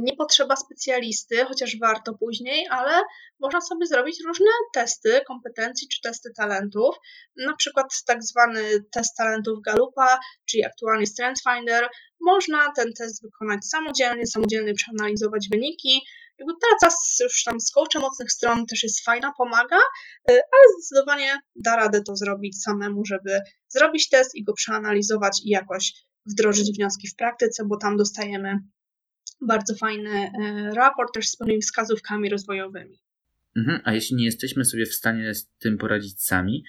nie 0.00 0.16
potrzeba 0.16 0.56
specjalisty, 0.56 1.44
chociaż 1.44 1.78
warto 1.78 2.14
później, 2.14 2.66
ale 2.70 3.02
można 3.40 3.60
sobie 3.60 3.86
zrobić 3.86 4.16
różne 4.26 4.50
testy 4.74 5.20
kompetencji 5.26 5.88
czy 5.88 6.00
testy 6.00 6.30
talentów. 6.36 6.96
Na 7.36 7.56
przykład 7.56 7.86
tak 8.06 8.22
zwany 8.22 8.62
test 8.92 9.16
talentów 9.16 9.58
Galupa, 9.64 10.18
czyli 10.44 10.64
aktualnie 10.64 11.06
StrengthsFinder. 11.06 11.88
Można 12.20 12.72
ten 12.76 12.92
test 12.92 13.22
wykonać 13.22 13.60
samodzielnie, 13.64 14.26
samodzielnie 14.26 14.74
przeanalizować 14.74 15.48
wyniki. 15.50 16.00
Jakby 16.38 16.54
praca 16.68 16.96
z, 16.96 17.20
już 17.20 17.44
tam 17.44 17.60
z 17.60 17.70
coachem 17.70 18.02
mocnych 18.02 18.32
stron 18.32 18.66
też 18.66 18.82
jest 18.82 19.04
fajna, 19.04 19.32
pomaga, 19.38 19.76
y, 19.76 20.32
ale 20.32 20.62
zdecydowanie 20.78 21.38
da 21.56 21.76
radę 21.76 22.02
to 22.02 22.16
zrobić 22.16 22.62
samemu, 22.62 23.04
żeby 23.04 23.40
zrobić 23.68 24.08
test 24.08 24.34
i 24.34 24.44
go 24.44 24.52
przeanalizować 24.52 25.40
i 25.44 25.48
jakoś 25.48 25.92
wdrożyć 26.26 26.76
wnioski 26.76 27.08
w 27.08 27.16
praktyce, 27.16 27.64
bo 27.66 27.76
tam 27.76 27.96
dostajemy 27.96 28.58
bardzo 29.40 29.74
fajny 29.74 30.32
y, 30.70 30.74
raport 30.74 31.14
też 31.14 31.28
z 31.28 31.36
pewnymi 31.36 31.60
wskazówkami 31.60 32.28
rozwojowymi. 32.28 32.98
Mhm, 33.56 33.80
a 33.84 33.92
jeśli 33.92 34.16
nie 34.16 34.24
jesteśmy 34.24 34.64
sobie 34.64 34.86
w 34.86 34.94
stanie 34.94 35.34
z 35.34 35.48
tym 35.58 35.78
poradzić 35.78 36.22
sami, 36.22 36.64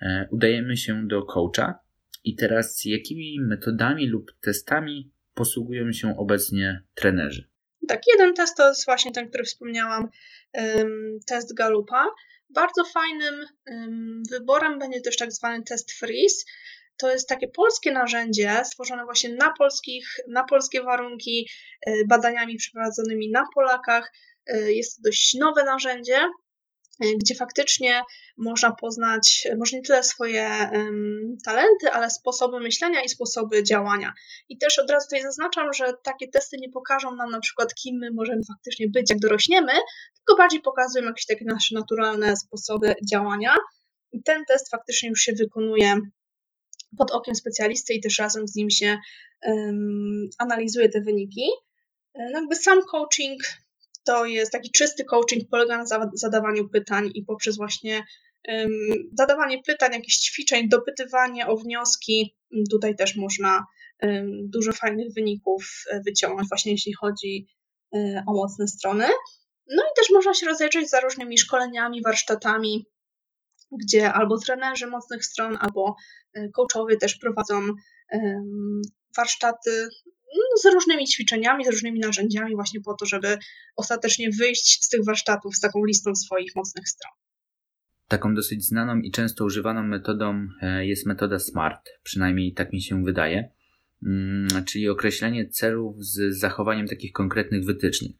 e, 0.00 0.28
udajemy 0.30 0.76
się 0.76 1.08
do 1.08 1.22
coacha. 1.22 1.78
I 2.24 2.36
teraz 2.36 2.84
jakimi 2.84 3.40
metodami 3.40 4.08
lub 4.08 4.32
testami 4.40 5.12
posługują 5.34 5.92
się 5.92 6.16
obecnie 6.16 6.82
trenerzy? 6.94 7.51
Tak, 7.88 8.00
jeden 8.12 8.34
test 8.34 8.56
to 8.56 8.68
jest 8.68 8.84
właśnie 8.84 9.12
ten, 9.12 9.28
który 9.28 9.44
wspomniałam, 9.44 10.08
test 11.26 11.54
Galupa. 11.54 12.06
Bardzo 12.50 12.84
fajnym 12.84 13.46
wyborem 14.30 14.78
będzie 14.78 15.00
też 15.00 15.16
tak 15.16 15.32
zwany 15.32 15.62
test 15.62 15.92
Freeze. 15.92 16.44
To 16.96 17.10
jest 17.10 17.28
takie 17.28 17.48
polskie 17.48 17.92
narzędzie 17.92 18.62
stworzone 18.64 19.04
właśnie 19.04 19.34
na, 19.34 19.52
polskich, 19.58 20.06
na 20.28 20.44
polskie 20.44 20.82
warunki, 20.82 21.48
y, 21.88 22.04
badaniami 22.08 22.56
przeprowadzonymi 22.56 23.30
na 23.30 23.44
Polakach. 23.54 24.12
Y, 24.54 24.72
jest 24.72 24.96
to 24.96 25.02
dość 25.04 25.34
nowe 25.34 25.64
narzędzie, 25.64 26.30
gdzie 27.00 27.34
faktycznie 27.34 28.02
można 28.36 28.72
poznać 28.72 29.48
może 29.58 29.76
nie 29.76 29.82
tyle 29.82 30.02
swoje 30.02 30.70
um, 30.72 31.36
talenty, 31.44 31.90
ale 31.92 32.10
sposoby 32.10 32.60
myślenia 32.60 33.02
i 33.02 33.08
sposoby 33.08 33.64
działania. 33.64 34.12
I 34.48 34.58
też 34.58 34.78
od 34.78 34.90
razu 34.90 35.06
tutaj 35.06 35.22
zaznaczam, 35.22 35.72
że 35.72 35.92
takie 36.02 36.28
testy 36.28 36.56
nie 36.60 36.68
pokażą 36.68 37.16
nam 37.16 37.30
na 37.30 37.40
przykład, 37.40 37.74
kim 37.74 37.98
my 37.98 38.10
możemy 38.10 38.40
faktycznie 38.48 38.88
być, 38.88 39.10
jak 39.10 39.18
dorośniemy, 39.18 39.72
tylko 40.16 40.36
bardziej 40.36 40.60
pokazują 40.60 41.04
jakieś 41.04 41.26
takie 41.26 41.44
nasze 41.44 41.74
naturalne 41.74 42.36
sposoby 42.36 42.94
działania. 43.10 43.54
I 44.12 44.22
ten 44.22 44.44
test 44.44 44.70
faktycznie 44.70 45.08
już 45.08 45.20
się 45.20 45.32
wykonuje 45.32 45.96
pod 46.98 47.10
okiem 47.10 47.34
specjalisty 47.34 47.94
i 47.94 48.00
też 48.00 48.18
razem 48.18 48.48
z 48.48 48.54
nim 48.54 48.70
się 48.70 48.98
um, 49.42 50.30
analizuje 50.38 50.88
te 50.88 51.00
wyniki. 51.00 51.46
Y, 52.18 52.28
no 52.32 52.40
jakby 52.40 52.56
sam 52.56 52.82
coaching 52.82 53.42
to 54.04 54.24
jest 54.24 54.52
taki 54.52 54.70
czysty 54.70 55.04
coaching, 55.04 55.48
polega 55.50 55.78
na 55.78 55.84
zadawaniu 56.14 56.68
pytań 56.68 57.10
i 57.14 57.24
poprzez 57.24 57.56
właśnie 57.56 58.02
zadawanie 59.18 59.62
pytań, 59.62 59.92
jakichś 59.92 60.16
ćwiczeń, 60.16 60.68
dopytywanie 60.68 61.46
o 61.46 61.56
wnioski, 61.56 62.36
tutaj 62.70 62.96
też 62.96 63.16
można 63.16 63.66
dużo 64.44 64.72
fajnych 64.72 65.14
wyników 65.14 65.84
e, 65.90 66.00
wyciągnąć, 66.00 66.48
właśnie 66.48 66.72
jeśli 66.72 66.92
chodzi 66.92 67.46
um, 67.90 68.22
o 68.26 68.32
mocne 68.32 68.68
strony. 68.68 69.06
No 69.66 69.82
i 69.82 69.96
też 69.96 70.10
można 70.12 70.34
się 70.34 70.46
rozejrzeć 70.46 70.90
za 70.90 71.00
różnymi 71.00 71.38
szkoleniami, 71.38 72.02
warsztatami, 72.02 72.86
gdzie 73.72 74.12
albo 74.12 74.38
trenerzy 74.38 74.86
mocnych 74.86 75.24
stron, 75.24 75.58
albo 75.60 75.96
e, 76.34 76.48
coachowie 76.48 76.96
też 76.96 77.14
prowadzą 77.14 77.68
warsztaty 79.16 79.88
z 80.62 80.74
różnymi 80.74 81.06
ćwiczeniami, 81.06 81.64
z 81.64 81.68
różnymi 81.68 82.00
narzędziami, 82.00 82.54
właśnie 82.54 82.80
po 82.80 82.94
to, 82.94 83.06
żeby 83.06 83.38
ostatecznie 83.76 84.30
wyjść 84.30 84.84
z 84.84 84.88
tych 84.88 85.04
warsztatów 85.04 85.56
z 85.56 85.60
taką 85.60 85.84
listą 85.84 86.14
swoich 86.14 86.56
mocnych 86.56 86.88
stron. 86.88 87.12
Taką 88.08 88.34
dosyć 88.34 88.64
znaną 88.64 88.98
i 88.98 89.10
często 89.10 89.44
używaną 89.44 89.82
metodą 89.82 90.48
e, 90.62 90.86
jest 90.86 91.06
metoda 91.06 91.38
SMART, 91.38 91.90
przynajmniej 92.02 92.52
tak 92.52 92.72
mi 92.72 92.82
się 92.82 93.04
wydaje, 93.04 93.50
mm, 94.02 94.48
czyli 94.64 94.88
określenie 94.88 95.48
celów 95.48 96.04
z 96.04 96.38
zachowaniem 96.38 96.86
takich 96.86 97.12
konkretnych 97.12 97.64
wytycznych. 97.64 98.12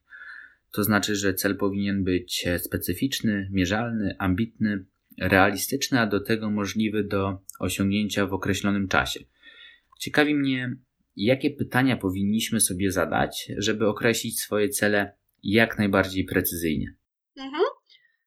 To 0.72 0.84
znaczy, 0.84 1.16
że 1.16 1.34
cel 1.34 1.56
powinien 1.56 2.04
być 2.04 2.46
specyficzny, 2.58 3.48
mierzalny, 3.50 4.16
ambitny, 4.18 4.84
realistyczny, 5.20 6.00
a 6.00 6.06
do 6.06 6.20
tego 6.20 6.50
możliwy 6.50 7.04
do 7.04 7.38
osiągnięcia 7.58 8.26
w 8.26 8.32
określonym 8.32 8.88
czasie. 8.88 9.20
Ciekawi 10.00 10.34
mnie, 10.34 10.76
jakie 11.16 11.50
pytania 11.50 11.96
powinniśmy 11.96 12.60
sobie 12.60 12.92
zadać, 12.92 13.52
żeby 13.58 13.88
określić 13.88 14.40
swoje 14.40 14.68
cele 14.68 15.16
jak 15.42 15.78
najbardziej 15.78 16.24
precyzyjnie. 16.24 16.94
Mhm. 17.36 17.62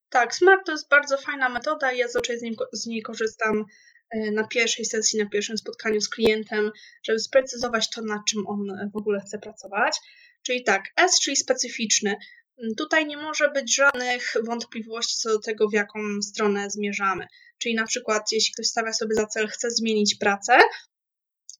Tak, 0.09 0.35
SMART 0.35 0.65
to 0.65 0.71
jest 0.71 0.89
bardzo 0.89 1.17
fajna 1.17 1.49
metoda 1.49 1.91
ja 1.91 2.07
z, 2.07 2.41
nim, 2.41 2.55
z 2.73 2.85
niej 2.85 3.01
korzystam 3.01 3.65
e, 4.09 4.31
na 4.31 4.47
pierwszej 4.47 4.85
sesji, 4.85 5.19
na 5.19 5.29
pierwszym 5.29 5.57
spotkaniu 5.57 6.01
z 6.01 6.09
klientem, 6.09 6.71
żeby 7.03 7.19
sprecyzować 7.19 7.89
to, 7.89 8.01
nad 8.01 8.21
czym 8.27 8.47
on 8.47 8.89
w 8.93 8.97
ogóle 8.97 9.21
chce 9.21 9.39
pracować. 9.39 9.97
Czyli 10.41 10.63
tak, 10.63 10.83
S, 10.97 11.19
czyli 11.19 11.35
specyficzny. 11.35 12.15
Mm, 12.57 12.75
tutaj 12.75 13.05
nie 13.05 13.17
może 13.17 13.51
być 13.51 13.75
żadnych 13.75 14.33
wątpliwości 14.43 15.15
co 15.17 15.29
do 15.29 15.39
tego, 15.39 15.69
w 15.69 15.73
jaką 15.73 15.99
stronę 16.21 16.69
zmierzamy. 16.69 17.27
Czyli 17.57 17.75
na 17.75 17.85
przykład, 17.85 18.31
jeśli 18.31 18.53
ktoś 18.53 18.67
stawia 18.67 18.93
sobie 18.93 19.15
za 19.15 19.25
cel, 19.25 19.47
chce 19.47 19.71
zmienić 19.71 20.15
pracę, 20.15 20.57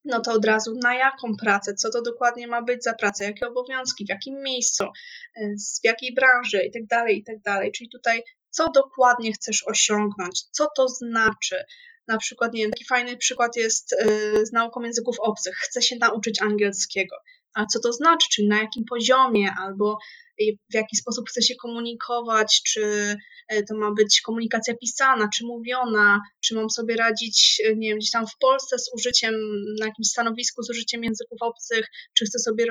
no 0.06 0.22
to 0.22 0.32
od 0.32 0.46
razu 0.46 0.76
na 0.84 0.96
jaką 0.96 1.36
pracę, 1.42 1.74
co 1.74 1.90
to 1.92 2.02
dokładnie 2.02 2.48
ma 2.48 2.62
być 2.62 2.84
za 2.84 2.94
pracę, 2.94 3.26
jakie 3.26 3.48
obowiązki, 3.48 4.06
w 4.06 4.10
jakim 4.10 4.42
miejscu, 4.44 4.84
y, 4.84 5.56
w 5.82 5.84
jakiej 5.84 6.14
branży 6.14 6.58
itd., 6.64 6.88
tak 6.90 7.10
itd. 7.10 7.42
Tak 7.44 7.72
Czyli 7.72 7.90
tutaj 7.90 8.24
co 8.50 8.72
dokładnie 8.72 9.34
chcesz 9.34 9.64
osiągnąć, 9.68 10.42
co 10.52 10.68
to 10.76 10.88
znaczy. 10.88 11.64
Na 12.08 12.18
przykład, 12.18 12.54
nie 12.54 12.62
wiem, 12.62 12.72
taki 12.72 12.86
fajny 12.86 13.18
przykład 13.18 13.56
jest 13.56 13.94
y, 13.94 14.46
z 14.46 14.52
nauką 14.52 14.82
języków 14.82 15.16
obcych. 15.20 15.56
Chcę 15.56 15.82
się 15.82 15.96
nauczyć 15.96 16.42
angielskiego. 16.42 17.16
A 17.54 17.66
co 17.66 17.80
to 17.80 17.94
znaczy? 17.94 18.28
Czyli 18.32 18.48
na 18.48 18.62
jakim 18.62 18.84
poziomie, 18.90 19.52
albo 19.60 19.98
w 20.72 20.74
jaki 20.74 20.96
sposób 20.96 21.30
chce 21.30 21.42
się 21.42 21.56
komunikować, 21.56 22.62
czy 22.66 23.16
e, 23.48 23.64
to 23.64 23.76
ma 23.76 23.92
być 23.92 24.22
komunikacja 24.22 24.76
pisana, 24.76 25.30
czy 25.34 25.46
mówiona, 25.46 26.22
czy 26.40 26.56
mam 26.56 26.70
sobie 26.70 26.96
radzić, 26.96 27.62
e, 27.66 27.76
nie 27.76 27.90
wiem, 27.90 27.98
gdzieś 27.98 28.12
tam 28.12 28.28
w 28.28 28.38
Polsce 28.40 28.80
z 28.80 28.94
użyciem, 28.94 29.34
na 29.80 29.86
jakimś 29.86 30.08
stanowisku 30.08 30.64
z 30.64 30.70
użyciem 30.70 31.04
języków 31.04 31.38
obcych, 31.42 31.88
czy 32.14 32.26
chcę 32.26 32.40
sobie 32.40 32.66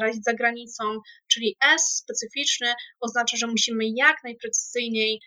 radzić 0.00 0.24
za 0.24 0.34
granicą, 0.34 0.84
czyli 1.28 1.56
S 1.74 1.82
specyficzny 1.96 2.72
oznacza, 3.00 3.36
że 3.36 3.46
musimy 3.46 3.84
jak 3.96 4.16
najprecyzyjniej 4.24 5.20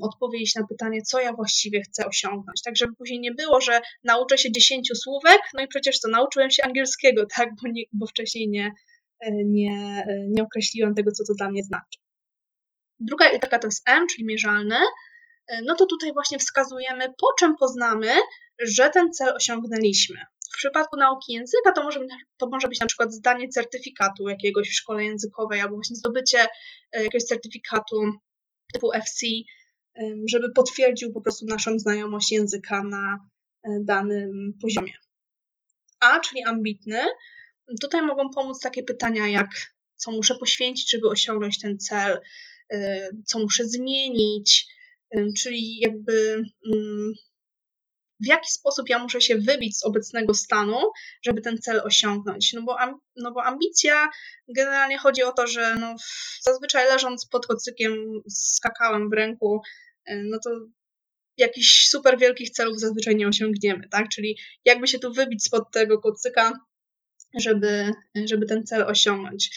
odpowiedzieć 0.00 0.54
na 0.54 0.66
pytanie, 0.66 1.02
co 1.02 1.20
ja 1.20 1.32
właściwie 1.32 1.82
chcę 1.82 2.06
osiągnąć. 2.06 2.62
Tak, 2.64 2.76
żeby 2.76 2.94
później 2.94 3.20
nie 3.20 3.32
było, 3.32 3.60
że 3.60 3.80
nauczę 4.04 4.38
się 4.38 4.52
dziesięciu 4.52 4.94
słówek, 4.94 5.40
no 5.54 5.62
i 5.62 5.68
przecież 5.68 6.00
to 6.00 6.08
nauczyłem 6.08 6.50
się 6.50 6.62
angielskiego, 6.62 7.26
tak, 7.36 7.48
bo, 7.62 7.68
nie, 7.68 7.82
bo 7.92 8.06
wcześniej 8.06 8.48
nie, 8.48 8.72
nie, 9.44 10.04
e, 10.08 10.26
nie 10.28 10.42
określiłam 10.42 10.94
tego, 10.94 11.10
co 11.12 11.24
to 11.24 11.34
dla 11.34 11.50
mnie 11.50 11.62
znaczy. 11.62 11.98
Druga 13.00 13.30
etapa 13.30 13.58
to 13.58 13.66
jest 13.66 13.88
M, 13.88 14.06
czyli 14.06 14.24
mierzalny. 14.24 14.76
E, 15.48 15.62
no 15.62 15.74
to 15.74 15.86
tutaj 15.86 16.12
właśnie 16.12 16.38
wskazujemy, 16.38 17.08
po 17.08 17.26
czym 17.38 17.56
poznamy, 17.56 18.08
że 18.58 18.90
ten 18.90 19.12
cel 19.12 19.34
osiągnęliśmy. 19.36 20.20
W 20.54 20.56
przypadku 20.56 20.96
nauki 20.96 21.32
języka 21.32 21.72
to 21.74 21.82
może, 21.82 22.00
to 22.36 22.48
może 22.48 22.68
być 22.68 22.80
na 22.80 22.86
przykład 22.86 23.12
zdanie 23.12 23.48
certyfikatu 23.48 24.28
jakiegoś 24.28 24.68
w 24.68 24.74
szkole 24.74 25.04
językowej 25.04 25.60
albo 25.60 25.74
właśnie 25.74 25.96
zdobycie 25.96 26.46
jakiegoś 26.92 27.22
certyfikatu 27.22 27.96
typu 28.72 28.92
FC, 28.92 29.26
żeby 30.30 30.52
potwierdził 30.54 31.12
po 31.12 31.20
prostu 31.20 31.46
naszą 31.46 31.78
znajomość 31.78 32.32
języka 32.32 32.82
na 32.82 33.18
danym 33.80 34.52
poziomie. 34.62 34.92
A, 36.00 36.20
czyli 36.20 36.44
ambitny, 36.44 37.00
Tutaj 37.80 38.02
mogą 38.02 38.30
pomóc 38.30 38.60
takie 38.60 38.82
pytania 38.82 39.28
jak 39.28 39.48
co 39.96 40.10
muszę 40.10 40.34
poświęcić, 40.34 40.90
żeby 40.90 41.08
osiągnąć 41.08 41.60
ten 41.60 41.78
cel, 41.78 42.20
y, 42.72 42.76
co 43.26 43.38
muszę 43.38 43.64
zmienić, 43.64 44.66
y, 45.16 45.28
czyli 45.38 45.78
jakby 45.78 46.42
mm, 46.74 47.12
w 48.20 48.26
jaki 48.26 48.50
sposób 48.50 48.88
ja 48.88 48.98
muszę 48.98 49.20
się 49.20 49.38
wybić 49.38 49.78
z 49.78 49.84
obecnego 49.84 50.34
stanu, 50.34 50.76
żeby 51.22 51.40
ten 51.40 51.58
cel 51.58 51.80
osiągnąć. 51.84 52.52
No 52.52 52.62
bo, 52.62 52.76
no 53.16 53.32
bo 53.32 53.44
ambicja 53.44 54.08
generalnie 54.48 54.98
chodzi 54.98 55.22
o 55.22 55.32
to, 55.32 55.46
że 55.46 55.76
no, 55.80 55.96
zazwyczaj 56.42 56.88
leżąc 56.88 57.26
pod 57.26 57.46
kocykiem 57.46 57.92
z 58.28 58.60
kakałem 58.60 59.10
w 59.10 59.12
ręku, 59.12 59.60
y, 60.10 60.22
no 60.24 60.38
to 60.44 60.50
jakichś 61.36 61.88
super 61.88 62.18
wielkich 62.18 62.50
celów 62.50 62.80
zazwyczaj 62.80 63.16
nie 63.16 63.28
osiągniemy, 63.28 63.88
tak? 63.88 64.08
Czyli 64.08 64.38
jakby 64.64 64.88
się 64.88 64.98
tu 64.98 65.12
wybić 65.12 65.44
spod 65.44 65.64
tego 65.72 65.98
kocyka, 66.00 66.52
żeby, 67.36 67.90
żeby 68.24 68.46
ten 68.46 68.66
cel 68.66 68.82
osiągnąć. 68.82 69.50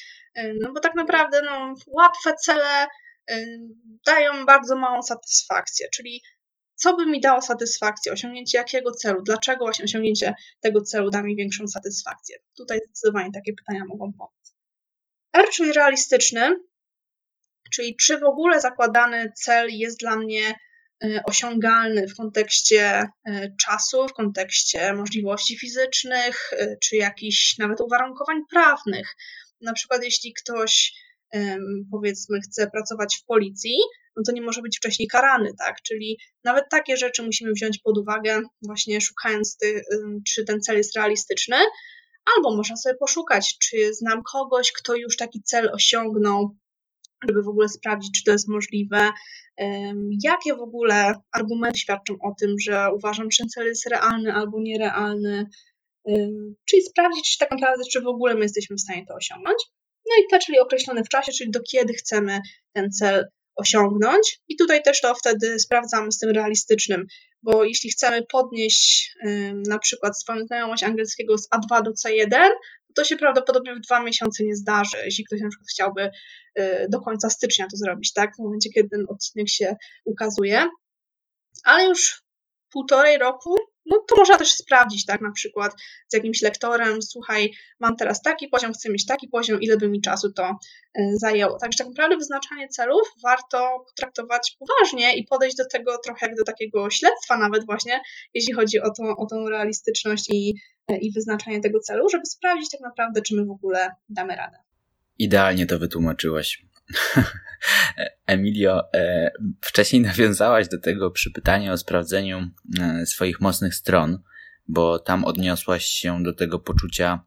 No 0.61 0.73
bo 0.73 0.79
tak 0.79 0.95
naprawdę 0.95 1.41
no, 1.41 1.75
łatwe 1.87 2.33
cele 2.45 2.87
y, 3.31 3.59
dają 4.05 4.45
bardzo 4.45 4.75
małą 4.75 5.01
satysfakcję, 5.01 5.87
czyli 5.93 6.21
co 6.75 6.95
by 6.95 7.05
mi 7.05 7.21
dało 7.21 7.41
satysfakcję, 7.41 8.11
osiągnięcie 8.11 8.57
jakiego 8.57 8.91
celu, 8.91 9.21
dlaczego 9.21 9.65
właśnie 9.65 9.85
osiągnięcie 9.85 10.33
tego 10.59 10.81
celu 10.81 11.09
da 11.09 11.23
mi 11.23 11.35
większą 11.35 11.67
satysfakcję. 11.67 12.37
Tutaj 12.57 12.79
zdecydowanie 12.85 13.31
takie 13.33 13.53
pytania 13.53 13.85
mogą 13.85 14.13
pomóc. 14.13 14.55
R, 15.33 15.45
czyli 15.49 15.73
realistyczny, 15.73 16.55
czyli 17.73 17.95
czy 17.95 18.17
w 18.17 18.23
ogóle 18.23 18.61
zakładany 18.61 19.31
cel 19.35 19.69
jest 19.69 19.99
dla 19.99 20.15
mnie 20.15 20.53
osiągalny 21.25 22.07
w 22.07 22.15
kontekście 22.15 23.01
y, 23.29 23.55
czasu, 23.65 24.07
w 24.07 24.13
kontekście 24.13 24.93
możliwości 24.93 25.57
fizycznych, 25.57 26.53
y, 26.53 26.77
czy 26.83 26.95
jakichś 26.95 27.57
nawet 27.57 27.81
uwarunkowań 27.81 28.37
prawnych. 28.51 29.15
Na 29.61 29.73
przykład, 29.73 30.03
jeśli 30.03 30.33
ktoś 30.33 30.93
powiedzmy 31.91 32.39
chce 32.41 32.69
pracować 32.69 33.17
w 33.17 33.25
policji, 33.25 33.77
no 34.15 34.23
to 34.25 34.31
nie 34.31 34.41
może 34.41 34.61
być 34.61 34.77
wcześniej 34.77 35.07
karany, 35.07 35.51
tak? 35.57 35.81
Czyli 35.81 36.17
nawet 36.43 36.65
takie 36.69 36.97
rzeczy 36.97 37.23
musimy 37.23 37.51
wziąć 37.51 37.79
pod 37.83 37.97
uwagę, 37.97 38.41
właśnie 38.61 39.01
szukając, 39.01 39.57
ty, 39.57 39.81
czy 40.27 40.45
ten 40.45 40.61
cel 40.61 40.77
jest 40.77 40.95
realistyczny, 40.95 41.55
albo 42.35 42.55
można 42.55 42.75
sobie 42.77 42.95
poszukać, 42.95 43.57
czy 43.57 43.93
znam 43.93 44.23
kogoś, 44.23 44.71
kto 44.71 44.95
już 44.95 45.17
taki 45.17 45.43
cel 45.43 45.69
osiągnął, 45.73 46.55
żeby 47.27 47.43
w 47.43 47.47
ogóle 47.47 47.69
sprawdzić, 47.69 48.11
czy 48.17 48.23
to 48.23 48.31
jest 48.31 48.47
możliwe. 48.47 49.11
Jakie 50.23 50.55
w 50.55 50.61
ogóle 50.61 51.13
argumenty 51.31 51.79
świadczą 51.79 52.13
o 52.13 52.35
tym, 52.39 52.55
że 52.59 52.93
uważam, 52.95 53.29
czy 53.29 53.37
ten 53.37 53.49
cel 53.49 53.67
jest 53.67 53.87
realny 53.87 54.33
albo 54.33 54.61
nierealny, 54.61 55.45
czyli 56.65 56.81
sprawdzić 56.81 57.37
tak 57.37 57.51
naprawdę, 57.51 57.83
czy 57.91 58.01
w 58.01 58.07
ogóle 58.07 58.35
my 58.35 58.41
jesteśmy 58.41 58.75
w 58.75 58.81
stanie 58.81 59.05
to 59.05 59.15
osiągnąć. 59.15 59.57
No 60.09 60.15
i 60.23 60.27
T, 60.31 60.39
czyli 60.45 60.59
określony 60.59 61.03
w 61.03 61.09
czasie, 61.09 61.31
czyli 61.31 61.51
do 61.51 61.59
kiedy 61.71 61.93
chcemy 61.93 62.39
ten 62.73 62.91
cel 62.91 63.25
osiągnąć. 63.55 64.39
I 64.47 64.55
tutaj 64.55 64.83
też 64.83 65.01
to 65.01 65.15
wtedy 65.15 65.59
sprawdzamy 65.59 66.11
z 66.11 66.17
tym 66.17 66.29
realistycznym, 66.29 67.05
bo 67.43 67.63
jeśli 67.63 67.89
chcemy 67.89 68.25
podnieść 68.31 69.15
na 69.67 69.79
przykład 69.79 70.19
swoją 70.19 70.45
znajomość 70.45 70.83
angielskiego 70.83 71.37
z 71.37 71.49
A2 71.49 71.83
do 71.83 71.91
C1, 71.91 72.49
to 72.95 73.03
się 73.03 73.17
prawdopodobnie 73.17 73.75
w 73.75 73.79
dwa 73.79 74.03
miesiące 74.03 74.43
nie 74.43 74.55
zdarzy, 74.55 74.97
jeśli 75.05 75.25
ktoś 75.25 75.41
na 75.41 75.49
przykład 75.49 75.67
chciałby 75.69 76.09
y, 76.59 76.87
do 76.89 76.99
końca 76.99 77.29
stycznia 77.29 77.67
to 77.71 77.77
zrobić, 77.77 78.13
tak? 78.13 78.35
W 78.35 78.39
momencie, 78.39 78.69
kiedy 78.69 78.89
ten 78.89 79.05
odcinek 79.09 79.49
się 79.49 79.75
ukazuje. 80.05 80.69
Ale 81.63 81.85
już 81.85 82.23
półtorej 82.71 83.17
roku 83.17 83.55
no 83.89 84.03
to 84.07 84.15
można 84.15 84.37
też 84.37 84.51
sprawdzić, 84.51 85.05
tak, 85.05 85.21
na 85.21 85.31
przykład 85.31 85.73
z 86.07 86.13
jakimś 86.13 86.41
lektorem, 86.41 87.01
słuchaj, 87.01 87.53
mam 87.79 87.95
teraz 87.95 88.21
taki 88.21 88.47
poziom, 88.47 88.73
chcę 88.73 88.89
mieć 88.89 89.05
taki 89.05 89.27
poziom, 89.27 89.61
ile 89.61 89.77
by 89.77 89.89
mi 89.89 90.01
czasu 90.01 90.31
to 90.31 90.43
e, 90.43 91.11
zajęło. 91.13 91.57
Także 91.59 91.77
tak 91.77 91.87
naprawdę 91.87 92.17
wyznaczanie 92.17 92.67
celów 92.67 93.01
warto 93.23 93.85
potraktować 93.87 94.57
poważnie 94.59 95.17
i 95.17 95.23
podejść 95.23 95.57
do 95.57 95.65
tego 95.67 95.97
trochę 95.97 96.27
jak 96.27 96.35
do 96.35 96.43
takiego 96.43 96.89
śledztwa 96.89 97.37
nawet 97.37 97.65
właśnie, 97.65 98.01
jeśli 98.33 98.53
chodzi 98.53 98.79
o 98.79 98.91
tą, 98.91 99.17
o 99.17 99.25
tą 99.25 99.49
realistyczność 99.49 100.29
i, 100.29 100.53
e, 100.87 100.97
i 100.97 101.11
wyznaczanie 101.11 101.61
tego 101.61 101.79
celu, 101.79 102.09
żeby 102.09 102.25
sprawdzić 102.25 102.69
tak 102.69 102.81
naprawdę, 102.81 103.21
czy 103.21 103.35
my 103.35 103.45
w 103.45 103.51
ogóle 103.51 103.91
damy 104.09 104.35
radę. 104.35 104.57
Idealnie 105.19 105.65
to 105.65 105.79
wytłumaczyłaś. 105.79 106.65
Emilio, 108.27 108.93
e, 108.93 109.31
wcześniej 109.61 110.01
nawiązałaś 110.01 110.67
do 110.67 110.79
tego 110.79 111.11
przy 111.11 111.31
pytaniu 111.31 111.73
o 111.73 111.77
sprawdzeniu 111.77 112.49
e, 112.79 113.05
swoich 113.05 113.41
mocnych 113.41 113.75
stron, 113.75 114.19
bo 114.67 114.99
tam 114.99 115.25
odniosłaś 115.25 115.85
się 115.85 116.23
do 116.23 116.33
tego 116.33 116.59
poczucia 116.59 117.25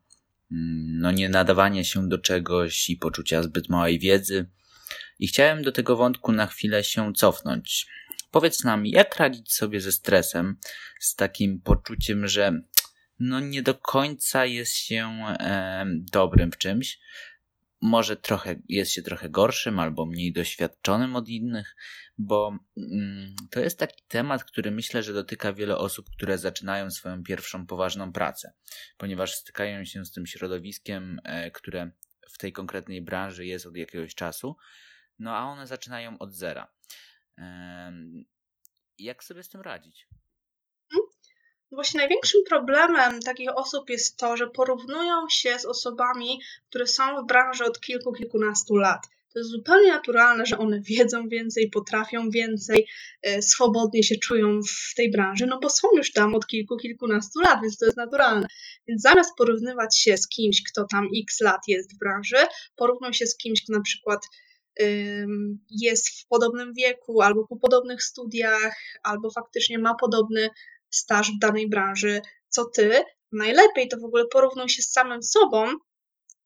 mm, 0.53 0.99
no 0.99 1.11
nie 1.11 1.29
nadawania 1.29 1.85
się 1.85 2.09
do 2.09 2.19
czegoś 2.19 2.91
i 2.91 2.97
poczucia 2.97 3.43
zbyt 3.43 3.69
małej 3.69 3.99
wiedzy. 3.99 4.47
I 5.19 5.27
chciałem 5.27 5.63
do 5.63 5.73
tego 5.73 5.97
wątku 5.97 6.33
na 6.33 6.47
chwilę 6.47 6.85
się 6.85 7.13
cofnąć. 7.13 7.87
Powiedz 8.31 8.65
nam, 8.65 8.87
jak 8.87 9.17
radzić 9.17 9.55
sobie 9.55 9.81
ze 9.81 9.93
stresem, 9.93 10.57
z 11.01 11.15
takim 11.15 11.61
poczuciem, 11.61 12.29
że 12.29 12.63
no 13.19 13.41
nie 13.41 13.63
do 13.63 13.75
końca 13.75 14.47
jest 14.47 14.77
się 14.77 15.25
e, 15.29 15.85
dobrym 15.89 16.53
w 16.53 16.59
czymś, 16.59 16.99
może 17.83 18.17
trochę 18.17 18.57
jest 18.69 18.93
się 18.93 19.03
trochę 19.03 19.31
gorszym 19.31 19.79
albo 19.79 20.07
mniej 20.07 20.33
doświadczonym 20.33 21.17
od 21.17 21.29
innych, 21.29 21.77
bo 22.19 22.59
mm, 22.77 23.35
to 23.51 23.61
jest 23.61 23.79
taki 23.79 24.03
temat, 24.09 24.45
który 24.45 24.71
myślę, 24.71 25.03
że 25.03 25.13
dotyka 25.13 25.53
wiele 25.53 25.79
osób, 25.79 26.11
które 26.11 26.39
zaczynają 26.39 26.91
swoją 26.91 27.23
pierwszą 27.23 27.67
poważną 27.67 28.13
pracę, 28.13 28.53
ponieważ 28.97 29.35
stykają 29.35 29.85
się 29.85 30.05
z 30.05 30.13
tym 30.13 30.27
środowiskiem, 30.27 31.21
e, 31.25 31.51
które 31.51 31.91
w 32.31 32.39
tej 32.39 32.53
konkretnej 32.53 33.03
branży 33.03 33.47
jest 33.47 33.67
od 33.67 33.77
jakiegoś 33.77 34.15
czasu, 34.15 34.57
no 35.19 35.37
a 35.37 35.45
one 35.45 35.67
zaczynają 35.67 36.19
od 36.19 36.35
zera. 36.35 36.73
Jak 38.99 39.25
sobie 39.25 39.43
z 39.43 39.49
tym 39.49 39.61
radzić? 39.61 40.09
Właśnie 41.73 41.99
największym 41.99 42.41
problemem 42.49 43.21
takich 43.21 43.57
osób 43.57 43.91
jest 43.91 44.17
to, 44.17 44.37
że 44.37 44.47
porównują 44.51 45.29
się 45.31 45.59
z 45.59 45.65
osobami, 45.65 46.41
które 46.69 46.87
są 46.87 47.03
w 47.23 47.27
branży 47.27 47.65
od 47.65 47.81
kilku, 47.81 48.13
kilkunastu 48.13 48.77
lat. 48.77 49.01
To 49.33 49.39
jest 49.39 49.51
zupełnie 49.51 49.93
naturalne, 49.93 50.47
że 50.47 50.59
one 50.59 50.81
wiedzą 50.81 51.29
więcej, 51.29 51.71
potrafią 51.71 52.31
więcej, 52.31 52.87
e, 53.23 53.43
swobodnie 53.43 54.03
się 54.03 54.17
czują 54.17 54.61
w 54.63 54.95
tej 54.95 55.11
branży, 55.11 55.47
no 55.47 55.59
bo 55.63 55.71
są 55.71 55.89
już 55.97 56.13
tam 56.13 56.35
od 56.35 56.47
kilku, 56.47 56.77
kilkunastu 56.77 57.41
lat, 57.41 57.59
więc 57.63 57.79
to 57.79 57.85
jest 57.85 57.97
naturalne. 57.97 58.47
Więc 58.89 59.03
zamiast 59.03 59.31
porównywać 59.39 59.99
się 59.99 60.17
z 60.17 60.29
kimś, 60.29 60.63
kto 60.71 60.87
tam 60.91 61.09
x 61.23 61.41
lat 61.41 61.61
jest 61.69 61.95
w 61.95 61.99
branży, 61.99 62.37
porównuj 62.77 63.15
się 63.15 63.27
z 63.27 63.37
kimś, 63.37 63.63
kto 63.65 63.73
na 63.73 63.81
przykład 63.81 64.21
jest 65.71 66.09
w 66.09 66.27
podobnym 66.29 66.75
wieku, 66.75 67.23
albo 67.23 67.47
po 67.47 67.57
podobnych 67.57 68.03
studiach, 68.03 68.77
albo 69.03 69.31
faktycznie 69.31 69.79
ma 69.79 69.95
podobny 69.95 70.51
staż 70.93 71.31
w 71.31 71.39
danej 71.39 71.69
branży, 71.69 72.21
co 72.49 72.65
ty. 72.65 73.05
Najlepiej 73.33 73.89
to 73.89 73.97
w 73.97 74.05
ogóle 74.05 74.25
porównuj 74.27 74.69
się 74.69 74.83
z 74.83 74.93
samym 74.93 75.23
sobą, 75.23 75.67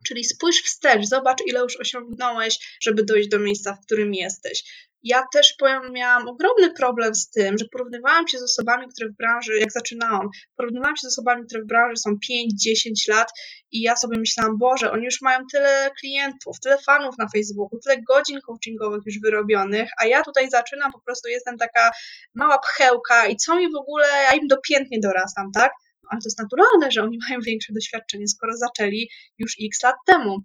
czyli 0.06 0.24
spójrz 0.24 0.62
wstecz, 0.62 1.06
zobacz 1.06 1.38
ile 1.46 1.60
już 1.60 1.80
osiągnąłeś, 1.80 2.78
żeby 2.80 3.04
dojść 3.04 3.28
do 3.28 3.38
miejsca, 3.38 3.72
w 3.72 3.86
którym 3.86 4.14
jesteś. 4.14 4.64
Ja 5.02 5.26
też 5.32 5.54
powiem, 5.58 5.92
miałam 5.92 6.28
ogromny 6.28 6.74
problem 6.74 7.14
z 7.14 7.30
tym, 7.30 7.58
że 7.58 7.64
porównywałam 7.72 8.28
się 8.28 8.38
z 8.38 8.42
osobami, 8.42 8.86
które 8.88 9.08
w 9.10 9.16
branży, 9.16 9.58
jak 9.58 9.72
zaczynałam, 9.72 10.28
porównywałam 10.56 10.96
się 10.96 11.00
z 11.00 11.18
osobami, 11.18 11.46
które 11.46 11.62
w 11.62 11.66
branży 11.66 11.96
są 11.96 12.10
5-10 12.10 12.16
lat 13.08 13.28
i 13.72 13.82
ja 13.82 13.96
sobie 13.96 14.18
myślałam, 14.18 14.58
Boże, 14.58 14.92
oni 14.92 15.04
już 15.04 15.20
mają 15.22 15.38
tyle 15.52 15.90
klientów, 16.00 16.60
tyle 16.60 16.78
fanów 16.78 17.18
na 17.18 17.28
Facebooku, 17.34 17.78
tyle 17.78 18.02
godzin 18.02 18.40
coachingowych 18.40 19.02
już 19.06 19.20
wyrobionych, 19.20 19.90
a 20.00 20.06
ja 20.06 20.22
tutaj 20.22 20.50
zaczynam, 20.50 20.92
po 20.92 21.00
prostu 21.00 21.28
jestem 21.28 21.58
taka 21.58 21.90
mała 22.34 22.58
pchełka 22.58 23.26
i 23.26 23.36
co 23.36 23.56
mi 23.56 23.72
w 23.72 23.76
ogóle, 23.76 24.06
ja 24.30 24.32
im 24.32 24.48
dopiętnie 24.48 24.98
dorastam, 25.00 25.52
tak? 25.52 25.72
Ale 26.10 26.20
to 26.20 26.26
jest 26.26 26.38
naturalne, 26.38 26.92
że 26.92 27.02
oni 27.02 27.18
mają 27.28 27.40
większe 27.40 27.72
doświadczenie, 27.72 28.28
skoro 28.28 28.52
zaczęli 28.56 29.08
już 29.38 29.56
x 29.62 29.82
lat 29.82 29.96
temu. 30.06 30.36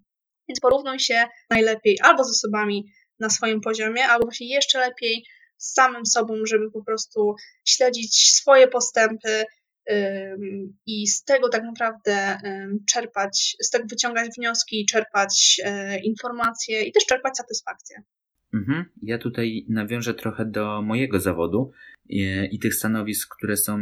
Więc 0.49 0.59
porównuj 0.59 0.99
się 0.99 1.23
najlepiej 1.49 1.97
albo 2.03 2.23
z 2.23 2.29
osobami, 2.29 2.85
na 3.19 3.29
swoim 3.29 3.61
poziomie, 3.61 4.07
albo 4.07 4.25
właśnie 4.25 4.47
jeszcze 4.49 4.79
lepiej 4.79 5.25
z 5.57 5.73
samym 5.73 6.05
sobą, 6.05 6.33
żeby 6.45 6.71
po 6.71 6.83
prostu 6.83 7.35
śledzić 7.65 8.33
swoje 8.33 8.67
postępy 8.67 9.45
i 10.85 11.07
z 11.07 11.23
tego 11.23 11.49
tak 11.49 11.63
naprawdę 11.63 12.37
czerpać, 12.89 13.55
z 13.61 13.69
tego 13.69 13.85
wyciągać 13.87 14.29
wnioski, 14.37 14.85
czerpać 14.85 15.61
e, 15.63 15.99
informacje 15.99 16.83
i 16.83 16.91
też 16.91 17.05
czerpać 17.05 17.37
satysfakcję. 17.37 18.03
Mhm. 18.53 18.85
Ja 19.03 19.17
tutaj 19.17 19.65
nawiążę 19.69 20.13
trochę 20.13 20.45
do 20.45 20.81
mojego 20.81 21.19
zawodu 21.19 21.71
i, 22.09 22.47
i 22.51 22.59
tych 22.59 22.75
stanowisk, 22.75 23.35
które 23.37 23.57
są 23.57 23.77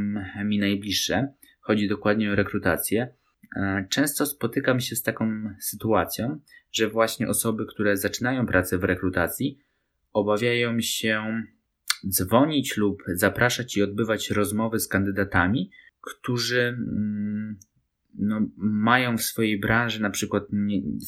mi 0.46 0.60
najbliższe. 0.60 1.34
Chodzi 1.70 1.88
dokładnie 1.88 2.32
o 2.32 2.36
rekrutację. 2.36 3.14
E, 3.56 3.88
często 3.90 4.26
spotykam 4.26 4.80
się 4.80 4.96
z 4.96 5.04
taką 5.04 5.54
sytuacją, 5.60 6.40
że 6.72 6.90
właśnie 6.90 7.28
osoby, 7.28 7.66
które 7.66 7.98
zaczynają 7.98 8.46
pracę 8.46 8.78
w 8.78 8.84
rekrutacji, 8.84 9.60
obawiają 10.14 10.82
się 10.82 11.44
dzwonić 12.08 12.78
lub 12.78 13.04
zapraszać 13.14 13.78
i 13.78 13.84
odbywać 13.84 14.30
rozmowy 14.30 14.80
z 14.80 14.88
kandydatami, 14.88 15.72
którzy 16.02 16.62
mm, 16.62 17.60
no, 18.16 18.50
mają 18.58 19.18
w 19.18 19.24
swojej 19.24 19.60
branży, 19.60 20.02
na 20.02 20.10
przykład 20.10 20.44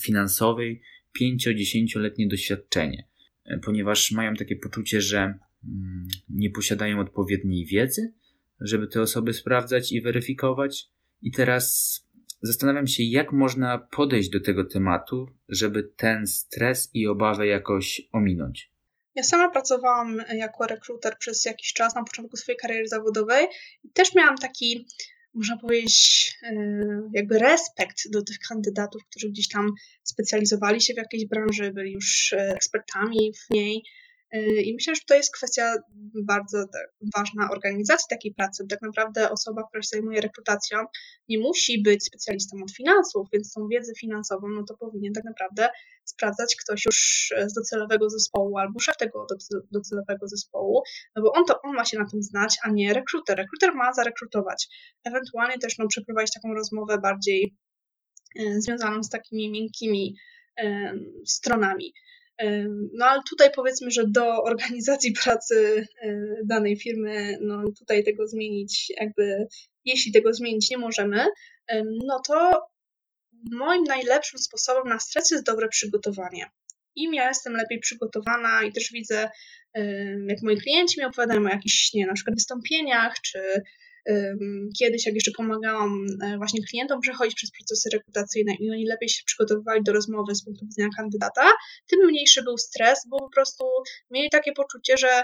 finansowej, 0.04 0.82
5-10-letnie 1.22 2.28
doświadczenie, 2.28 3.08
e, 3.46 3.60
ponieważ 3.60 4.12
mają 4.12 4.34
takie 4.34 4.56
poczucie, 4.56 5.02
że 5.02 5.20
mm, 5.20 6.08
nie 6.30 6.50
posiadają 6.50 7.00
odpowiedniej 7.00 7.66
wiedzy, 7.66 8.14
żeby 8.62 8.88
te 8.88 9.02
osoby 9.02 9.34
sprawdzać 9.34 9.92
i 9.92 10.02
weryfikować. 10.02 10.90
I 11.22 11.32
teraz 11.32 12.00
Zastanawiam 12.44 12.88
się, 12.88 13.04
jak 13.04 13.32
można 13.32 13.78
podejść 13.78 14.30
do 14.30 14.42
tego 14.42 14.66
tematu, 14.66 15.28
żeby 15.50 15.84
ten 15.98 16.28
stres 16.28 16.90
i 16.94 17.08
obawę 17.08 17.48
jakoś 17.48 18.02
ominąć. 18.12 18.72
Ja 19.16 19.24
sama 19.24 19.50
pracowałam 19.50 20.22
jako 20.34 20.68
rekruter 20.68 21.18
przez 21.20 21.46
jakiś 21.46 21.74
czas 21.74 21.96
na 21.96 22.04
początku 22.04 22.38
swojej 22.38 22.58
kariery 22.58 22.88
zawodowej 22.88 23.48
i 23.84 23.90
też 23.90 24.16
miałam 24.16 24.38
taki, 24.38 24.88
można 25.34 25.58
powiedzieć, 25.58 26.34
e, 26.44 26.56
jakby 27.14 27.40
respekt 27.40 27.98
do 28.12 28.24
tych 28.24 28.40
kandydatów, 28.50 29.02
którzy 29.10 29.30
gdzieś 29.30 29.48
tam 29.50 29.72
specjalizowali 30.04 30.82
się 30.82 30.94
w 30.94 30.98
jakiejś 30.98 31.26
branży, 31.26 31.72
byli 31.72 31.92
już 31.92 32.34
e, 32.34 32.54
ekspertami 32.56 33.34
w 33.34 33.54
niej. 33.54 33.84
Y, 34.36 34.62
I 34.62 34.74
myślę, 34.74 34.96
że 34.96 35.02
to 35.08 35.16
jest 35.16 35.36
kwestia 35.36 35.76
bardzo 36.24 36.66
ważna 37.16 37.50
organizacji 37.52 38.06
takiej 38.10 38.34
pracy. 38.34 38.66
Tak 38.70 38.82
naprawdę 38.82 39.32
osoba, 39.32 39.64
która 39.68 39.82
się 39.82 39.88
zajmuje 39.92 40.22
rekrutacją, 40.22 40.80
nie 41.30 41.40
musi 41.40 41.82
być 41.82 42.06
specjalistą 42.06 42.58
od 42.64 42.72
finansów, 42.72 43.28
więc 43.34 43.54
tą 43.54 43.68
wiedzę 43.68 43.92
finansową, 44.00 44.48
no 44.50 44.64
to 44.68 44.78
powinien 44.78 45.14
tak 45.14 45.24
naprawdę 45.24 45.70
sprawdzać 46.06 46.56
ktoś 46.56 46.86
już 46.86 47.30
z 47.46 47.54
docelowego 47.54 48.10
zespołu 48.10 48.58
albo 48.58 48.80
szef 48.80 48.98
tego 48.98 49.28
docelowego 49.72 50.28
zespołu, 50.28 50.82
no 51.16 51.22
bo 51.22 51.32
on 51.32 51.46
to 51.46 51.62
on 51.62 51.76
ma 51.76 51.86
się 51.86 52.00
na 52.00 52.06
tym 52.10 52.24
znać, 52.24 52.58
a 52.64 52.70
nie 52.70 52.94
rekruter. 52.94 53.38
Rekruter 53.38 53.76
ma 53.76 53.94
zarekrutować. 53.94 54.68
Ewentualnie 55.04 55.58
też 55.58 55.78
no, 55.78 55.88
przeprowadzić 55.88 56.34
taką 56.34 56.54
rozmowę 56.54 56.98
bardziej 56.98 57.56
y, 58.40 58.62
związaną 58.62 59.04
z 59.04 59.10
takimi 59.10 59.52
miękkimi 59.52 60.16
stronami. 61.26 61.94
No 62.94 63.06
ale 63.06 63.22
tutaj 63.30 63.50
powiedzmy, 63.56 63.92
że 63.92 64.04
do 64.08 64.44
organizacji 64.44 65.14
pracy 65.24 65.88
danej 66.46 66.78
firmy, 66.78 67.38
no 67.42 67.64
tutaj 67.80 68.04
tego 68.04 68.28
zmienić, 68.28 68.94
jakby 68.98 69.48
jeśli 69.86 70.12
tego 70.12 70.34
zmienić 70.34 70.70
nie 70.70 70.78
możemy, 70.78 71.26
no 72.06 72.22
to 72.28 72.68
moim 73.52 73.84
najlepszym 73.84 74.40
sposobem 74.40 74.90
na 74.90 75.00
stres 75.00 75.32
jest 75.32 75.46
dobre 75.46 75.68
przygotowanie. 75.68 76.50
Im 76.96 77.14
ja 77.14 77.28
jestem 77.28 77.54
lepiej 77.54 77.80
przygotowana 77.80 78.64
i 78.64 78.72
też 78.72 78.92
widzę, 78.94 79.30
jak 80.28 80.42
moi 80.44 80.58
klienci 80.58 81.00
mi 81.00 81.06
opowiadają 81.06 81.46
o 81.46 81.50
jakichś, 81.50 81.94
nie 81.94 82.08
na 82.08 82.14
przykład 82.14 82.36
wystąpieniach, 82.36 83.22
czy 83.22 83.64
Kiedyś, 84.80 85.06
jak 85.06 85.16
jeszcze 85.16 85.32
pomagałam 85.38 86.06
e, 86.24 86.38
właśnie 86.38 86.60
klientom 86.70 87.02
przechodzić 87.02 87.36
przez 87.36 87.52
procesy 87.52 87.90
rekrutacyjne 87.94 88.54
i 88.60 88.72
oni 88.72 88.86
lepiej 88.86 89.10
się 89.10 89.24
przygotowywali 89.26 89.84
do 89.84 89.94
rozmowy 89.94 90.36
z 90.36 90.44
punktu 90.44 90.66
widzenia 90.66 90.90
kandydata, 90.98 91.52
tym 91.88 92.08
mniejszy 92.08 92.44
był 92.44 92.58
stres, 92.58 93.00
bo 93.10 93.20
po 93.20 93.30
prostu 93.30 93.66
mieli 94.12 94.30
takie 94.30 94.52
poczucie, 94.54 94.98
że 94.98 95.24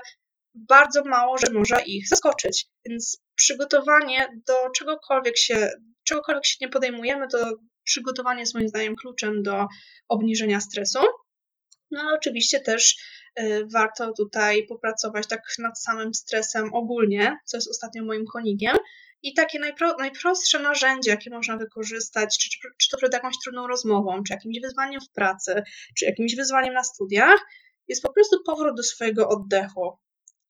bardzo 0.56 1.04
mało, 1.06 1.38
że 1.38 1.54
może 1.54 1.82
ich 1.86 2.08
zaskoczyć. 2.08 2.66
Więc 2.86 3.22
przygotowanie 3.36 4.28
do 4.48 4.70
czegokolwiek 4.76 5.38
się, 5.38 5.70
czegokolwiek 6.04 6.46
się 6.46 6.56
nie 6.62 6.70
podejmujemy, 6.70 7.28
to 7.28 7.58
przygotowanie 7.84 8.40
jest 8.40 8.54
moim 8.54 8.68
zdaniem 8.68 8.96
kluczem 8.96 9.44
do 9.44 9.66
obniżenia 10.10 10.60
stresu. 10.60 11.00
No 11.92 12.02
ale 12.02 12.14
oczywiście 12.14 12.60
też 12.60 12.96
warto 13.74 14.14
tutaj 14.14 14.66
popracować 14.66 15.28
tak 15.28 15.42
nad 15.60 15.82
samym 15.82 16.14
stresem 16.14 16.74
ogólnie, 16.74 17.38
co 17.46 17.58
jest 17.58 17.70
ostatnio 17.70 18.04
moim 18.04 18.26
konigiem. 18.26 18.78
I 19.24 19.34
takie 19.34 19.60
najpro, 19.60 19.96
najprostsze 20.00 20.60
narzędzie, 20.60 21.12
jakie 21.12 21.30
można 21.30 21.58
wykorzystać, 21.58 22.38
czy, 22.38 22.50
czy, 22.50 22.58
czy 22.78 22.90
to 22.90 22.98
przed 22.98 23.14
jakąś 23.14 23.36
trudną 23.44 23.68
rozmową, 23.68 24.24
czy 24.24 24.34
jakimś 24.34 24.60
wyzwaniem 24.62 25.02
w 25.02 25.10
pracy, 25.10 25.64
czy 25.98 26.06
jakimś 26.06 26.36
wyzwaniem 26.36 26.74
na 26.74 26.84
studiach, 26.84 27.40
jest 27.88 28.04
po 28.04 28.14
prostu 28.14 28.44
powrót 28.44 28.78
do 28.78 28.84
swojego 28.84 29.30
oddechu. 29.30 29.98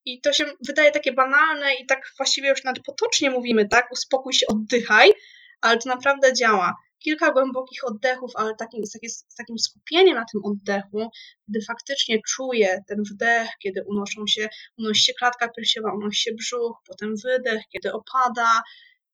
I 0.04 0.20
to 0.20 0.32
się 0.32 0.44
wydaje 0.66 0.92
takie 0.92 1.12
banalne 1.12 1.74
i 1.74 1.86
tak 1.86 2.12
właściwie 2.16 2.48
już 2.48 2.64
nawet 2.64 2.82
potocznie 2.82 3.30
mówimy, 3.30 3.68
tak? 3.68 3.92
Uspokój 3.92 4.32
się, 4.32 4.46
oddychaj, 4.46 5.12
ale 5.60 5.78
to 5.78 5.88
naprawdę 5.88 6.32
działa 6.32 6.74
kilka 6.98 7.32
głębokich 7.32 7.84
oddechów, 7.84 8.30
ale 8.34 8.54
takim, 8.54 8.86
z, 8.86 8.92
takim, 8.92 9.10
z 9.10 9.34
takim 9.34 9.58
skupieniem 9.58 10.14
na 10.16 10.24
tym 10.32 10.44
oddechu, 10.44 11.10
gdy 11.48 11.60
faktycznie 11.66 12.18
czuję 12.28 12.82
ten 12.88 13.02
wdech, 13.12 13.48
kiedy 13.62 13.84
unoszą 13.86 14.26
się, 14.28 14.48
unosi 14.78 15.04
się 15.04 15.12
klatka 15.18 15.48
piersiowa, 15.48 15.94
unosi 15.94 16.22
się 16.22 16.32
brzuch, 16.34 16.76
potem 16.86 17.14
wydech, 17.24 17.62
kiedy 17.72 17.92
opada. 17.92 18.62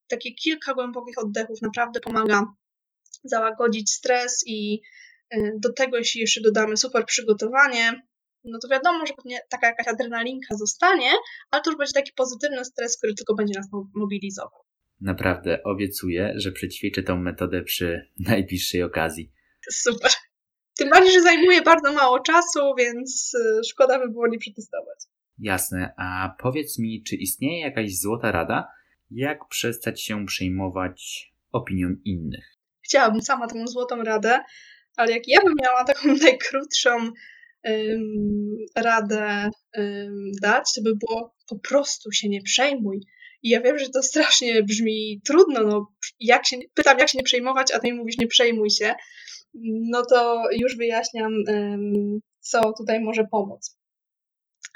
Takie 0.08 0.34
kilka 0.34 0.74
głębokich 0.74 1.18
oddechów 1.18 1.62
naprawdę 1.62 2.00
pomaga 2.00 2.42
załagodzić 3.24 3.92
stres 3.92 4.44
i 4.46 4.80
y, 5.34 5.52
do 5.58 5.72
tego, 5.72 5.96
jeśli 5.96 6.20
jeszcze 6.20 6.40
dodamy 6.40 6.76
super 6.76 7.06
przygotowanie, 7.06 8.02
no 8.44 8.58
to 8.62 8.68
wiadomo, 8.68 9.06
że 9.06 9.14
pewnie 9.14 9.40
taka 9.50 9.66
jakaś 9.66 9.88
adrenalinka 9.88 10.56
zostanie, 10.56 11.10
ale 11.50 11.62
to 11.62 11.70
już 11.70 11.78
będzie 11.78 11.92
taki 11.92 12.12
pozytywny 12.12 12.64
stres, 12.64 12.98
który 12.98 13.14
tylko 13.14 13.34
będzie 13.34 13.54
nas 13.58 13.66
mobilizował. 13.94 14.64
Naprawdę 15.04 15.62
obiecuję, 15.62 16.32
że 16.36 16.52
przećwiczę 16.52 17.02
tą 17.02 17.16
metodę 17.16 17.62
przy 17.62 18.08
najbliższej 18.28 18.82
okazji. 18.82 19.32
Super. 19.70 20.10
Tym 20.78 20.90
bardziej, 20.90 21.12
że 21.12 21.22
zajmuje 21.22 21.62
bardzo 21.62 21.92
mało 21.92 22.20
czasu, 22.20 22.74
więc 22.78 23.34
y, 23.34 23.64
szkoda 23.64 23.98
by 23.98 24.08
było 24.08 24.28
nie 24.28 24.38
przetestować. 24.38 24.98
Jasne. 25.38 25.94
A 25.96 26.36
powiedz 26.38 26.78
mi, 26.78 27.02
czy 27.02 27.16
istnieje 27.16 27.60
jakaś 27.60 27.98
złota 27.98 28.32
rada, 28.32 28.68
jak 29.10 29.48
przestać 29.48 30.02
się 30.02 30.26
przejmować 30.26 31.32
opinią 31.52 31.88
innych? 32.04 32.56
Chciałabym 32.82 33.22
sama 33.22 33.46
taką 33.46 33.66
złotą 33.66 34.04
radę, 34.04 34.40
ale 34.96 35.12
jak 35.12 35.28
ja 35.28 35.40
bym 35.40 35.54
miała 35.62 35.84
taką 35.84 36.08
najkrótszą 36.22 37.10
radę 38.76 39.50
dać, 40.42 40.72
to 40.74 40.82
by 40.82 40.92
było 40.96 41.34
po 41.48 41.58
prostu 41.58 42.12
się 42.12 42.28
nie 42.28 42.42
przejmuj. 42.42 43.00
I 43.44 43.48
ja 43.48 43.60
wiem, 43.60 43.78
że 43.78 43.88
to 43.88 44.02
strasznie 44.02 44.62
brzmi 44.62 45.20
trudno, 45.24 45.62
no 45.62 45.92
jak 46.20 46.46
się, 46.46 46.56
pytam 46.74 46.98
jak 46.98 47.08
się 47.08 47.18
nie 47.18 47.24
przejmować, 47.24 47.72
a 47.72 47.78
ty 47.78 47.86
mi 47.86 47.98
mówisz 47.98 48.18
nie 48.18 48.26
przejmuj 48.26 48.70
się, 48.70 48.94
no 49.64 50.06
to 50.06 50.42
już 50.52 50.76
wyjaśniam, 50.76 51.32
co 52.40 52.72
tutaj 52.72 53.00
może 53.00 53.24
pomóc. 53.30 53.78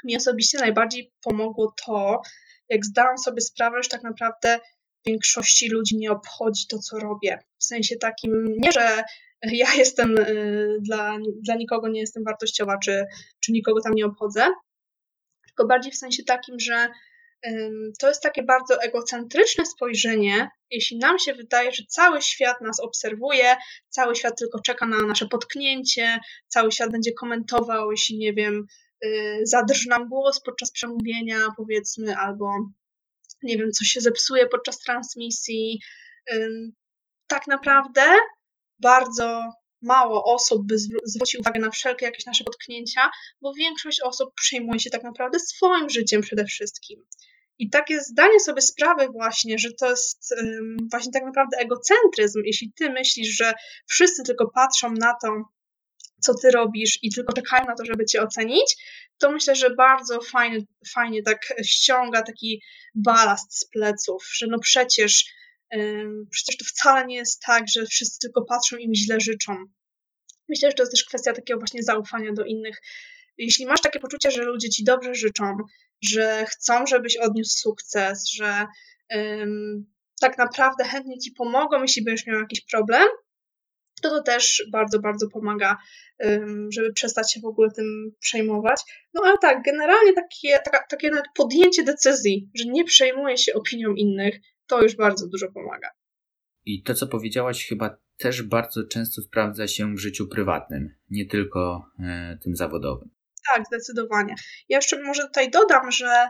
Mi 0.03 0.17
osobiście 0.17 0.57
najbardziej 0.57 1.11
pomogło 1.21 1.73
to, 1.85 2.21
jak 2.69 2.85
zdałam 2.85 3.17
sobie 3.17 3.41
sprawę, 3.41 3.83
że 3.83 3.89
tak 3.89 4.03
naprawdę 4.03 4.59
większości 5.05 5.69
ludzi 5.69 5.97
nie 5.97 6.11
obchodzi 6.11 6.67
to, 6.69 6.79
co 6.79 6.99
robię. 6.99 7.39
W 7.57 7.63
sensie 7.63 7.95
takim, 7.95 8.31
nie, 8.57 8.71
że 8.71 9.03
ja 9.43 9.73
jestem 9.75 10.17
y, 10.17 10.77
dla, 10.81 11.17
dla 11.41 11.55
nikogo 11.55 11.87
nie 11.87 11.99
jestem 11.99 12.23
wartościowa, 12.23 12.77
czy, 12.83 13.05
czy 13.39 13.51
nikogo 13.51 13.81
tam 13.81 13.93
nie 13.93 14.05
obchodzę, 14.05 14.47
tylko 15.47 15.67
bardziej 15.67 15.91
w 15.91 15.97
sensie 15.97 16.23
takim, 16.23 16.59
że 16.59 16.89
to 17.99 18.07
jest 18.07 18.21
takie 18.23 18.43
bardzo 18.43 18.81
egocentryczne 18.81 19.65
spojrzenie, 19.65 20.49
jeśli 20.71 20.97
nam 20.97 21.19
się 21.19 21.33
wydaje, 21.33 21.71
że 21.71 21.83
cały 21.89 22.21
świat 22.21 22.61
nas 22.61 22.79
obserwuje, 22.79 23.55
cały 23.89 24.15
świat 24.15 24.39
tylko 24.39 24.61
czeka 24.61 24.85
na 24.85 24.97
nasze 25.01 25.27
potknięcie, 25.27 26.19
cały 26.47 26.71
świat 26.71 26.91
będzie 26.91 27.11
komentował, 27.13 27.91
jeśli 27.91 28.17
nie 28.17 28.33
wiem, 28.33 28.65
y, 29.05 29.39
zadrży 29.43 29.89
nam 29.89 30.09
głos 30.09 30.41
podczas 30.41 30.71
przemówienia, 30.71 31.39
powiedzmy, 31.57 32.17
albo 32.17 32.53
nie 33.43 33.57
wiem, 33.57 33.71
coś 33.71 33.87
się 33.87 34.01
zepsuje 34.01 34.47
podczas 34.47 34.79
transmisji. 34.79 35.79
Tak 37.27 37.47
naprawdę 37.47 38.01
bardzo 38.79 39.53
mało 39.81 40.23
osób 40.33 40.67
by 40.67 40.75
zwróci 41.03 41.37
uwagę 41.37 41.59
na 41.59 41.71
wszelkie 41.71 42.05
jakieś 42.05 42.25
nasze 42.25 42.43
potknięcia, 42.43 43.09
bo 43.41 43.53
większość 43.53 44.01
osób 44.01 44.33
przejmuje 44.35 44.79
się 44.79 44.89
tak 44.89 45.03
naprawdę 45.03 45.39
swoim 45.39 45.89
życiem 45.89 46.21
przede 46.21 46.45
wszystkim. 46.45 47.05
I 47.59 47.69
takie 47.69 48.01
zdanie 48.01 48.39
sobie 48.39 48.61
sprawy 48.61 49.07
właśnie, 49.07 49.57
że 49.57 49.69
to 49.73 49.89
jest 49.89 50.35
właśnie 50.91 51.11
tak 51.11 51.23
naprawdę 51.23 51.57
egocentryzm, 51.57 52.41
jeśli 52.45 52.71
ty 52.75 52.89
myślisz, 52.89 53.37
że 53.37 53.53
wszyscy 53.87 54.23
tylko 54.23 54.51
patrzą 54.55 54.91
na 54.91 55.13
to, 55.21 55.27
co 56.19 56.33
ty 56.33 56.51
robisz 56.51 56.99
i 57.01 57.11
tylko 57.11 57.33
czekają 57.33 57.65
na 57.65 57.75
to, 57.75 57.85
żeby 57.85 58.05
cię 58.05 58.21
ocenić, 58.21 58.75
to 59.17 59.31
myślę, 59.31 59.55
że 59.55 59.75
bardzo 59.75 60.21
fajnie, 60.21 60.59
fajnie 60.93 61.23
tak 61.23 61.53
ściąga 61.65 62.21
taki 62.21 62.61
balast 62.95 63.59
z 63.59 63.69
pleców, 63.69 64.29
że 64.33 64.47
no 64.49 64.59
przecież, 64.59 65.25
przecież 66.31 66.57
to 66.57 66.65
wcale 66.65 67.05
nie 67.05 67.15
jest 67.15 67.41
tak, 67.41 67.63
że 67.75 67.85
wszyscy 67.85 68.19
tylko 68.19 68.45
patrzą 68.45 68.77
i 68.77 68.89
mi 68.89 68.97
źle 68.97 69.19
życzą. 69.19 69.57
Myślę, 70.49 70.69
że 70.69 70.75
to 70.75 70.83
jest 70.83 70.91
też 70.91 71.05
kwestia 71.05 71.33
takiego 71.33 71.59
właśnie 71.59 71.83
zaufania 71.83 72.33
do 72.33 72.45
innych. 72.45 72.81
Jeśli 73.37 73.65
masz 73.65 73.81
takie 73.81 73.99
poczucie, 73.99 74.31
że 74.31 74.43
ludzie 74.43 74.69
ci 74.69 74.83
dobrze 74.83 75.15
życzą, 75.15 75.57
że 76.01 76.45
chcą, 76.45 76.85
żebyś 76.87 77.17
odniósł 77.17 77.57
sukces, 77.57 78.31
że 78.31 78.65
tak 80.21 80.37
naprawdę 80.37 80.83
chętnie 80.83 81.17
ci 81.17 81.31
pomogą, 81.31 81.81
jeśli 81.81 82.03
będziesz 82.03 82.27
miał 82.27 82.39
jakiś 82.39 82.61
problem, 82.61 83.07
to 84.01 84.09
to 84.09 84.23
też 84.23 84.63
bardzo, 84.71 84.99
bardzo 84.99 85.27
pomaga, 85.29 85.77
żeby 86.69 86.93
przestać 86.93 87.33
się 87.33 87.39
w 87.39 87.45
ogóle 87.45 87.71
tym 87.71 88.11
przejmować. 88.19 88.81
No 89.13 89.21
ale 89.25 89.37
tak, 89.41 89.63
generalnie 89.65 90.13
takie, 90.13 90.59
taka, 90.65 90.85
takie 90.89 91.09
nawet 91.09 91.25
podjęcie 91.35 91.83
decyzji, 91.83 92.49
że 92.55 92.65
nie 92.65 92.83
przejmuje 92.83 93.37
się 93.37 93.53
opinią 93.53 93.93
innych, 93.93 94.39
to 94.69 94.81
już 94.81 94.95
bardzo 94.95 95.27
dużo 95.27 95.51
pomaga. 95.51 95.89
I 96.65 96.83
to, 96.83 96.93
co 96.93 97.07
powiedziałaś, 97.07 97.67
chyba 97.67 97.97
też 98.17 98.43
bardzo 98.43 98.83
często 98.83 99.21
sprawdza 99.21 99.67
się 99.67 99.95
w 99.95 99.99
życiu 99.99 100.27
prywatnym, 100.27 100.95
nie 101.09 101.25
tylko 101.25 101.85
e, 101.99 102.37
tym 102.43 102.55
zawodowym. 102.55 103.09
Tak, 103.53 103.65
zdecydowanie. 103.67 104.35
Ja 104.69 104.77
jeszcze 104.77 105.03
może 105.03 105.23
tutaj 105.23 105.51
dodam, 105.51 105.91
że 105.91 106.29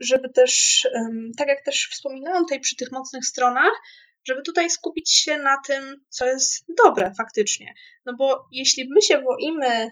żeby 0.00 0.28
też, 0.28 0.82
tak 1.38 1.48
jak 1.48 1.64
też 1.64 1.88
wspominałam 1.90 2.42
tutaj 2.42 2.60
przy 2.60 2.76
tych 2.76 2.92
mocnych 2.92 3.24
stronach, 3.24 3.72
żeby 4.24 4.42
tutaj 4.42 4.70
skupić 4.70 5.12
się 5.12 5.38
na 5.38 5.56
tym, 5.66 6.04
co 6.08 6.26
jest 6.26 6.64
dobre 6.84 7.12
faktycznie. 7.18 7.74
No 8.06 8.14
bo 8.18 8.48
jeśli 8.52 8.88
my 8.90 9.02
się 9.02 9.22
boimy 9.22 9.90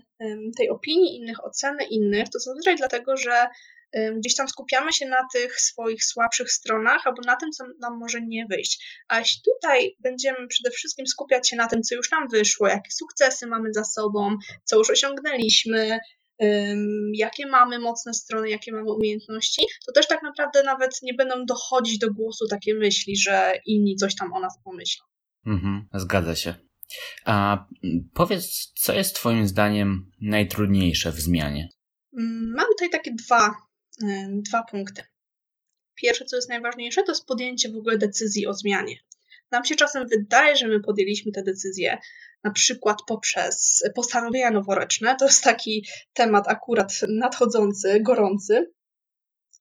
tej 0.57 0.71
opinii 0.71 1.17
innych, 1.17 1.45
oceny 1.45 1.85
innych, 1.85 2.29
to 2.29 2.39
zazwyczaj 2.39 2.77
dlatego, 2.77 3.17
że 3.17 3.47
gdzieś 4.17 4.37
tam 4.37 4.49
skupiamy 4.49 4.93
się 4.93 5.07
na 5.07 5.27
tych 5.33 5.61
swoich 5.61 6.05
słabszych 6.05 6.53
stronach 6.53 7.07
albo 7.07 7.23
na 7.27 7.37
tym, 7.37 7.51
co 7.51 7.65
nam 7.81 7.99
może 7.99 8.21
nie 8.21 8.47
wyjść. 8.51 9.03
A 9.09 9.19
jeśli 9.19 9.43
tutaj 9.55 9.97
będziemy 10.01 10.49
przede 10.49 10.71
wszystkim 10.71 11.07
skupiać 11.07 11.49
się 11.49 11.57
na 11.57 11.69
tym, 11.69 11.83
co 11.83 11.95
już 11.95 12.11
nam 12.11 12.29
wyszło, 12.29 12.69
jakie 12.69 12.91
sukcesy 12.91 13.47
mamy 13.47 13.73
za 13.73 13.85
sobą, 13.85 14.37
co 14.65 14.79
już 14.79 14.91
osiągnęliśmy, 14.91 15.99
jakie 17.13 17.47
mamy 17.47 17.79
mocne 17.79 18.15
strony, 18.15 18.51
jakie 18.51 18.73
mamy 18.73 18.93
umiejętności, 18.93 19.63
to 19.87 19.93
też 19.93 20.09
tak 20.09 20.23
naprawdę 20.23 20.63
nawet 20.63 20.91
nie 21.03 21.15
będą 21.15 21.45
dochodzić 21.47 21.99
do 21.99 22.13
głosu 22.13 22.47
takie 22.51 22.75
myśli, 22.75 23.17
że 23.17 23.53
inni 23.67 23.97
coś 23.97 24.17
tam 24.17 24.33
o 24.33 24.41
nas 24.41 24.59
pomyślą. 24.65 25.05
Mhm, 25.47 25.89
zgadza 25.95 26.37
się. 26.37 26.55
A 27.25 27.67
powiedz, 28.15 28.73
co 28.75 28.93
jest 28.93 29.15
Twoim 29.15 29.49
zdaniem 29.49 30.11
najtrudniejsze 30.21 31.13
w 31.13 31.21
zmianie? 31.21 31.69
Mam 32.57 32.67
tutaj 32.67 32.91
takie 32.91 33.11
dwa, 33.27 33.55
dwa 34.29 34.63
punkty. 34.71 35.03
Pierwsze, 35.95 36.25
co 36.25 36.37
jest 36.37 36.49
najważniejsze, 36.49 37.03
to 37.03 37.13
jest 37.13 37.27
podjęcie 37.27 37.71
w 37.71 37.77
ogóle 37.77 37.99
decyzji 37.99 38.47
o 38.47 38.55
zmianie. 38.55 38.97
Nam 39.51 39.65
się 39.65 39.77
czasem 39.77 40.09
wydaje, 40.09 40.57
że 40.57 40.69
my 40.69 40.81
podjęliśmy 40.81 41.33
tę 41.33 41.43
decyzję, 41.43 41.99
na 42.45 42.51
przykład 42.51 42.99
poprzez 43.07 43.83
postanowienia 43.95 44.51
noworoczne. 44.51 45.17
To 45.17 45.25
jest 45.25 45.45
taki 45.45 45.87
temat 46.13 46.49
akurat 46.49 46.93
nadchodzący, 47.09 48.01
gorący. 48.01 48.73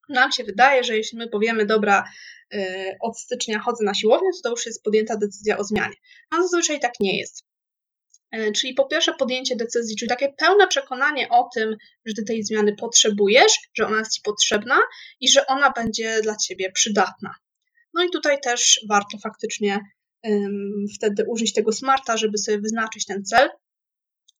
Nam 0.09 0.31
się 0.31 0.43
wydaje, 0.43 0.83
że 0.83 0.97
jeśli 0.97 1.17
my 1.17 1.27
powiemy, 1.27 1.65
dobra, 1.65 2.03
y, 2.53 2.97
od 3.01 3.19
stycznia 3.19 3.59
chodzę 3.59 3.83
na 3.83 3.93
siłownię, 3.93 4.29
to 4.33 4.41
to 4.43 4.49
już 4.49 4.65
jest 4.65 4.83
podjęta 4.83 5.17
decyzja 5.17 5.57
o 5.57 5.63
zmianie. 5.63 5.95
A 6.29 6.41
zazwyczaj 6.41 6.79
tak 6.79 6.93
nie 6.99 7.19
jest. 7.19 7.50
Y, 8.35 8.51
czyli 8.51 8.73
po 8.73 8.85
pierwsze 8.85 9.13
podjęcie 9.13 9.55
decyzji, 9.55 9.95
czyli 9.95 10.09
takie 10.09 10.33
pełne 10.37 10.67
przekonanie 10.67 11.29
o 11.29 11.49
tym, 11.55 11.75
że 12.05 12.13
ty 12.13 12.23
tej 12.23 12.43
zmiany 12.43 12.75
potrzebujesz, 12.75 13.53
że 13.77 13.87
ona 13.87 13.99
jest 13.99 14.15
ci 14.15 14.21
potrzebna 14.21 14.79
i 15.19 15.29
że 15.29 15.47
ona 15.47 15.71
będzie 15.71 16.21
dla 16.21 16.35
ciebie 16.35 16.71
przydatna. 16.71 17.35
No 17.93 18.03
i 18.03 18.09
tutaj 18.09 18.41
też 18.41 18.79
warto 18.89 19.17
faktycznie 19.23 19.79
wtedy 20.95 21.25
użyć 21.27 21.53
tego 21.53 21.71
smarta, 21.71 22.17
żeby 22.17 22.37
sobie 22.37 22.59
wyznaczyć 22.59 23.05
ten 23.05 23.25
cel. 23.25 23.49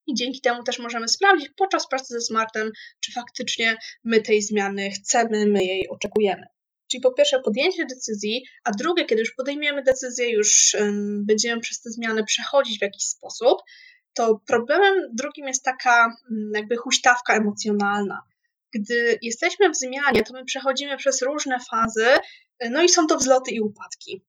I 0.07 0.13
dzięki 0.13 0.41
temu 0.41 0.63
też 0.63 0.79
możemy 0.79 1.07
sprawdzić 1.07 1.49
podczas 1.57 1.87
pracy 1.87 2.13
ze 2.13 2.21
smartem, 2.21 2.71
czy 2.99 3.11
faktycznie 3.11 3.77
my 4.03 4.21
tej 4.21 4.41
zmiany 4.41 4.91
chcemy, 4.91 5.45
my 5.45 5.63
jej 5.63 5.89
oczekujemy. 5.89 6.45
Czyli 6.91 7.01
po 7.01 7.13
pierwsze 7.13 7.39
podjęcie 7.39 7.85
decyzji, 7.85 8.43
a 8.63 8.71
drugie, 8.71 9.05
kiedy 9.05 9.21
już 9.21 9.31
podejmiemy 9.31 9.83
decyzję, 9.83 10.29
już 10.29 10.75
będziemy 11.19 11.61
przez 11.61 11.81
te 11.81 11.89
zmiany 11.89 12.23
przechodzić 12.23 12.79
w 12.79 12.81
jakiś 12.81 13.03
sposób, 13.03 13.57
to 14.13 14.41
problemem 14.47 14.93
drugim 15.13 15.47
jest 15.47 15.63
taka 15.63 16.15
jakby 16.55 16.75
huśtawka 16.75 17.35
emocjonalna. 17.35 18.21
Gdy 18.73 19.19
jesteśmy 19.21 19.69
w 19.69 19.75
zmianie, 19.75 20.23
to 20.23 20.33
my 20.33 20.45
przechodzimy 20.45 20.97
przez 20.97 21.21
różne 21.21 21.59
fazy, 21.71 22.07
no 22.69 22.83
i 22.83 22.89
są 22.89 23.07
to 23.07 23.17
wzloty 23.17 23.51
i 23.51 23.61
upadki 23.61 24.25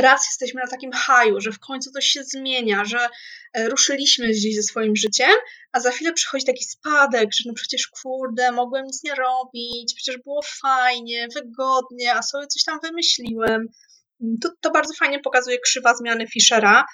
raz 0.00 0.26
jesteśmy 0.26 0.60
na 0.60 0.70
takim 0.70 0.92
haju, 0.92 1.40
że 1.40 1.52
w 1.52 1.58
końcu 1.58 1.90
coś 1.90 2.04
się 2.04 2.24
zmienia, 2.24 2.84
że 2.84 3.08
e, 3.52 3.68
ruszyliśmy 3.68 4.28
gdzieś 4.28 4.56
ze 4.56 4.62
swoim 4.62 4.96
życiem, 4.96 5.30
a 5.72 5.80
za 5.80 5.90
chwilę 5.90 6.12
przychodzi 6.12 6.44
taki 6.44 6.64
spadek, 6.64 7.28
że 7.34 7.42
no 7.46 7.54
przecież 7.54 7.88
kurde, 7.88 8.52
mogłem 8.52 8.84
nic 8.84 9.04
nie 9.04 9.14
robić, 9.14 9.94
przecież 9.96 10.22
było 10.24 10.40
fajnie, 10.62 11.28
wygodnie, 11.34 12.14
a 12.14 12.22
sobie 12.22 12.46
coś 12.46 12.64
tam 12.64 12.78
wymyśliłem. 12.82 13.66
To, 14.42 14.50
to 14.60 14.70
bardzo 14.70 14.94
fajnie 14.94 15.20
pokazuje 15.20 15.58
krzywa 15.58 15.94
zmiany 15.94 16.26
Fischera. 16.26 16.84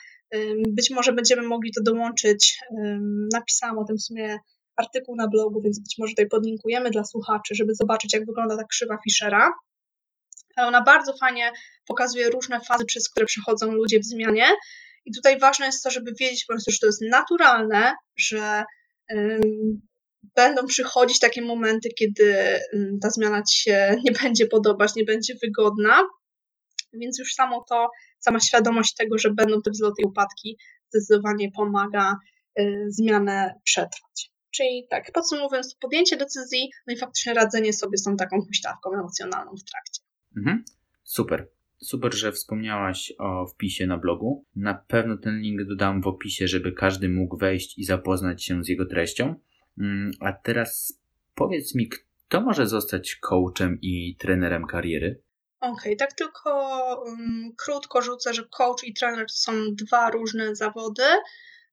Być 0.68 0.90
może 0.90 1.12
będziemy 1.12 1.42
mogli 1.42 1.72
to 1.72 1.82
dołączyć. 1.82 2.59
Napisałam 3.32 3.78
o 3.78 3.84
tym 3.84 3.96
w 3.96 4.03
sumie 4.03 4.38
artykuł 4.76 5.16
na 5.16 5.28
blogu, 5.28 5.61
więc 5.61 5.78
być 5.80 5.94
może 5.99 6.12
tutaj 6.12 6.28
podlinkujemy 6.28 6.90
dla 6.90 7.05
słuchaczy, 7.05 7.55
żeby 7.55 7.74
zobaczyć, 7.74 8.12
jak 8.14 8.26
wygląda 8.26 8.57
ta 8.57 8.64
krzywa 8.64 8.99
Fischera 9.05 9.53
ale 10.59 10.69
ona 10.69 10.83
bardzo 10.83 11.17
fajnie 11.17 11.53
pokazuje 11.87 12.31
różne 12.31 12.61
fazy, 12.61 12.85
przez 12.85 13.09
które 13.09 13.27
przechodzą 13.27 13.73
ludzie 13.73 14.01
w 14.01 14.05
zmianie. 14.05 14.47
I 15.05 15.15
tutaj 15.15 15.39
ważne 15.39 15.67
jest 15.67 15.85
to, 15.85 15.91
żeby 15.91 16.13
wiedzieć 16.21 16.45
po 16.45 16.53
prostu, 16.53 16.71
że 16.71 16.79
to 16.79 16.87
jest 16.87 17.03
naturalne, 17.11 17.95
że 18.17 18.65
będą 20.37 20.67
przychodzić 20.67 21.19
takie 21.19 21.43
momenty, 21.43 21.89
kiedy 21.89 22.61
ta 23.03 23.11
zmiana 23.11 23.43
ci 23.43 23.63
się 23.63 23.97
nie 24.05 24.13
będzie 24.13 24.47
podobać, 24.47 24.95
nie 24.95 25.05
będzie 25.05 25.35
wygodna. 25.43 26.03
Więc 26.93 27.19
już 27.19 27.35
samo 27.35 27.65
to, 27.69 27.89
sama 28.19 28.41
świadomość 28.41 28.95
tego, 28.95 29.19
że 29.19 29.31
będą 29.31 29.63
te 29.63 29.71
wzloty 29.71 30.03
i 30.03 30.07
upadki, 30.07 30.59
zdecydowanie 30.89 31.51
pomaga 31.53 32.17
y, 32.61 32.85
zmianę 32.89 33.55
przetrwać. 33.65 34.31
Czyli 34.51 34.87
tak, 34.91 35.13
podsumowując, 35.13 35.73
to 35.73 35.79
podjęcie 35.81 36.17
decyzji, 36.17 36.71
no 36.87 36.95
i 36.95 36.97
faktycznie 36.97 37.35
radzenie 37.35 37.73
sobie 37.73 37.99
z 37.99 38.03
tą 38.03 38.17
taką 38.17 38.41
huśtawką 38.41 38.91
emocjonalną 38.93 39.53
w 39.57 39.71
trakcie. 39.71 40.08
Mhm. 40.39 40.64
Super. 41.05 41.49
Super, 41.78 42.14
że 42.14 42.32
wspomniałaś 42.32 43.12
o 43.18 43.47
wpisie 43.47 43.86
na 43.86 43.99
blogu. 43.99 44.45
Na 44.57 44.74
pewno 44.74 45.16
ten 45.16 45.41
link 45.41 45.64
dodam 45.64 46.03
w 46.03 46.07
opisie, 46.07 46.49
żeby 46.49 46.72
każdy 46.72 47.09
mógł 47.09 47.36
wejść 47.36 47.78
i 47.78 47.84
zapoznać 47.84 48.45
się 48.45 48.64
z 48.64 48.68
jego 48.68 48.86
treścią. 48.86 49.34
Mm, 49.78 50.11
a 50.20 50.32
teraz 50.32 51.01
powiedz 51.34 51.74
mi, 51.74 51.89
kto 51.89 52.41
może 52.41 52.66
zostać 52.66 53.16
coachem 53.16 53.78
i 53.82 54.16
trenerem 54.16 54.66
kariery? 54.66 55.22
Okej, 55.61 55.78
okay, 55.78 55.97
tak 55.97 56.12
tylko 56.12 56.51
um, 57.05 57.53
krótko 57.57 58.03
rzucę, 58.03 58.34
że 58.34 58.45
coach 58.45 58.84
i 58.84 58.95
trener 58.95 59.26
to 59.26 59.34
są 59.34 59.53
dwa 59.72 60.11
różne 60.11 60.57
zawody 60.57 61.03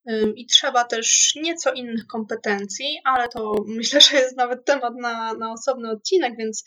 um, 0.06 0.36
i 0.36 0.46
trzeba 0.46 0.84
też 0.84 1.36
nieco 1.36 1.74
innych 1.74 2.08
kompetencji, 2.08 3.00
ale 3.04 3.30
to 3.30 3.56
myślę, 3.78 4.02
że 4.02 4.18
jest 4.18 4.38
nawet 4.38 4.66
temat 4.66 4.94
na, 4.96 5.34
na 5.34 5.52
osobny 5.52 5.92
odcinek, 5.92 6.38
więc 6.38 6.66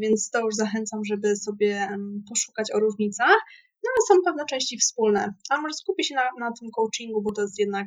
więc 0.00 0.30
to 0.30 0.40
już 0.40 0.54
zachęcam, 0.54 1.04
żeby 1.04 1.36
sobie 1.36 1.88
poszukać 2.28 2.72
o 2.72 2.80
różnicach. 2.80 3.38
No 3.84 3.90
ale 3.90 4.06
są 4.08 4.24
pewne 4.24 4.44
części 4.46 4.78
wspólne. 4.78 5.34
Ale 5.48 5.60
może 5.60 5.74
skupię 5.74 6.04
się 6.04 6.14
na, 6.14 6.22
na 6.38 6.52
tym 6.60 6.70
coachingu, 6.70 7.22
bo 7.22 7.32
to 7.32 7.42
jest 7.42 7.58
jednak 7.58 7.86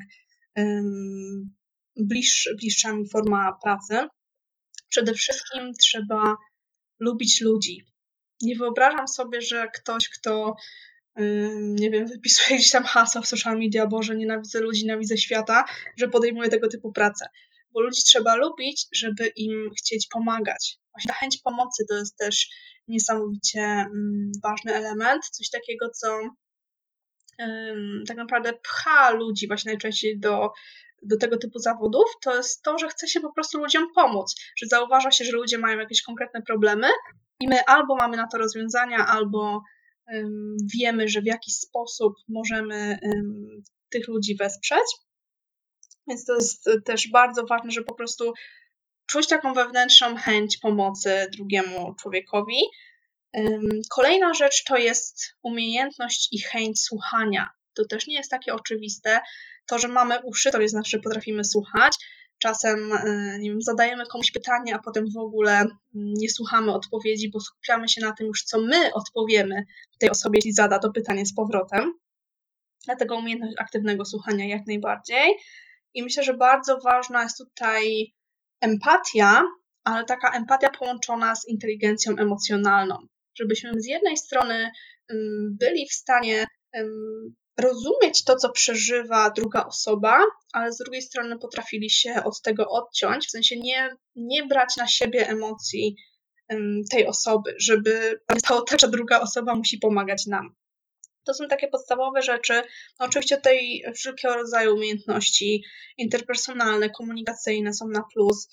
um, 0.56 1.56
bliższ, 1.96 2.50
bliższa 2.60 2.94
mi 2.94 3.10
forma 3.10 3.58
pracy. 3.64 4.08
Przede 4.90 5.14
wszystkim 5.14 5.74
trzeba 5.82 6.36
lubić 7.00 7.42
ludzi. 7.42 7.86
Nie 8.42 8.56
wyobrażam 8.56 9.08
sobie, 9.08 9.42
że 9.42 9.68
ktoś, 9.76 10.10
kto 10.10 10.56
nie 11.60 11.90
wiem, 11.90 12.08
wypisuje 12.08 12.58
gdzieś 12.60 12.72
tam 12.72 12.84
hasła 12.84 13.22
w 13.22 13.28
social 13.28 13.60
media, 13.60 13.88
Boże, 13.88 14.16
nienawidzę 14.16 14.60
ludzi, 14.60 14.82
nienawidzę 14.86 15.18
świata, 15.18 15.66
że 15.98 16.08
podejmuje 16.08 16.50
tego 16.50 16.68
typu 16.68 16.92
pracę. 16.92 17.26
Bo 17.72 17.82
ludzi 17.82 18.02
trzeba 18.04 18.36
lubić, 18.36 18.88
żeby 18.94 19.28
im 19.28 19.70
chcieć 19.78 20.08
pomagać 20.08 20.83
właśnie 20.94 21.08
ta 21.08 21.14
chęć 21.14 21.38
pomocy 21.44 21.86
to 21.90 21.96
jest 21.96 22.18
też 22.18 22.50
niesamowicie 22.88 23.62
mm, 23.62 24.32
ważny 24.44 24.74
element, 24.74 25.26
coś 25.26 25.50
takiego, 25.50 25.90
co 25.90 26.20
tak 28.08 28.18
naprawdę 28.18 28.54
pcha 28.54 29.12
ludzi 29.12 29.48
właśnie 29.48 29.72
najczęściej 29.72 30.20
do, 30.20 30.52
do 31.04 31.18
tego 31.18 31.38
typu 31.38 31.60
zawodów, 31.60 32.06
to 32.22 32.36
jest 32.36 32.64
to, 32.64 32.78
że 32.78 32.88
chce 32.88 33.08
się 33.08 33.20
po 33.20 33.34
prostu 33.34 33.58
ludziom 33.58 33.88
pomóc, 33.96 34.36
że 34.58 34.68
zauważa 34.68 35.12
się, 35.12 35.26
że 35.26 35.32
ludzie 35.32 35.58
mają 35.58 35.80
jakieś 35.80 36.02
konkretne 36.02 36.42
problemy 36.42 36.88
i 37.40 37.48
my 37.48 37.66
albo 37.66 37.96
mamy 37.96 38.18
na 38.18 38.28
to 38.28 38.38
rozwiązania, 38.38 39.08
albo 39.08 39.62
wiemy, 40.80 41.08
że 41.08 41.22
w 41.22 41.26
jakiś 41.26 41.56
sposób 41.56 42.14
możemy 42.28 43.00
tych 43.90 44.08
ludzi 44.08 44.36
wesprzeć. 44.36 44.86
Więc 46.08 46.26
to 46.26 46.36
jest 46.36 46.70
też 46.86 47.10
bardzo 47.12 47.46
ważne, 47.46 47.72
że 47.72 47.84
po 47.84 47.96
prostu 47.96 48.34
czuć 49.06 49.28
taką 49.28 49.54
wewnętrzną 49.54 50.16
chęć 50.16 50.58
pomocy 50.58 51.28
drugiemu 51.32 51.96
człowiekowi. 51.96 52.58
Kolejna 53.90 54.34
rzecz 54.34 54.64
to 54.64 54.78
jest 54.78 55.36
umiejętność 55.42 56.28
i 56.32 56.42
chęć 56.42 56.82
słuchania. 56.82 57.50
To 57.74 57.86
też 57.86 58.08
nie 58.08 58.16
jest 58.16 58.32
takie 58.32 58.54
oczywiste. 58.54 59.20
To, 59.66 59.80
że 59.80 59.88
mamy 59.88 60.20
uszy, 60.24 60.52
to 60.52 60.58
nie 60.58 60.70
znaczy, 60.70 60.90
że 60.90 61.00
potrafimy 61.00 61.44
słuchać. 61.44 61.94
Czasem 62.38 62.94
e, 62.94 63.40
nie 63.40 63.50
wiem, 63.50 63.62
zadajemy 63.62 64.06
komuś 64.06 64.32
pytanie, 64.32 64.76
a 64.76 64.80
potem 64.80 65.06
w 65.12 65.18
ogóle 65.18 65.60
mm, 65.60 65.74
nie 65.94 66.30
słuchamy 66.30 66.74
odpowiedzi, 66.74 67.30
bo 67.30 67.40
skupiamy 67.40 67.90
się 67.90 68.02
na 68.02 68.12
tym 68.12 68.28
już, 68.28 68.44
co 68.44 68.62
my 68.62 68.94
odpowiemy 68.94 69.66
tej 70.00 70.10
osobie, 70.10 70.38
jeśli 70.38 70.54
zada 70.54 70.80
to 70.80 70.92
pytanie 70.92 71.26
z 71.26 71.36
powrotem. 71.36 71.94
Dlatego 72.86 73.16
umiejętność 73.16 73.54
aktywnego 73.60 74.06
słuchania 74.06 74.46
jak 74.46 74.68
najbardziej. 74.68 75.36
I 75.94 76.04
myślę, 76.04 76.24
że 76.24 76.34
bardzo 76.34 76.80
ważna 76.80 77.24
jest 77.24 77.38
tutaj 77.38 78.14
empatia, 78.64 79.44
ale 79.84 80.06
taka 80.06 80.32
empatia 80.32 80.70
połączona 80.70 81.36
z 81.36 81.48
inteligencją 81.48 82.16
emocjonalną, 82.18 83.08
żebyśmy 83.40 83.72
z 83.82 83.86
jednej 83.86 84.18
strony 84.18 84.72
byli 85.60 85.88
w 85.90 85.94
stanie 85.94 86.48
rozumieć 87.60 88.24
to, 88.24 88.36
co 88.36 88.50
przeżywa 88.50 89.30
druga 89.30 89.66
osoba, 89.66 90.20
ale 90.54 90.72
z 90.72 90.78
drugiej 90.78 91.02
strony 91.02 91.40
potrafili 91.40 91.90
się 91.90 92.24
od 92.24 92.42
tego 92.42 92.70
odciąć, 92.70 93.28
w 93.28 93.32
sensie 93.32 93.60
nie, 93.60 93.96
nie 94.16 94.46
brać 94.46 94.78
na 94.78 94.88
siebie 94.88 95.28
emocji 95.28 95.96
tej 96.92 97.08
osoby, 97.08 97.56
żeby 97.60 98.20
stało 98.38 98.62
tak, 98.62 98.80
że 98.80 98.88
druga 98.88 99.20
osoba 99.20 99.56
musi 99.56 99.78
pomagać 99.78 100.26
nam. 100.26 100.56
To 101.26 101.34
są 101.34 101.48
takie 101.48 101.68
podstawowe 101.68 102.22
rzeczy. 102.22 102.54
No, 103.00 103.06
oczywiście 103.06 103.38
tutaj 103.38 103.84
wszelkiego 103.96 104.34
rodzaju 104.34 104.76
umiejętności 104.76 105.64
interpersonalne, 105.98 106.90
komunikacyjne 106.90 107.74
są 107.74 107.88
na 107.88 108.04
plus. 108.14 108.48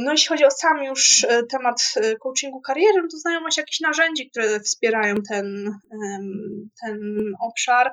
No 0.00 0.12
jeśli 0.12 0.28
chodzi 0.28 0.44
o 0.44 0.50
sam 0.50 0.84
już 0.84 1.24
e, 1.24 1.42
temat 1.42 1.94
e, 1.96 2.16
coachingu 2.16 2.60
kariery, 2.60 3.02
no 3.02 3.08
to 3.10 3.16
znajomość 3.16 3.56
jakichś 3.56 3.80
narzędzi, 3.80 4.30
które 4.30 4.60
wspierają 4.60 5.14
ten, 5.30 5.78
ten 6.84 6.98
obszar, 7.40 7.92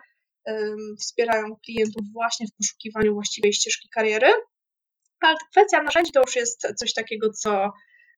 wspierają 1.00 1.56
klientów 1.66 2.02
właśnie 2.14 2.48
w 2.48 2.58
poszukiwaniu 2.58 3.14
właściwej 3.14 3.54
ścieżki 3.54 3.90
kariery. 3.90 4.28
Ale 5.22 5.38
kwestia 5.52 5.84
narzędzi 5.84 6.12
to 6.12 6.22
już 6.22 6.36
jest 6.36 6.68
coś 6.76 6.94
takiego, 6.94 7.30
co 7.30 7.72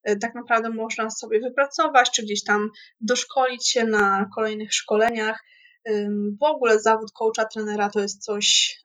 y, 0.10 0.18
tak 0.20 0.36
naprawdę 0.36 0.70
można 0.70 1.10
sobie 1.10 1.40
wypracować, 1.40 2.12
czy 2.12 2.24
gdzieś 2.24 2.44
tam 2.44 2.70
doszkolić 3.02 3.70
się 3.70 3.84
na 3.84 4.30
kolejnych 4.36 4.74
szkoleniach. 4.74 5.44
W 6.42 6.44
ogóle 6.44 6.80
zawód 6.80 7.12
coacha, 7.12 7.46
trenera 7.46 7.90
to 7.90 8.00
jest 8.00 8.24
coś, 8.24 8.78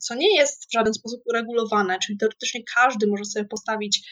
co 0.00 0.14
nie 0.14 0.36
jest 0.36 0.64
w 0.68 0.72
żaden 0.72 0.94
sposób 0.94 1.22
uregulowane, 1.26 1.98
czyli 1.98 2.18
teoretycznie 2.18 2.60
każdy 2.74 3.06
może 3.06 3.24
sobie 3.24 3.44
postawić 3.44 4.10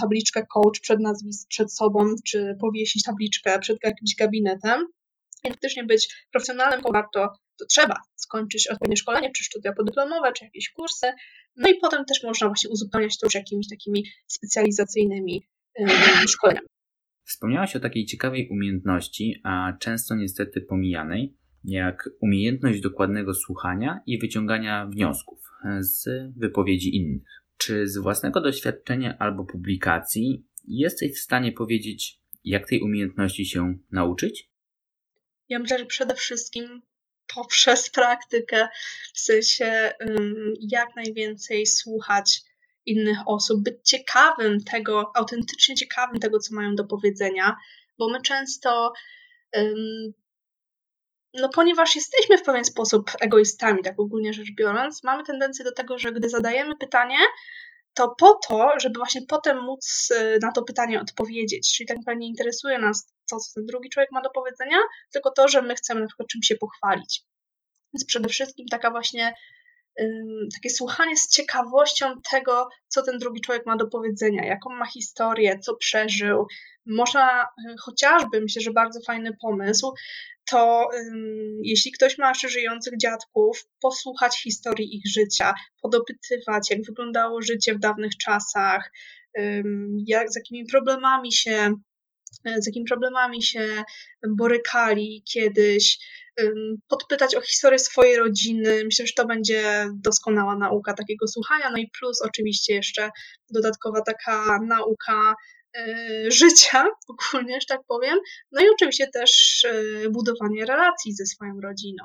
tabliczkę 0.00 0.46
coach 0.46 0.80
przed 0.80 1.00
nazwisk, 1.00 1.48
przed 1.48 1.72
sobą, 1.72 2.14
czy 2.26 2.56
powiesić 2.60 3.02
tabliczkę 3.02 3.58
przed 3.58 3.78
jakimś 3.84 4.14
gabinetem. 4.18 4.86
Faktycznie 5.48 5.84
być 5.84 6.26
profesjonalnym 6.32 6.80
warto, 6.92 7.28
to 7.58 7.66
trzeba 7.66 7.96
skończyć 8.16 8.68
odpowiednie 8.68 8.96
szkolenie, 8.96 9.30
czy 9.36 9.44
studia 9.44 9.72
podyplomowe, 9.72 10.32
czy 10.32 10.44
jakieś 10.44 10.70
kursy. 10.70 11.06
No 11.56 11.68
i 11.68 11.74
potem 11.80 12.04
też 12.04 12.22
można 12.22 12.46
właśnie 12.46 12.70
uzupełniać 12.70 13.18
to 13.18 13.26
już 13.26 13.34
jakimiś 13.34 13.68
takimi 13.68 14.04
specjalizacyjnymi 14.26 15.46
szkoleniami. 16.28 16.66
Wspomniałaś 17.24 17.76
o 17.76 17.80
takiej 17.80 18.06
ciekawej 18.06 18.48
umiejętności, 18.48 19.40
a 19.44 19.72
często 19.80 20.14
niestety 20.14 20.60
pomijanej, 20.60 21.36
jak 21.64 22.10
umiejętność 22.20 22.80
dokładnego 22.80 23.34
słuchania 23.34 24.00
i 24.06 24.18
wyciągania 24.18 24.86
wniosków 24.86 25.38
z 25.80 26.08
wypowiedzi 26.36 26.96
innych. 26.96 27.22
Czy 27.56 27.88
z 27.88 27.98
własnego 27.98 28.40
doświadczenia 28.40 29.18
albo 29.18 29.44
publikacji 29.44 30.46
jesteś 30.68 31.12
w 31.12 31.18
stanie 31.18 31.52
powiedzieć, 31.52 32.20
jak 32.44 32.68
tej 32.68 32.80
umiejętności 32.80 33.46
się 33.46 33.78
nauczyć? 33.90 34.50
Ja 35.48 35.58
myślę, 35.58 35.78
że 35.78 35.86
przede 35.86 36.14
wszystkim 36.14 36.82
poprzez 37.34 37.90
praktykę, 37.90 38.68
w 39.14 39.20
sensie 39.20 39.92
jak 40.60 40.96
najwięcej 40.96 41.66
słuchać 41.66 42.40
innych 42.86 43.18
osób, 43.26 43.62
być 43.62 43.74
ciekawym 43.84 44.64
tego, 44.64 45.12
autentycznie 45.14 45.74
ciekawym 45.74 46.20
tego, 46.20 46.38
co 46.38 46.54
mają 46.54 46.74
do 46.74 46.84
powiedzenia, 46.84 47.56
bo 47.98 48.08
my 48.08 48.22
często, 48.22 48.92
no 51.34 51.48
ponieważ 51.48 51.96
jesteśmy 51.96 52.38
w 52.38 52.42
pewien 52.42 52.64
sposób 52.64 53.10
egoistami, 53.20 53.82
tak 53.82 54.00
ogólnie 54.00 54.32
rzecz 54.32 54.48
biorąc, 54.58 55.04
mamy 55.04 55.24
tendencję 55.24 55.64
do 55.64 55.72
tego, 55.72 55.98
że 55.98 56.12
gdy 56.12 56.28
zadajemy 56.28 56.76
pytanie, 56.76 57.18
to 57.94 58.14
po 58.18 58.34
to, 58.48 58.72
żeby 58.80 58.98
właśnie 58.98 59.20
potem 59.28 59.62
móc 59.62 60.10
y, 60.10 60.38
na 60.42 60.52
to 60.52 60.62
pytanie 60.62 61.00
odpowiedzieć. 61.00 61.76
Czyli 61.76 61.86
tak 61.86 61.96
naprawdę 61.96 62.20
nie 62.20 62.28
interesuje 62.28 62.78
nas 62.78 63.06
to, 63.30 63.38
co 63.38 63.54
ten 63.54 63.66
drugi 63.66 63.88
człowiek 63.88 64.12
ma 64.12 64.20
do 64.20 64.30
powiedzenia, 64.30 64.76
tylko 65.12 65.30
to, 65.30 65.48
że 65.48 65.62
my 65.62 65.74
chcemy 65.74 66.00
na 66.00 66.06
przykład 66.06 66.28
czymś 66.28 66.46
się 66.46 66.56
pochwalić. 66.56 67.22
Więc 67.94 68.04
przede 68.04 68.28
wszystkim 68.28 68.66
taka 68.70 68.90
właśnie 68.90 69.34
takie 70.54 70.70
słuchanie 70.70 71.16
z 71.16 71.28
ciekawością 71.28 72.20
tego, 72.30 72.68
co 72.88 73.02
ten 73.02 73.18
drugi 73.18 73.40
człowiek 73.40 73.66
ma 73.66 73.76
do 73.76 73.86
powiedzenia, 73.86 74.44
jaką 74.44 74.70
ma 74.70 74.86
historię, 74.86 75.58
co 75.58 75.76
przeżył. 75.76 76.46
Można 76.86 77.42
y, 77.42 77.74
chociażby, 77.78 78.40
myślę, 78.40 78.62
że 78.62 78.72
bardzo 78.72 79.00
fajny 79.06 79.36
pomysł, 79.42 79.94
to 80.50 80.88
jeśli 81.62 81.92
ktoś 81.92 82.18
ma 82.18 82.28
jeszcze 82.28 82.48
żyjących 82.48 82.98
dziadków, 82.98 83.66
posłuchać 83.80 84.42
historii 84.42 84.96
ich 84.96 85.02
życia, 85.12 85.54
podopytywać, 85.82 86.70
jak 86.70 86.82
wyglądało 86.86 87.42
życie 87.42 87.74
w 87.74 87.78
dawnych 87.78 88.16
czasach, 88.16 88.92
jak, 90.06 90.32
z 90.32 90.36
jakimi 90.36 90.66
problemami 90.66 91.32
się 91.32 91.74
z 92.58 92.66
jakimi 92.66 92.84
problemami 92.84 93.42
się 93.42 93.82
borykali 94.28 95.22
kiedyś, 95.32 95.98
podpytać 96.88 97.34
o 97.34 97.40
historię 97.40 97.78
swojej 97.78 98.16
rodziny. 98.16 98.84
Myślę, 98.84 99.06
że 99.06 99.12
to 99.16 99.26
będzie 99.26 99.88
doskonała 99.94 100.56
nauka 100.56 100.94
takiego 100.94 101.28
słuchania. 101.28 101.70
No 101.70 101.76
i 101.76 101.90
plus 102.00 102.22
oczywiście 102.22 102.74
jeszcze 102.74 103.10
dodatkowa 103.50 104.00
taka 104.00 104.58
nauka 104.66 105.34
e, 105.76 106.30
życia 106.30 106.86
ogólnie, 107.08 107.60
że 107.60 107.66
tak 107.68 107.80
powiem. 107.88 108.18
No 108.52 108.60
i 108.60 108.64
oczywiście 108.74 109.06
też 109.12 109.64
e, 109.64 110.10
budowanie 110.10 110.66
relacji 110.66 111.12
ze 111.12 111.26
swoją 111.26 111.60
rodziną. 111.60 112.04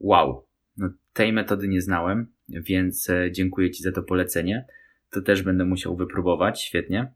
Wow, 0.00 0.46
no 0.76 0.88
tej 1.12 1.32
metody 1.32 1.68
nie 1.68 1.80
znałem, 1.80 2.34
więc 2.48 3.10
e, 3.10 3.32
dziękuję 3.32 3.70
Ci 3.70 3.82
za 3.82 3.92
to 3.92 4.02
polecenie. 4.02 4.66
To 5.10 5.22
też 5.22 5.42
będę 5.42 5.64
musiał 5.64 5.96
wypróbować, 5.96 6.62
świetnie. 6.62 7.12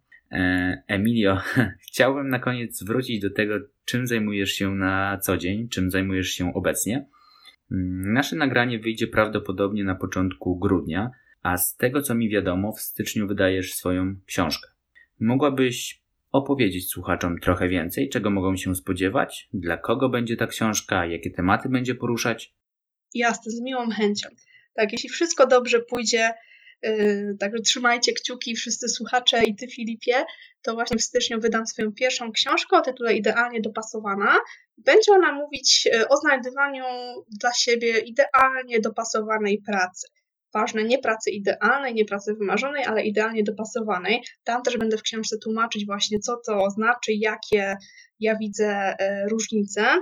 Emilio, 0.86 1.40
chciałbym 1.88 2.28
na 2.28 2.38
koniec 2.38 2.82
wrócić 2.82 3.20
do 3.20 3.30
tego, 3.30 3.54
czym 3.84 4.06
zajmujesz 4.06 4.50
się 4.50 4.74
na 4.74 5.18
co 5.22 5.36
dzień, 5.36 5.68
czym 5.68 5.90
zajmujesz 5.90 6.28
się 6.28 6.54
obecnie. 6.54 7.06
Mm, 7.72 8.12
nasze 8.12 8.36
nagranie 8.36 8.78
wyjdzie 8.78 9.06
prawdopodobnie 9.06 9.84
na 9.84 9.94
początku 9.94 10.58
grudnia, 10.58 11.10
a 11.42 11.56
z 11.56 11.76
tego 11.76 12.02
co 12.02 12.14
mi 12.14 12.28
wiadomo, 12.28 12.72
w 12.72 12.80
styczniu 12.80 13.28
wydajesz 13.28 13.74
swoją 13.74 14.14
książkę. 14.26 14.68
Mogłabyś 15.20 16.02
opowiedzieć 16.32 16.90
słuchaczom 16.90 17.38
trochę 17.38 17.68
więcej, 17.68 18.08
czego 18.08 18.30
mogą 18.30 18.56
się 18.56 18.74
spodziewać, 18.74 19.48
dla 19.52 19.76
kogo 19.76 20.08
będzie 20.08 20.36
ta 20.36 20.46
książka, 20.46 21.06
jakie 21.06 21.30
tematy 21.30 21.68
będzie 21.68 21.94
poruszać? 21.94 22.54
Jasne, 23.14 23.52
z 23.52 23.60
miłą 23.60 23.90
chęcią. 23.90 24.28
Tak, 24.74 24.92
jeśli 24.92 25.08
wszystko 25.08 25.46
dobrze 25.46 25.80
pójdzie, 25.80 26.30
także 27.40 27.58
trzymajcie 27.58 28.12
kciuki 28.12 28.54
wszyscy 28.54 28.88
słuchacze 28.88 29.44
i 29.44 29.56
ty 29.56 29.68
Filipie, 29.68 30.24
to 30.62 30.74
właśnie 30.74 30.98
w 30.98 31.02
styczniu 31.02 31.40
wydam 31.40 31.66
swoją 31.66 31.92
pierwszą 31.92 32.32
książkę 32.32 32.76
o 32.76 32.80
tytule 32.80 33.14
Idealnie 33.14 33.60
dopasowana. 33.60 34.38
Będzie 34.78 35.12
ona 35.12 35.32
mówić 35.32 35.84
yy, 35.84 36.08
o 36.08 36.16
znajdywaniu 36.16 36.84
dla 37.40 37.52
siebie 37.52 37.98
idealnie 37.98 38.80
dopasowanej 38.80 39.62
pracy. 39.66 40.08
Ważne, 40.54 40.84
nie 40.84 40.98
pracy 40.98 41.30
idealnej, 41.30 41.94
nie 41.94 42.04
pracy 42.04 42.34
wymarzonej, 42.34 42.84
ale 42.84 43.02
idealnie 43.02 43.42
dopasowanej. 43.42 44.22
Tam 44.44 44.62
też 44.62 44.76
będę 44.76 44.96
w 44.96 45.02
książce 45.02 45.36
tłumaczyć 45.38 45.86
właśnie, 45.86 46.18
co 46.18 46.40
to 46.46 46.70
znaczy, 46.70 47.12
jakie 47.12 47.76
ja 48.20 48.36
widzę 48.36 48.96
yy, 49.00 49.28
różnice. 49.28 49.98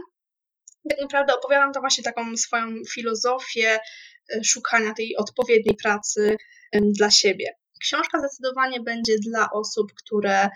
Tak 0.91 1.01
naprawdę 1.01 1.35
opowiadam 1.35 1.73
tam 1.73 1.83
właśnie 1.83 2.05
taką 2.05 2.37
swoją 2.37 2.67
filozofię 2.95 3.79
szukania 4.45 4.95
tej 4.95 5.17
odpowiedniej 5.17 5.77
pracy, 5.77 6.37
dla 6.83 7.11
siebie. 7.11 7.57
Książka 7.81 8.19
zdecydowanie 8.19 8.81
będzie 8.81 9.19
dla 9.19 9.51
osób, 9.51 9.93
które 9.95 10.49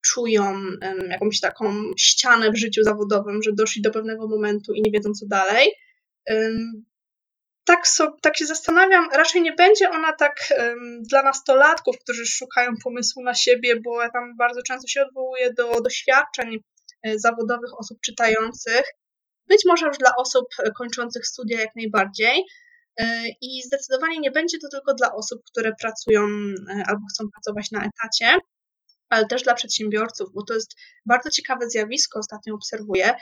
czują 0.00 0.60
jakąś 1.08 1.40
taką 1.40 1.74
ścianę 1.98 2.50
w 2.50 2.56
życiu 2.56 2.82
zawodowym, 2.82 3.42
że 3.42 3.52
doszli 3.52 3.82
do 3.82 3.90
pewnego 3.90 4.28
momentu 4.28 4.72
i 4.72 4.82
nie 4.82 4.90
wiedzą 4.90 5.12
co 5.12 5.26
dalej. 5.26 5.72
Tak, 7.64 7.88
so, 7.88 8.16
tak 8.22 8.36
się 8.36 8.46
zastanawiam, 8.46 9.08
raczej 9.12 9.42
nie 9.42 9.52
będzie 9.52 9.90
ona 9.90 10.12
tak 10.12 10.36
dla 11.10 11.22
nastolatków, 11.22 11.98
którzy 11.98 12.26
szukają 12.26 12.70
pomysłu 12.84 13.22
na 13.22 13.34
siebie, 13.34 13.80
bo 13.80 14.02
ja 14.02 14.10
tam 14.10 14.36
bardzo 14.36 14.62
często 14.62 14.88
się 14.88 15.02
odwołuję 15.02 15.52
do 15.52 15.80
doświadczeń 15.80 16.58
e, 17.02 17.18
zawodowych 17.18 17.78
osób 17.78 17.98
czytających. 18.00 18.82
Być 19.48 19.62
może 19.66 19.86
już 19.86 19.98
dla 19.98 20.16
osób 20.16 20.46
e, 20.58 20.70
kończących 20.70 21.26
studia 21.26 21.60
jak 21.60 21.76
najbardziej, 21.76 22.44
E, 23.00 23.28
I 23.40 23.62
zdecydowanie 23.62 24.18
nie 24.20 24.30
będzie 24.30 24.58
to 24.58 24.68
tylko 24.68 24.94
dla 24.94 25.14
osób, 25.14 25.42
które 25.44 25.72
pracują 25.80 26.22
e, 26.22 26.82
albo 26.86 27.06
chcą 27.10 27.30
pracować 27.30 27.70
na 27.70 27.84
etacie, 27.84 28.38
ale 29.08 29.26
też 29.26 29.42
dla 29.42 29.54
przedsiębiorców, 29.54 30.32
bo 30.34 30.42
to 30.42 30.54
jest 30.54 30.76
bardzo 31.06 31.30
ciekawe 31.30 31.70
zjawisko, 31.70 32.18
ostatnio 32.18 32.54
obserwuję. 32.54 33.14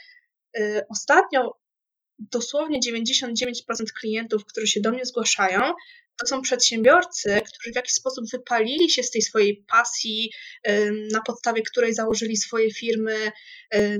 Ostatnio 0.90 1.58
dosłownie 2.18 2.80
99% 2.80 3.52
klientów, 4.00 4.44
którzy 4.44 4.66
się 4.66 4.80
do 4.80 4.90
mnie 4.90 5.04
zgłaszają, 5.04 5.72
to 6.20 6.26
są 6.26 6.42
przedsiębiorcy, 6.42 7.40
którzy 7.46 7.72
w 7.72 7.76
jakiś 7.76 7.92
sposób 7.92 8.24
wypalili 8.32 8.90
się 8.90 9.02
z 9.02 9.10
tej 9.10 9.22
swojej 9.22 9.64
pasji, 9.68 10.30
na 11.12 11.20
podstawie 11.20 11.62
której 11.62 11.94
założyli 11.94 12.36
swoje 12.36 12.70
firmy, 12.70 13.32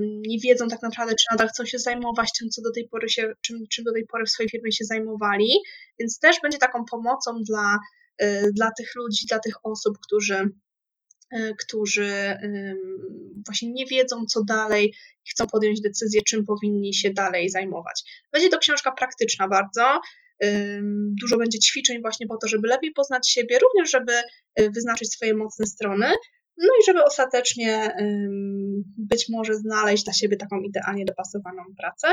nie 0.01 0.39
wiedzą 0.39 0.67
tak 0.67 0.81
naprawdę, 0.81 1.15
czy 1.15 1.25
nadal 1.31 1.47
chcą 1.47 1.65
się 1.65 1.79
zajmować 1.79 2.29
tym, 2.39 2.49
co 2.49 2.61
do 2.61 2.71
tej 2.71 2.87
pory 2.87 3.09
się, 3.09 3.33
czym, 3.41 3.67
czym 3.71 3.85
do 3.85 3.93
tej 3.93 4.05
pory 4.05 4.25
w 4.25 4.29
swojej 4.29 4.49
firmie 4.49 4.71
się 4.71 4.85
zajmowali, 4.85 5.53
więc 5.99 6.19
też 6.19 6.37
będzie 6.43 6.57
taką 6.57 6.85
pomocą 6.91 7.43
dla, 7.43 7.77
y, 8.21 8.51
dla 8.53 8.71
tych 8.77 8.95
ludzi, 8.95 9.25
dla 9.27 9.39
tych 9.39 9.55
osób, 9.63 9.97
którzy 10.03 10.49
y, 11.33 11.55
którzy 11.59 12.37
właśnie 13.45 13.71
nie 13.71 13.85
wiedzą, 13.85 14.25
co 14.25 14.43
dalej, 14.43 14.93
chcą 15.31 15.47
podjąć 15.47 15.81
decyzję, 15.81 16.21
czym 16.21 16.45
powinni 16.45 16.93
się 16.93 17.13
dalej 17.13 17.49
zajmować. 17.49 18.25
Będzie 18.31 18.49
to 18.49 18.57
książka 18.57 18.91
praktyczna 18.91 19.47
bardzo, 19.47 19.99
Dużo 21.21 21.37
będzie 21.37 21.59
ćwiczeń 21.59 22.01
właśnie 22.01 22.27
po 22.27 22.37
to, 22.37 22.47
żeby 22.47 22.67
lepiej 22.67 22.91
poznać 22.91 23.31
siebie, 23.31 23.59
również 23.59 23.91
żeby 23.91 24.13
y, 24.59 24.69
wyznaczyć 24.69 25.13
swoje 25.13 25.33
mocne 25.33 25.65
strony, 25.65 26.07
no 26.57 26.69
i 26.81 26.85
żeby 26.85 27.03
ostatecznie 27.03 27.95
być 28.97 29.25
może 29.29 29.55
znaleźć 29.55 30.03
dla 30.03 30.13
siebie 30.13 30.37
taką 30.37 30.61
idealnie 30.61 31.05
dopasowaną 31.05 31.63
pracę. 31.77 32.07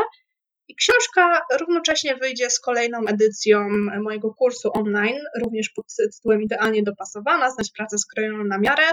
I 0.69 0.75
książka 0.75 1.43
równocześnie 1.61 2.17
wyjdzie 2.17 2.51
z 2.51 2.61
kolejną 2.61 2.99
edycją 3.07 3.69
mojego 4.03 4.35
kursu 4.35 4.71
online, 4.75 5.19
również 5.45 5.69
pod 5.69 5.87
tytułem 5.97 6.43
Idealnie 6.43 6.83
dopasowana, 6.83 7.51
znać 7.51 7.71
pracę 7.77 7.99
skrojoną 7.99 8.45
na 8.45 8.59
miarę. 8.59 8.85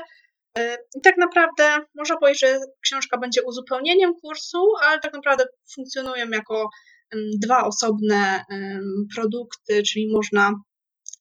Y, 0.59 0.61
I 0.95 1.01
tak 1.01 1.17
naprawdę 1.17 1.77
można 1.95 2.17
powiedzieć, 2.17 2.41
że 2.41 2.59
książka 2.83 3.17
będzie 3.17 3.43
uzupełnieniem 3.43 4.13
kursu, 4.21 4.57
ale 4.83 4.99
tak 4.99 5.13
naprawdę 5.13 5.45
funkcjonują 5.75 6.29
jako 6.29 6.69
dwa 7.43 7.65
osobne 7.65 8.43
produkty, 9.15 9.83
czyli 9.83 10.11
można 10.13 10.53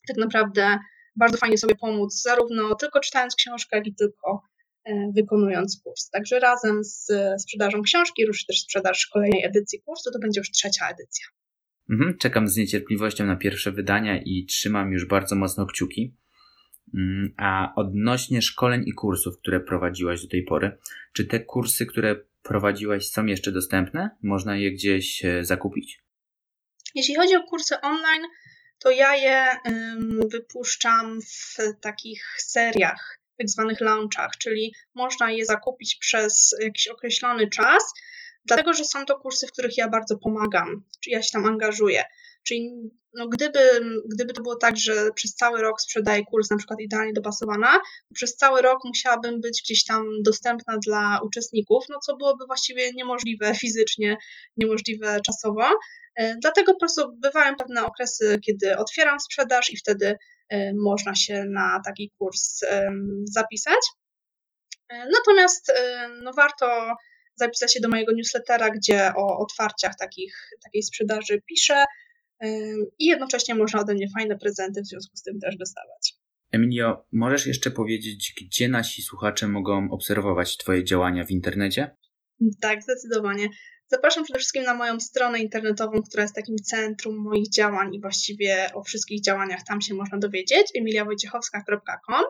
tak 0.08 0.16
naprawdę 0.16 0.78
bardzo 1.16 1.36
fajnie 1.36 1.58
sobie 1.58 1.74
pomóc, 1.74 2.22
zarówno 2.22 2.74
tylko 2.74 3.00
czytając 3.00 3.34
książkę, 3.34 3.76
jak 3.76 3.86
i 3.86 3.94
tylko 3.94 4.42
e, 4.84 5.12
wykonując 5.16 5.80
kurs. 5.84 6.10
Także 6.10 6.40
razem 6.40 6.84
z 6.84 7.06
sprzedażą 7.42 7.82
książki 7.82 8.26
ruszy 8.26 8.46
też 8.46 8.60
sprzedaż 8.60 9.06
kolejnej 9.06 9.44
edycji 9.44 9.82
kursu, 9.82 10.10
to 10.12 10.18
będzie 10.18 10.40
już 10.40 10.50
trzecia 10.50 10.88
edycja. 10.88 11.26
Mhm, 11.90 12.18
czekam 12.18 12.48
z 12.48 12.56
niecierpliwością 12.56 13.26
na 13.26 13.36
pierwsze 13.36 13.72
wydania 13.72 14.22
i 14.22 14.46
trzymam 14.46 14.92
już 14.92 15.06
bardzo 15.06 15.36
mocno 15.36 15.66
kciuki. 15.66 16.16
Mm, 16.94 17.34
a 17.36 17.72
odnośnie 17.76 18.42
szkoleń 18.42 18.82
i 18.86 18.92
kursów, 18.92 19.38
które 19.38 19.60
prowadziłaś 19.60 20.22
do 20.22 20.28
tej 20.28 20.44
pory, 20.44 20.78
czy 21.12 21.24
te 21.24 21.40
kursy, 21.40 21.86
które 21.86 22.16
prowadziłaś, 22.48 23.08
są 23.08 23.26
jeszcze 23.26 23.52
dostępne? 23.52 24.10
Można 24.22 24.56
je 24.56 24.72
gdzieś 24.72 25.24
e, 25.24 25.44
zakupić? 25.44 26.02
Jeśli 26.94 27.14
chodzi 27.14 27.36
o 27.36 27.42
kursy 27.42 27.80
online, 27.80 28.22
to 28.78 28.90
ja 28.90 29.16
je 29.16 29.56
wypuszczam 30.32 31.20
w 31.22 31.56
takich 31.80 32.24
seriach, 32.38 33.20
tak 33.38 33.48
zwanych 33.48 33.80
launchach, 33.80 34.30
czyli 34.38 34.74
można 34.94 35.30
je 35.30 35.44
zakupić 35.44 35.96
przez 36.00 36.56
jakiś 36.62 36.88
określony 36.88 37.48
czas, 37.48 37.82
dlatego 38.44 38.72
że 38.72 38.84
są 38.84 39.06
to 39.06 39.18
kursy, 39.18 39.46
w 39.46 39.52
których 39.52 39.76
ja 39.76 39.88
bardzo 39.88 40.18
pomagam, 40.18 40.84
czy 41.00 41.10
ja 41.10 41.22
się 41.22 41.30
tam 41.32 41.46
angażuję. 41.46 42.04
Czyli 42.48 42.90
no 43.14 43.28
gdyby, 43.28 43.58
gdyby 44.14 44.32
to 44.32 44.42
było 44.42 44.56
tak, 44.56 44.76
że 44.76 45.10
przez 45.14 45.34
cały 45.34 45.62
rok 45.62 45.80
sprzedaję 45.80 46.24
kurs 46.24 46.50
na 46.50 46.56
przykład 46.56 46.80
idealnie 46.80 47.12
dopasowana, 47.12 47.80
przez 48.14 48.36
cały 48.36 48.62
rok 48.62 48.78
musiałabym 48.84 49.40
być 49.40 49.62
gdzieś 49.62 49.84
tam 49.84 50.04
dostępna 50.24 50.78
dla 50.86 51.20
uczestników, 51.24 51.84
no 51.88 51.98
co 51.98 52.16
byłoby 52.16 52.46
właściwie 52.46 52.92
niemożliwe 52.92 53.54
fizycznie, 53.54 54.16
niemożliwe 54.56 55.20
czasowo. 55.26 55.64
E, 56.16 56.36
dlatego 56.42 56.72
po 56.72 56.78
prostu 56.78 57.16
bywają 57.16 57.56
pewne 57.56 57.86
okresy, 57.86 58.38
kiedy 58.46 58.76
otwieram 58.76 59.20
sprzedaż 59.20 59.70
i 59.70 59.76
wtedy 59.76 60.16
e, 60.48 60.72
można 60.74 61.14
się 61.14 61.44
na 61.44 61.80
taki 61.84 62.12
kurs 62.18 62.60
zapisać. 63.24 63.80
E, 64.88 65.06
natomiast 65.12 65.72
no 66.22 66.32
warto 66.32 66.94
zapisać 67.34 67.74
się 67.74 67.80
do 67.80 67.88
mojego 67.88 68.12
newslettera, 68.12 68.70
gdzie 68.70 69.12
o 69.16 69.38
otwarciach 69.38 69.92
takich, 69.98 70.50
takiej 70.64 70.82
sprzedaży 70.82 71.42
piszę 71.46 71.84
i 72.98 73.06
jednocześnie 73.06 73.54
można 73.54 73.80
ode 73.80 73.94
mnie 73.94 74.06
fajne 74.18 74.38
prezenty 74.38 74.82
w 74.82 74.86
związku 74.86 75.16
z 75.16 75.22
tym 75.22 75.40
też 75.40 75.56
dostawać. 75.56 76.14
Emilio, 76.52 77.04
możesz 77.12 77.46
jeszcze 77.46 77.70
powiedzieć, 77.70 78.34
gdzie 78.40 78.68
nasi 78.68 79.02
słuchacze 79.02 79.48
mogą 79.48 79.90
obserwować 79.90 80.56
Twoje 80.56 80.84
działania 80.84 81.24
w 81.24 81.30
internecie? 81.30 81.96
Tak, 82.60 82.82
zdecydowanie. 82.82 83.48
Zapraszam 83.90 84.24
przede 84.24 84.38
wszystkim 84.38 84.62
na 84.62 84.74
moją 84.74 85.00
stronę 85.00 85.38
internetową, 85.38 86.02
która 86.02 86.22
jest 86.22 86.34
takim 86.34 86.56
centrum 86.56 87.16
moich 87.16 87.50
działań 87.50 87.94
i 87.94 88.00
właściwie 88.00 88.70
o 88.74 88.82
wszystkich 88.82 89.22
działaniach 89.22 89.60
tam 89.68 89.80
się 89.80 89.94
można 89.94 90.18
dowiedzieć, 90.18 90.66
emiliawojciechowska.com. 90.74 92.24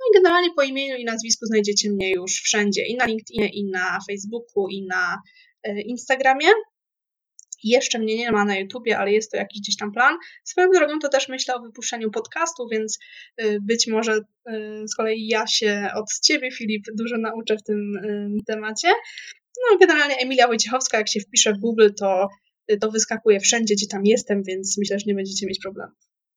No 0.00 0.06
i 0.10 0.14
generalnie 0.14 0.48
po 0.56 0.62
imieniu 0.62 0.96
i 0.96 1.04
nazwisku 1.04 1.46
znajdziecie 1.46 1.90
mnie 1.90 2.12
już 2.12 2.32
wszędzie, 2.32 2.86
i 2.86 2.96
na 2.96 3.06
LinkedInie, 3.06 3.48
i 3.48 3.64
na 3.70 3.98
Facebooku, 4.08 4.68
i 4.68 4.86
na 4.86 5.18
e, 5.62 5.80
Instagramie. 5.80 6.48
Jeszcze 7.64 7.98
mnie 7.98 8.16
nie 8.16 8.32
ma 8.32 8.44
na 8.44 8.58
YouTubie, 8.58 8.98
ale 8.98 9.12
jest 9.12 9.30
to 9.30 9.36
jakiś 9.36 9.60
gdzieś 9.60 9.76
tam 9.76 9.92
plan. 9.92 10.16
Swoją 10.44 10.70
drogą 10.70 10.98
to 10.98 11.08
też 11.08 11.28
myślę 11.28 11.54
o 11.54 11.62
wypuszczeniu 11.62 12.10
podcastu, 12.10 12.68
więc 12.68 12.98
y, 13.42 13.58
być 13.62 13.86
może 13.86 14.16
y, 14.16 14.22
z 14.88 14.94
kolei 14.94 15.26
ja 15.28 15.46
się 15.46 15.88
od 15.94 16.20
Ciebie, 16.22 16.50
Filip, 16.50 16.84
dużo 16.94 17.18
nauczę 17.18 17.56
w 17.56 17.62
tym 17.62 17.96
y, 17.96 18.44
temacie. 18.46 18.88
No 19.56 19.78
generalnie 19.78 20.16
Emilia 20.16 20.46
Wojciechowska, 20.46 20.98
jak 20.98 21.08
się 21.08 21.20
wpisze 21.20 21.52
w 21.52 21.58
Google, 21.58 21.88
to, 21.98 22.28
to 22.80 22.90
wyskakuje 22.90 23.40
wszędzie, 23.40 23.74
gdzie 23.74 23.86
tam 23.86 24.00
jestem, 24.04 24.42
więc 24.42 24.78
myślę, 24.78 24.98
że 24.98 25.04
nie 25.06 25.14
będziecie 25.14 25.46
mieć 25.46 25.58
problemu. 25.62 25.92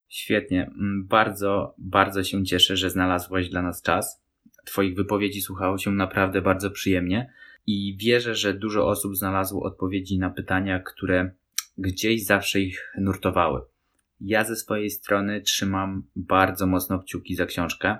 Świetnie. 0.09 0.61
Mm, 0.61 1.07
bardzo, 1.07 1.75
bardzo 1.77 2.23
się 2.23 2.43
cieszę, 2.43 2.77
że 2.77 2.89
znalazłaś 2.89 3.49
dla 3.49 3.61
nas 3.61 3.81
czas. 3.81 4.21
Twoich 4.65 4.95
wypowiedzi 4.95 5.41
słuchało 5.41 5.77
się 5.77 5.91
naprawdę 5.91 6.41
bardzo 6.41 6.71
przyjemnie 6.71 7.33
i 7.67 7.97
wierzę, 7.97 8.35
że 8.35 8.53
dużo 8.53 8.87
osób 8.87 9.15
znalazło 9.15 9.63
odpowiedzi 9.63 10.19
na 10.19 10.29
pytania, 10.29 10.79
które 10.79 11.31
gdzieś 11.77 12.25
zawsze 12.25 12.61
ich 12.61 12.93
nurtowały. 12.97 13.61
Ja 14.21 14.43
ze 14.43 14.55
swojej 14.55 14.89
strony 14.89 15.41
trzymam 15.41 16.03
bardzo 16.15 16.67
mocno 16.67 16.99
kciuki 16.99 17.35
za 17.35 17.45
książkę. 17.45 17.97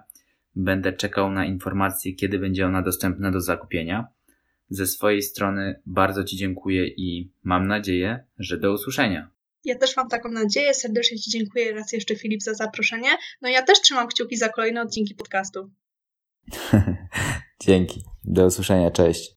Będę 0.55 0.93
czekał 0.93 1.31
na 1.31 1.45
informacje, 1.45 2.13
kiedy 2.13 2.39
będzie 2.39 2.65
ona 2.65 2.81
dostępna 2.81 3.31
do 3.31 3.41
zakupienia. 3.41 4.07
Ze 4.69 4.87
swojej 4.87 5.21
strony 5.21 5.81
bardzo 5.85 6.23
Ci 6.23 6.37
dziękuję 6.37 6.87
i 6.87 7.31
mam 7.43 7.67
nadzieję, 7.67 8.23
że 8.39 8.57
do 8.57 8.73
usłyszenia. 8.73 9.29
Ja 9.65 9.75
też 9.75 9.97
mam 9.97 10.09
taką 10.09 10.31
nadzieję. 10.31 10.73
Serdecznie 10.73 11.17
Ci 11.17 11.31
dziękuję 11.31 11.73
raz 11.73 11.93
jeszcze, 11.93 12.15
Filip, 12.15 12.41
za 12.41 12.53
zaproszenie. 12.53 13.09
No 13.41 13.49
ja 13.49 13.63
też 13.63 13.81
trzymam 13.81 14.07
kciuki 14.07 14.37
za 14.37 14.49
kolejne 14.49 14.81
odcinki 14.81 15.15
podcastu. 15.15 15.69
Dzięki. 17.65 18.03
Do 18.23 18.45
usłyszenia. 18.45 18.91
Cześć. 18.91 19.36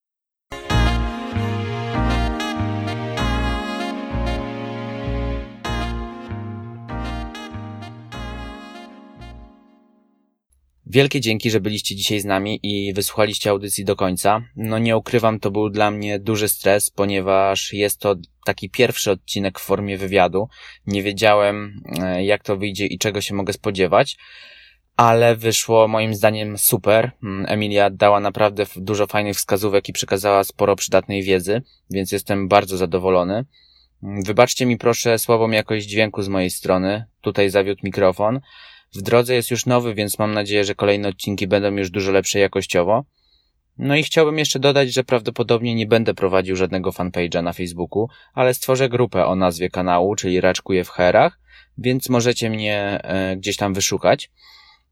Wielkie 10.92 11.20
dzięki, 11.20 11.50
że 11.50 11.60
byliście 11.60 11.96
dzisiaj 11.96 12.20
z 12.20 12.24
nami 12.24 12.60
i 12.62 12.92
wysłuchaliście 12.92 13.50
audycji 13.50 13.84
do 13.84 13.96
końca. 13.96 14.42
No 14.56 14.78
nie 14.78 14.96
ukrywam, 14.96 15.40
to 15.40 15.50
był 15.50 15.70
dla 15.70 15.90
mnie 15.90 16.18
duży 16.18 16.48
stres, 16.48 16.90
ponieważ 16.90 17.72
jest 17.72 18.00
to 18.00 18.16
taki 18.44 18.70
pierwszy 18.70 19.10
odcinek 19.10 19.58
w 19.58 19.62
formie 19.62 19.98
wywiadu. 19.98 20.48
Nie 20.86 21.02
wiedziałem, 21.02 21.82
e, 22.02 22.24
jak 22.24 22.42
to 22.42 22.56
wyjdzie 22.56 22.86
i 22.86 22.98
czego 22.98 23.20
się 23.20 23.34
mogę 23.34 23.52
spodziewać, 23.52 24.16
ale 24.96 25.36
wyszło 25.36 25.88
moim 25.88 26.14
zdaniem 26.14 26.58
super. 26.58 27.10
Mm, 27.22 27.46
Emilia 27.48 27.90
dała 27.90 28.20
naprawdę 28.20 28.66
dużo 28.76 29.06
fajnych 29.06 29.36
wskazówek 29.36 29.88
i 29.88 29.92
przekazała 29.92 30.44
sporo 30.44 30.76
przydatnej 30.76 31.22
wiedzy, 31.22 31.62
więc 31.90 32.12
jestem 32.12 32.48
bardzo 32.48 32.76
zadowolony. 32.76 33.44
Mm, 34.02 34.22
wybaczcie 34.22 34.66
mi 34.66 34.78
proszę 34.78 35.18
słabą 35.18 35.50
jakość 35.50 35.86
dźwięku 35.86 36.22
z 36.22 36.28
mojej 36.28 36.50
strony. 36.50 37.04
Tutaj 37.20 37.50
zawiódł 37.50 37.80
mikrofon. 37.84 38.40
W 38.94 39.02
drodze 39.02 39.34
jest 39.34 39.50
już 39.50 39.66
nowy, 39.66 39.94
więc 39.94 40.18
mam 40.18 40.34
nadzieję, 40.34 40.64
że 40.64 40.74
kolejne 40.74 41.08
odcinki 41.08 41.46
będą 41.46 41.76
już 41.76 41.90
dużo 41.90 42.12
lepsze 42.12 42.38
jakościowo. 42.38 43.04
No 43.78 43.96
i 43.96 44.02
chciałbym 44.02 44.38
jeszcze 44.38 44.58
dodać, 44.58 44.92
że 44.92 45.04
prawdopodobnie 45.04 45.74
nie 45.74 45.86
będę 45.86 46.14
prowadził 46.14 46.56
żadnego 46.56 46.90
fanpage'a 46.90 47.42
na 47.42 47.52
Facebooku, 47.52 48.08
ale 48.34 48.54
stworzę 48.54 48.88
grupę 48.88 49.26
o 49.26 49.36
nazwie 49.36 49.70
kanału, 49.70 50.16
czyli 50.16 50.40
Raczkuję 50.40 50.84
w 50.84 50.88
Herach, 50.88 51.40
więc 51.78 52.08
możecie 52.08 52.50
mnie 52.50 53.00
e, 53.02 53.36
gdzieś 53.36 53.56
tam 53.56 53.74
wyszukać. 53.74 54.30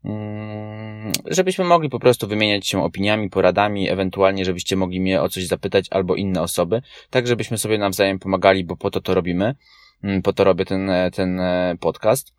Mm, 0.05 1.13
żebyśmy 1.25 1.65
mogli 1.65 1.89
po 1.89 1.99
prostu 1.99 2.29
wymieniać 2.29 2.69
się 2.69 2.85
opiniami, 2.85 3.31
poradami, 3.31 3.91
ewentualnie 3.91 4.45
żebyście 4.45 4.77
mogli 4.77 5.01
mnie 5.01 5.23
o 5.23 5.29
coś 5.29 5.47
zapytać 5.47 5.87
albo 5.91 6.15
inne 6.15 6.43
osoby, 6.43 6.83
tak 7.11 7.27
żebyśmy 7.27 7.59
sobie 7.59 7.79
nawzajem 7.79 8.19
pomagali, 8.19 8.65
bo 8.65 8.77
po 8.77 8.91
to 8.91 9.01
to 9.01 9.15
robimy, 9.15 9.55
mm, 10.05 10.23
po 10.23 10.33
to 10.33 10.45
robię 10.45 10.65
ten, 10.65 10.91
e, 10.91 11.11
ten 11.11 11.41
e, 11.41 11.77
podcast. 11.81 12.39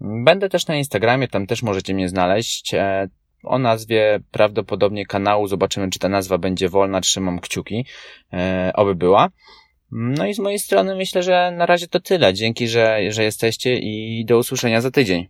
Będę 0.00 0.48
też 0.48 0.66
na 0.66 0.76
Instagramie, 0.76 1.28
tam 1.28 1.46
też 1.46 1.62
możecie 1.62 1.94
mnie 1.94 2.08
znaleźć. 2.08 2.74
E, 2.74 3.08
o 3.44 3.58
nazwie 3.58 4.20
prawdopodobnie 4.30 5.06
kanału, 5.06 5.46
zobaczymy 5.46 5.90
czy 5.90 5.98
ta 5.98 6.08
nazwa 6.08 6.38
będzie 6.38 6.68
wolna, 6.68 7.00
trzymam 7.00 7.40
kciuki, 7.40 7.86
e, 8.32 8.70
oby 8.74 8.94
była. 8.94 9.30
No 9.92 10.26
i 10.26 10.34
z 10.34 10.38
mojej 10.38 10.58
strony 10.58 10.94
myślę, 10.96 11.22
że 11.22 11.52
na 11.56 11.66
razie 11.66 11.88
to 11.88 12.00
tyle. 12.00 12.34
Dzięki, 12.34 12.68
że, 12.68 12.98
że 13.08 13.24
jesteście 13.24 13.76
i 13.78 14.24
do 14.24 14.38
usłyszenia 14.38 14.80
za 14.80 14.90
tydzień. 14.90 15.28